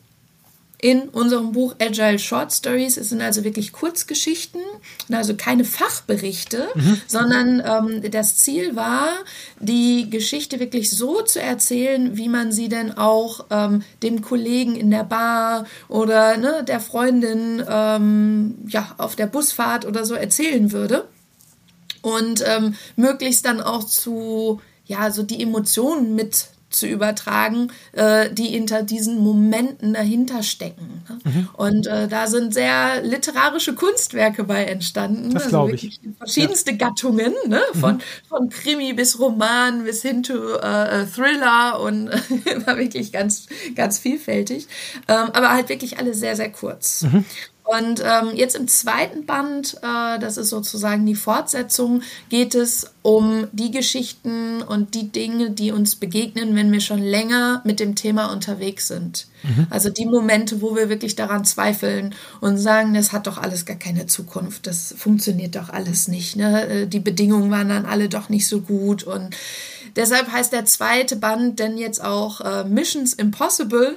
in 0.81 1.09
unserem 1.09 1.53
Buch 1.53 1.75
Agile 1.81 2.19
Short 2.19 2.53
Stories. 2.53 2.97
Es 2.97 3.09
sind 3.09 3.23
also 3.23 3.45
wirklich 3.45 3.73
Kurzgeschichten, 3.73 4.61
also 5.11 5.35
keine 5.35 5.65
Fachberichte, 5.65 6.69
mhm. 6.75 7.01
sondern 7.07 7.62
ähm, 7.65 8.11
das 8.11 8.37
Ziel 8.37 8.77
war, 8.77 9.09
die 9.59 10.11
Geschichte 10.11 10.61
wirklich 10.61 10.91
so 10.91 11.23
zu 11.23 11.41
erzählen, 11.41 12.17
wie 12.17 12.29
man 12.29 12.53
sie 12.53 12.69
denn 12.69 12.97
auch 12.97 13.47
ähm, 13.51 13.83
dem 14.03 14.21
Kollegen 14.21 14.77
in 14.77 14.91
der 14.91 15.05
Bar 15.05 15.67
oder 15.89 16.37
ne, 16.37 16.62
der 16.67 16.81
Freundin 16.81 17.65
ähm, 17.69 18.57
ja, 18.69 18.95
auf 18.99 19.17
der 19.17 19.27
Busfahrt 19.27 19.87
oder 19.87 20.05
so 20.05 20.15
erzählen 20.15 20.73
würde. 20.73 21.09
Und 22.03 22.45
ähm, 22.47 22.75
möglichst 22.95 23.47
dann 23.47 23.61
auch 23.61 23.83
zu, 23.83 24.61
ja, 24.85 25.11
so 25.11 25.23
die 25.23 25.43
Emotionen 25.43 26.15
mit 26.15 26.51
zu 26.77 26.87
übertragen, 26.87 27.73
äh, 27.93 28.31
die 28.31 28.47
hinter 28.47 28.83
diesen 28.83 29.19
Momenten 29.19 29.95
dahinter 29.95 30.43
stecken. 30.43 31.03
Ne? 31.09 31.19
Mhm. 31.25 31.49
Und 31.55 31.87
äh, 31.87 32.09
da 32.09 32.27
sind 32.27 32.55
sehr 32.55 33.03
literarische 33.03 33.75
Kunstwerke 33.75 34.45
bei 34.45 34.65
entstanden. 34.65 35.33
Das 35.35 35.45
also 35.45 35.69
wirklich 35.69 36.01
ich. 36.03 36.17
verschiedenste 36.19 36.73
ja. 36.73 36.77
Gattungen, 36.77 37.35
ne? 37.47 37.61
von, 37.81 37.97
mhm. 37.97 38.01
von 38.29 38.51
Krimi 38.51 38.93
bis 38.93 39.19
Roman 39.19 39.85
bis 39.85 40.03
hin 40.03 40.23
zu 40.23 40.61
äh, 40.61 41.07
Thriller 41.07 41.81
und 41.81 42.11
war 42.67 42.77
wirklich 42.77 43.12
ganz, 43.12 43.47
ganz 43.75 43.99
vielfältig. 43.99 44.69
Ähm, 45.09 45.31
aber 45.33 45.51
halt 45.51 45.69
wirklich 45.69 45.99
alle 45.99 46.15
sehr, 46.15 46.37
sehr 46.37 46.51
kurz. 46.51 47.03
Mhm. 47.03 47.25
Und 47.66 48.00
ähm, 48.00 48.37
jetzt 48.37 48.55
im 48.55 48.68
zweiten 48.68 49.26
Band, 49.26 49.74
äh, 49.83 50.20
das 50.20 50.37
ist 50.37 50.50
sozusagen 50.50 51.05
die 51.05 51.16
Fortsetzung, 51.16 52.02
geht 52.29 52.55
es 52.55 52.92
um 53.02 53.48
die 53.50 53.72
Geschichten 53.72 54.62
und 54.62 54.94
die 54.94 55.11
Dinge, 55.11 55.50
die 55.50 55.72
uns 55.72 55.96
begegnen, 55.96 56.55
wenn 56.55 56.70
wir 56.70 56.81
schon 56.81 57.02
länger 57.02 57.62
mit 57.64 57.81
dem 57.81 57.96
Thema 57.96 58.33
unterwegs 58.33 58.87
sind. 58.87 59.26
Mhm. 59.42 59.66
Also 59.68 59.90
die 59.90 60.07
Momente, 60.07 60.62
wo 60.62 60.76
wir 60.76 60.88
wirklich 60.88 61.16
daran 61.16 61.44
zweifeln 61.44 62.14
und 62.40 62.57
sagen, 62.57 62.94
das 62.94 63.11
hat 63.11 63.26
doch 63.26 63.37
alles 63.37 63.66
gar 63.66 63.76
keine 63.76 64.07
Zukunft, 64.07 64.68
das 64.68 64.94
funktioniert 64.96 65.57
doch 65.57 65.68
alles 65.68 66.07
nicht. 66.07 66.37
Ne? 66.37 66.68
Äh, 66.68 66.87
die 66.87 67.00
Bedingungen 67.00 67.50
waren 67.50 67.68
dann 67.68 67.85
alle 67.85 68.09
doch 68.09 68.29
nicht 68.29 68.46
so 68.46 68.61
gut 68.61 69.02
und 69.02 69.37
deshalb 69.96 70.31
heißt 70.31 70.52
der 70.52 70.66
zweite 70.66 71.16
Band 71.16 71.59
denn 71.59 71.79
jetzt 71.79 72.02
auch 72.02 72.40
äh, 72.42 72.62
Missions 72.62 73.12
Impossible. 73.12 73.96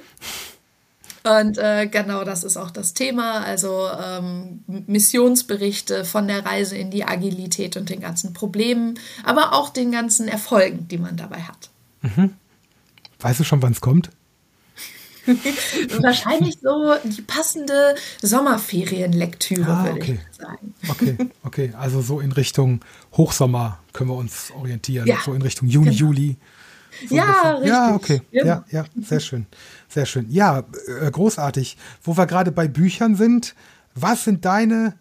Und 1.29 1.59
äh, 1.59 1.85
genau 1.85 2.23
das 2.23 2.43
ist 2.43 2.57
auch 2.57 2.71
das 2.71 2.95
Thema, 2.95 3.41
also 3.41 3.87
ähm, 3.87 4.63
Missionsberichte 4.87 6.03
von 6.03 6.27
der 6.27 6.43
Reise 6.43 6.75
in 6.75 6.89
die 6.89 7.03
Agilität 7.03 7.77
und 7.77 7.89
den 7.89 7.99
ganzen 7.99 8.33
Problemen, 8.33 8.97
aber 9.23 9.53
auch 9.53 9.69
den 9.69 9.91
ganzen 9.91 10.27
Erfolgen, 10.27 10.87
die 10.87 10.97
man 10.97 11.17
dabei 11.17 11.41
hat. 11.41 11.69
Mhm. 12.01 12.33
Weißt 13.19 13.39
du 13.39 13.43
schon, 13.43 13.61
wann 13.61 13.73
es 13.73 13.81
kommt? 13.81 14.09
Wahrscheinlich 15.99 16.57
so 16.63 16.95
die 17.03 17.21
passende 17.21 17.93
Sommerferienlektüre, 18.23 19.71
ah, 19.71 19.83
würde 19.83 19.99
okay. 19.99 20.19
ich 20.31 20.37
sagen. 20.37 20.73
Okay, 20.87 21.17
okay, 21.43 21.73
also 21.77 22.01
so 22.01 22.19
in 22.19 22.31
Richtung 22.31 22.81
Hochsommer 23.15 23.77
können 23.93 24.09
wir 24.09 24.15
uns 24.15 24.51
orientieren, 24.57 25.05
ja, 25.05 25.17
so 25.23 25.33
in 25.33 25.43
Richtung 25.43 25.67
Juni, 25.67 25.91
genau. 25.91 25.97
Juli. 25.97 26.37
So 27.07 27.15
ja, 27.15 27.51
richtig. 27.51 27.69
Ja, 27.69 27.95
okay. 27.95 28.21
Ja. 28.31 28.45
ja, 28.45 28.65
ja, 28.69 28.85
sehr 29.01 29.19
schön. 29.19 29.45
Sehr 29.87 30.05
schön. 30.05 30.25
Ja, 30.29 30.63
äh, 31.01 31.11
großartig. 31.11 31.77
Wo 32.03 32.17
wir 32.17 32.25
gerade 32.25 32.51
bei 32.51 32.67
Büchern 32.67 33.15
sind, 33.15 33.55
was 33.95 34.23
sind 34.23 34.45
deine, 34.45 34.95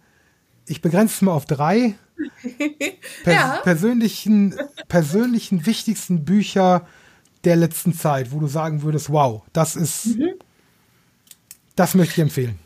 ich 0.67 0.81
begrenze 0.81 1.15
es 1.15 1.23
mal 1.23 1.33
auf 1.33 1.47
drei, 1.47 1.95
per 3.25 3.33
ja. 3.33 3.61
persönlichen, 3.63 4.55
persönlichen 4.89 5.67
wichtigsten 5.67 6.25
Bücher 6.25 6.87
der 7.45 7.57
letzten 7.57 7.95
Zeit, 7.95 8.33
wo 8.33 8.41
du 8.41 8.47
sagen 8.47 8.83
würdest, 8.83 9.11
wow, 9.11 9.43
das 9.53 9.77
ist, 9.77 10.19
mhm. 10.19 10.35
das 11.77 11.95
möchte 11.95 12.15
ich 12.15 12.19
empfehlen. 12.19 12.59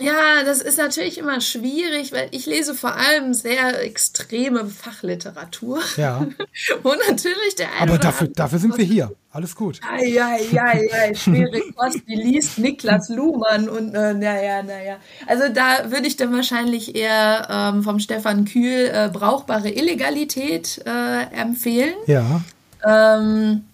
Ja, 0.00 0.44
das 0.44 0.60
ist 0.60 0.78
natürlich 0.78 1.18
immer 1.18 1.40
schwierig, 1.40 2.12
weil 2.12 2.28
ich 2.30 2.46
lese 2.46 2.74
vor 2.74 2.94
allem 2.94 3.34
sehr 3.34 3.82
extreme 3.82 4.66
Fachliteratur. 4.66 5.80
Ja. 5.96 6.18
Und 6.82 6.98
natürlich 7.08 7.54
der 7.56 7.68
eine 7.72 7.90
Aber 7.90 7.98
dafür, 7.98 8.28
dafür 8.28 8.58
sind 8.58 8.76
wir 8.76 8.84
hier. 8.84 9.12
Alles 9.30 9.54
gut. 9.54 9.80
Ja, 10.00 10.36
ja, 10.36 10.72
ja, 10.74 11.14
schwere 11.14 11.60
Kost, 11.76 12.00
die 12.08 12.14
liest 12.14 12.58
Niklas 12.58 13.10
Luhmann 13.10 13.68
und 13.68 13.94
äh, 13.94 14.14
naja, 14.14 14.62
naja. 14.62 14.96
Also 15.26 15.44
da 15.52 15.90
würde 15.90 16.06
ich 16.06 16.16
dann 16.16 16.32
wahrscheinlich 16.32 16.96
eher 16.96 17.46
ähm, 17.50 17.82
vom 17.82 18.00
Stefan 18.00 18.46
Kühl 18.46 18.90
äh, 18.90 19.10
brauchbare 19.12 19.68
Illegalität 19.68 20.80
äh, 20.86 21.24
empfehlen. 21.38 21.94
Ja. 22.06 22.40
Ähm, 22.84 23.64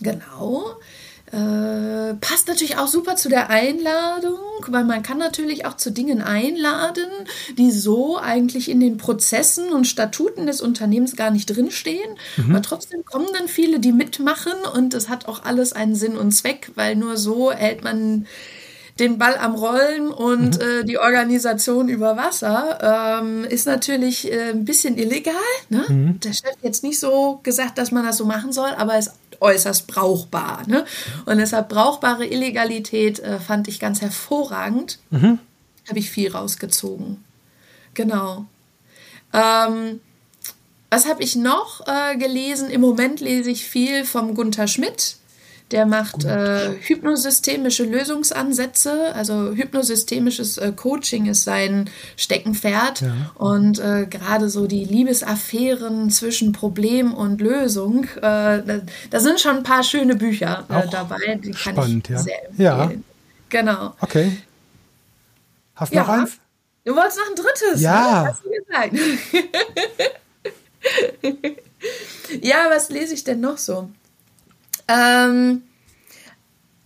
genau. 0.00 0.76
Äh, 1.34 2.14
passt 2.20 2.46
natürlich 2.46 2.78
auch 2.78 2.86
super 2.86 3.16
zu 3.16 3.28
der 3.28 3.50
Einladung, 3.50 4.38
weil 4.68 4.84
man 4.84 5.02
kann 5.02 5.18
natürlich 5.18 5.66
auch 5.66 5.76
zu 5.76 5.90
Dingen 5.90 6.22
einladen, 6.22 7.08
die 7.58 7.72
so 7.72 8.18
eigentlich 8.18 8.70
in 8.70 8.78
den 8.78 8.98
Prozessen 8.98 9.70
und 9.70 9.86
Statuten 9.86 10.46
des 10.46 10.60
Unternehmens 10.60 11.16
gar 11.16 11.32
nicht 11.32 11.46
drinstehen. 11.46 12.16
Mhm. 12.36 12.50
Aber 12.50 12.62
trotzdem 12.62 13.04
kommen 13.04 13.26
dann 13.32 13.48
viele, 13.48 13.80
die 13.80 13.90
mitmachen 13.90 14.52
und 14.74 14.94
es 14.94 15.08
hat 15.08 15.26
auch 15.26 15.42
alles 15.44 15.72
einen 15.72 15.96
Sinn 15.96 16.16
und 16.16 16.30
Zweck, 16.30 16.70
weil 16.76 16.94
nur 16.94 17.16
so 17.16 17.50
hält 17.50 17.82
man 17.82 18.26
den 19.00 19.18
Ball 19.18 19.36
am 19.36 19.56
Rollen 19.56 20.08
und 20.08 20.56
mhm. 20.56 20.60
äh, 20.60 20.84
die 20.84 20.98
Organisation 20.98 21.88
über 21.88 22.16
Wasser 22.16 23.20
ähm, 23.20 23.44
ist 23.44 23.66
natürlich 23.66 24.30
äh, 24.30 24.50
ein 24.50 24.64
bisschen 24.64 24.96
illegal. 24.96 25.34
Ne? 25.68 25.84
Mhm. 25.88 26.20
Der 26.20 26.32
Chef 26.32 26.54
jetzt 26.62 26.84
nicht 26.84 27.00
so 27.00 27.40
gesagt, 27.42 27.78
dass 27.78 27.90
man 27.90 28.04
das 28.04 28.18
so 28.18 28.24
machen 28.24 28.52
soll, 28.52 28.70
aber 28.76 28.94
es 28.94 29.10
äußerst 29.40 29.86
brauchbar. 29.86 30.62
Ne? 30.66 30.84
Und 31.26 31.38
deshalb 31.38 31.68
brauchbare 31.68 32.26
Illegalität 32.26 33.20
äh, 33.20 33.38
fand 33.38 33.68
ich 33.68 33.80
ganz 33.80 34.00
hervorragend. 34.00 34.98
Mhm. 35.10 35.38
Habe 35.88 35.98
ich 35.98 36.10
viel 36.10 36.30
rausgezogen. 36.30 37.22
Genau. 37.94 38.46
Ähm, 39.32 40.00
was 40.90 41.06
habe 41.06 41.22
ich 41.22 41.34
noch 41.36 41.86
äh, 41.86 42.16
gelesen? 42.16 42.70
Im 42.70 42.80
Moment 42.80 43.20
lese 43.20 43.50
ich 43.50 43.64
viel 43.64 44.04
vom 44.04 44.34
Gunther 44.34 44.68
Schmidt. 44.68 45.16
Der 45.70 45.86
macht 45.86 46.24
äh, 46.24 46.74
hypnosystemische 46.80 47.84
Lösungsansätze. 47.84 49.14
Also 49.14 49.52
hypnosystemisches 49.52 50.58
äh, 50.58 50.72
Coaching 50.72 51.26
ist 51.26 51.44
sein 51.44 51.88
Steckenpferd. 52.16 53.00
Ja. 53.00 53.14
Und 53.34 53.78
äh, 53.78 54.06
gerade 54.06 54.50
so 54.50 54.66
die 54.66 54.84
Liebesaffären 54.84 56.10
zwischen 56.10 56.52
Problem 56.52 57.14
und 57.14 57.40
Lösung, 57.40 58.04
äh, 58.16 58.20
da, 58.20 58.80
da, 59.10 59.20
sind 59.20 59.40
schon 59.40 59.58
ein 59.58 59.62
paar 59.62 59.82
schöne 59.82 60.16
Bücher 60.16 60.64
äh, 60.68 60.86
dabei. 60.90 61.40
Die 61.42 61.50
kann 61.52 61.74
spannend, 61.74 62.10
ich 62.10 62.14
ja. 62.14 62.18
sehr 62.22 62.48
empfehlen. 62.48 62.64
Ja. 62.78 62.92
Genau. 63.48 63.94
Okay. 64.00 64.36
Hast 65.74 65.92
du 65.92 65.96
ja. 65.96 66.02
noch 66.02 66.08
eins? 66.10 66.38
Du 66.84 66.94
wolltest 66.94 67.18
noch 67.18 67.30
ein 67.30 67.36
drittes. 67.36 67.80
Ja. 67.80 68.22
Ne? 68.22 68.28
Hast 68.28 68.44
du 68.44 68.50
gesagt. 68.50 68.92
ja, 72.42 72.66
was 72.68 72.90
lese 72.90 73.14
ich 73.14 73.24
denn 73.24 73.40
noch 73.40 73.56
so? 73.58 73.88
Ähm, 74.88 75.62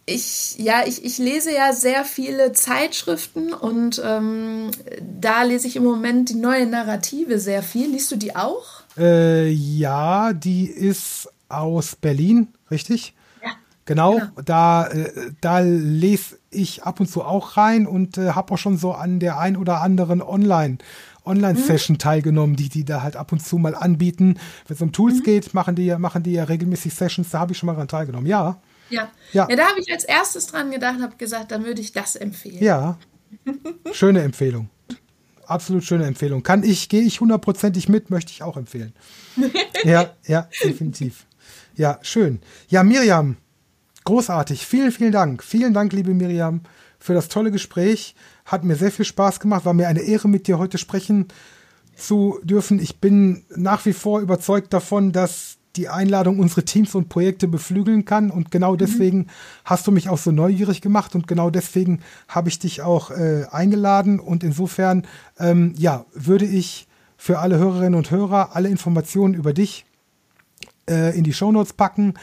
ich, 0.07 0.57
ja, 0.59 0.83
ich, 0.87 1.05
ich 1.05 1.19
lese 1.19 1.55
ja 1.55 1.73
sehr 1.73 2.05
viele 2.05 2.53
Zeitschriften 2.53 3.53
und 3.53 4.01
ähm, 4.05 4.71
da 5.03 5.43
lese 5.43 5.69
ich 5.69 5.77
im 5.77 5.85
Moment 5.85 6.31
die 6.31 6.37
neue 6.37 6.67
Narrative 6.67 7.39
sehr 7.39 7.63
viel. 7.63 7.91
Liest 7.91 8.11
du 8.11 8.17
die 8.17 8.35
auch? 8.35 8.65
Äh, 8.97 9.51
ja, 9.51 10.33
die 10.33 10.67
ist 10.67 11.29
aus 11.49 11.97
Berlin, 11.97 12.49
richtig? 12.71 13.15
Ja. 13.43 13.51
Genau, 13.85 14.15
genau. 14.15 14.31
da, 14.45 14.87
äh, 14.87 15.33
da 15.41 15.59
lese 15.61 16.39
ich 16.51 16.85
ab 16.85 17.01
und 17.01 17.07
zu 17.11 17.23
auch 17.23 17.57
rein 17.59 17.87
und 17.87 18.17
äh, 18.17 18.31
habe 18.31 18.55
auch 18.55 18.59
schon 18.59 18.79
so 18.79 18.93
an 18.93 19.21
der 19.21 19.39
ein 19.39 19.57
oder 19.57 19.83
anderen 19.83 20.23
Online- 20.23 20.79
Online-Session 21.29 21.95
mhm. 21.95 21.99
teilgenommen, 21.99 22.57
die 22.57 22.69
die 22.69 22.85
da 22.85 23.03
halt 23.03 23.17
ab 23.17 23.33
und 23.33 23.41
zu 23.41 23.59
mal 23.59 23.75
anbieten. 23.75 24.39
Wenn 24.67 24.75
es 24.75 24.83
um 24.83 24.93
Tools 24.93 25.19
mhm. 25.19 25.23
geht, 25.23 25.55
machen 25.55 25.75
die 25.75 25.87
ja, 25.87 25.99
machen 25.99 26.23
die 26.23 26.33
ja 26.33 26.45
regelmäßig 26.45 26.95
Sessions, 26.95 27.31
da 27.31 27.41
habe 27.41 27.53
ich 27.53 27.59
schon 27.59 27.67
mal 27.67 27.75
dran 27.75 27.89
teilgenommen. 27.89 28.27
Ja. 28.27 28.61
Ja. 28.91 29.11
Ja, 29.33 29.47
ja 29.49 29.57
da 29.57 29.69
habe 29.69 29.81
ich 29.81 29.93
als 29.93 30.05
erstes 30.05 30.47
dran 30.47 30.71
gedacht, 30.71 31.01
habe 31.01 31.17
gesagt, 31.17 31.53
dann 31.53 31.65
würde 31.65 31.81
ich 31.81 31.93
das 31.93 32.17
empfehlen. 32.17 32.63
Ja. 32.63 32.99
Schöne 33.93 34.23
Empfehlung. 34.23 34.71
Absolut 35.47 35.85
schöne 35.85 36.05
Empfehlung. 36.05 36.43
Kann 36.43 36.63
ich, 36.63 36.89
gehe 36.89 37.03
ich 37.03 37.21
hundertprozentig 37.21 37.89
mit, 37.89 38.11
möchte 38.11 38.33
ich 38.33 38.43
auch 38.43 38.57
empfehlen. 38.57 38.93
ja, 39.85 40.11
ja, 40.27 40.49
definitiv. 40.63 41.27
Ja, 41.75 41.99
schön. 42.03 42.41
Ja, 42.69 42.83
Miriam, 42.83 43.37
großartig. 44.05 44.67
Vielen, 44.67 44.93
vielen 44.93 45.13
Dank. 45.13 45.43
Vielen 45.43 45.73
Dank, 45.73 45.93
liebe 45.93 46.13
Miriam, 46.13 46.63
für 46.99 47.15
das 47.15 47.29
tolle 47.29 47.51
Gespräch. 47.51 48.15
Hat 48.49 48.65
mir 48.65 48.77
sehr 48.77 48.91
viel 48.91 49.05
Spaß 49.05 49.41
gemacht, 49.41 49.67
war 49.67 49.75
mir 49.75 49.89
eine 49.89 50.01
Ehre, 50.01 50.27
mit 50.27 50.47
dir 50.47 50.59
heute 50.59 50.79
sprechen 50.79 51.27
zu 51.95 52.41
dürfen. 52.43 52.81
Ich 52.81 52.99
bin 52.99 53.45
nach 53.55 53.85
wie 53.85 53.93
vor 53.93 54.21
überzeugt 54.21 54.73
davon, 54.73 55.13
dass 55.13 55.59
die 55.77 55.91
Einladung 55.91 56.39
unsere 56.39 56.65
Teams 56.65 56.95
und 56.95 57.11
Projekte 57.11 57.47
beflügeln 57.47 58.07
kann. 58.07 58.31
Und 58.31 58.51
genau 58.51 58.73
mhm. 58.73 58.79
deswegen 58.79 59.19
mhm. 59.19 59.27
hast 59.67 59.87
du 59.87 59.93
mich 59.93 60.09
auch 60.09 60.17
so 60.17 60.33
neugierig 60.33 60.81
gemacht 60.81 61.15
und 61.15 61.29
genau 61.29 61.51
deswegen 61.51 62.01
habe 62.27 62.49
ich 62.49 62.59
dich 62.59 62.81
auch 62.81 63.11
äh, 63.11 63.45
eingeladen. 63.51 64.19
Und 64.19 64.43
insofern, 64.43 65.07
ähm, 65.39 65.75
ja, 65.77 66.07
würde 66.15 66.47
ich 66.47 66.89
für 67.19 67.41
alle 67.41 67.59
Hörerinnen 67.59 67.97
und 67.97 68.11
Hörer 68.11 68.57
alle 68.57 68.71
Informationen 68.71 69.35
über 69.35 69.53
dich 69.53 69.85
äh, 70.89 71.15
in 71.15 71.23
die 71.23 71.35
Shownotes 71.35 71.75
packen 71.75 72.15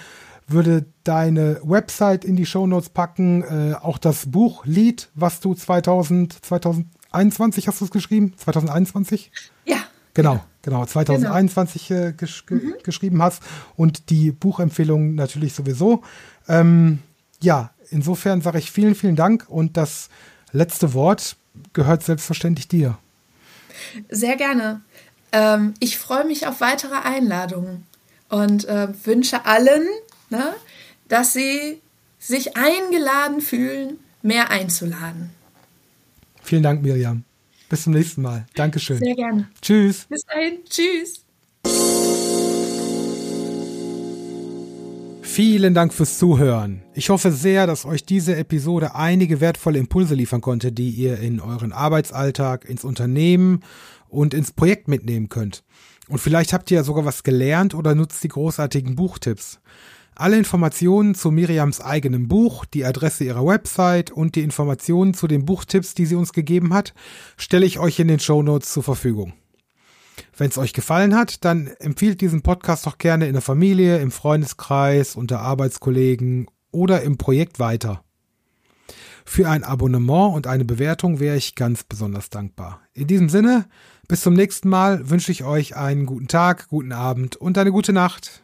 würde 0.47 0.85
deine 1.03 1.59
Website 1.63 2.23
in 2.23 2.35
die 2.35 2.45
Shownotes 2.45 2.89
packen, 2.89 3.43
äh, 3.43 3.75
auch 3.75 3.97
das 3.97 4.27
Buch 4.27 4.65
Lied, 4.65 5.09
was 5.15 5.39
du 5.39 5.53
2000, 5.53 6.45
2021 6.45 7.67
hast 7.67 7.81
du 7.81 7.85
es 7.85 7.91
geschrieben? 7.91 8.33
2021? 8.37 9.31
Ja. 9.65 9.77
Genau, 10.13 10.43
genau, 10.61 10.85
2021 10.85 11.87
genau. 11.87 12.01
Äh, 12.01 12.13
gesch 12.13 12.45
mhm. 12.49 12.75
geschrieben 12.83 13.21
hast 13.21 13.43
und 13.75 14.09
die 14.09 14.31
Buchempfehlung 14.31 15.15
natürlich 15.15 15.53
sowieso. 15.53 16.03
Ähm, 16.47 16.99
ja, 17.41 17.71
insofern 17.89 18.41
sage 18.41 18.59
ich 18.59 18.71
vielen, 18.71 18.95
vielen 18.95 19.15
Dank 19.15 19.45
und 19.49 19.77
das 19.77 20.09
letzte 20.51 20.93
Wort 20.93 21.35
gehört 21.73 22.03
selbstverständlich 22.03 22.67
dir. 22.67 22.97
Sehr 24.09 24.35
gerne. 24.37 24.81
Ähm, 25.31 25.73
ich 25.79 25.97
freue 25.97 26.25
mich 26.25 26.47
auf 26.47 26.61
weitere 26.61 26.95
Einladungen 26.95 27.85
und 28.29 28.65
äh, 28.65 28.87
wünsche 29.05 29.45
allen 29.45 29.85
ne, 30.29 30.53
dass 31.07 31.33
sie 31.33 31.81
sich 32.19 32.57
eingeladen 32.57 33.41
fühlen, 33.41 33.99
mehr 34.21 34.49
einzuladen. 34.49 35.29
Vielen 36.41 36.63
Dank, 36.63 36.81
Miriam. 36.81 37.23
Bis 37.69 37.83
zum 37.83 37.93
nächsten 37.93 38.21
Mal. 38.21 38.45
Dankeschön. 38.55 38.99
Sehr 38.99 39.15
gerne. 39.15 39.49
Tschüss. 39.61 40.05
Bis 40.05 40.21
dahin. 40.23 40.59
Tschüss. 40.69 41.25
Vielen 45.21 45.73
Dank 45.73 45.93
fürs 45.93 46.17
Zuhören. 46.17 46.81
Ich 46.93 47.09
hoffe 47.09 47.31
sehr, 47.31 47.67
dass 47.67 47.85
euch 47.85 48.05
diese 48.05 48.37
Episode 48.37 48.95
einige 48.95 49.41
wertvolle 49.41 49.79
Impulse 49.79 50.15
liefern 50.15 50.39
konnte, 50.39 50.71
die 50.71 50.91
ihr 50.91 51.19
in 51.19 51.41
euren 51.41 51.73
Arbeitsalltag, 51.73 52.63
ins 52.63 52.85
Unternehmen 52.85 53.59
und 54.07 54.33
ins 54.33 54.53
Projekt 54.53 54.87
mitnehmen 54.87 55.27
könnt. 55.27 55.63
Und 56.07 56.19
vielleicht 56.19 56.53
habt 56.53 56.71
ihr 56.71 56.77
ja 56.77 56.83
sogar 56.83 57.03
was 57.03 57.23
gelernt 57.23 57.73
oder 57.73 57.95
nutzt 57.95 58.23
die 58.23 58.29
großartigen 58.29 58.95
Buchtipps. 58.95 59.59
Alle 60.17 60.37
Informationen 60.37 61.13
zu 61.13 61.29
Miriams 61.29 61.81
eigenem 61.81 62.29
Buch, 62.29 62.63
die 62.63 62.85
Adresse 62.85 63.25
ihrer 63.25 63.45
Website 63.45 64.11
und 64.11 64.35
die 64.35 64.43
Informationen 64.43 65.13
zu 65.13 65.27
den 65.27 65.43
Buchtipps, 65.43 65.93
die 65.93 66.05
sie 66.05 66.15
uns 66.15 66.31
gegeben 66.31 66.73
hat, 66.73 66.93
stelle 67.35 67.65
ich 67.65 67.79
euch 67.79 67.99
in 67.99 68.07
den 68.07 68.21
Show 68.21 68.41
Notes 68.41 68.71
zur 68.71 68.83
Verfügung. 68.83 69.33
Wenn 70.37 70.49
es 70.49 70.57
euch 70.57 70.71
gefallen 70.71 71.15
hat, 71.15 71.43
dann 71.43 71.67
empfiehlt 71.79 72.21
diesen 72.21 72.43
Podcast 72.43 72.85
doch 72.85 72.97
gerne 72.97 73.27
in 73.27 73.33
der 73.33 73.41
Familie, 73.41 73.99
im 73.99 74.09
Freundeskreis, 74.09 75.17
unter 75.17 75.41
Arbeitskollegen 75.41 76.47
oder 76.71 77.01
im 77.01 77.17
Projekt 77.17 77.59
weiter. 77.59 78.01
Für 79.25 79.49
ein 79.49 79.65
Abonnement 79.65 80.33
und 80.33 80.47
eine 80.47 80.63
Bewertung 80.63 81.19
wäre 81.19 81.35
ich 81.35 81.55
ganz 81.55 81.83
besonders 81.83 82.29
dankbar. 82.29 82.79
In 82.93 83.07
diesem 83.07 83.27
Sinne, 83.27 83.65
bis 84.07 84.21
zum 84.21 84.33
nächsten 84.33 84.69
Mal 84.69 85.09
wünsche 85.09 85.33
ich 85.33 85.43
euch 85.43 85.75
einen 85.75 86.05
guten 86.05 86.29
Tag, 86.29 86.69
guten 86.69 86.93
Abend 86.93 87.35
und 87.35 87.57
eine 87.57 87.71
gute 87.71 87.91
Nacht. 87.91 88.43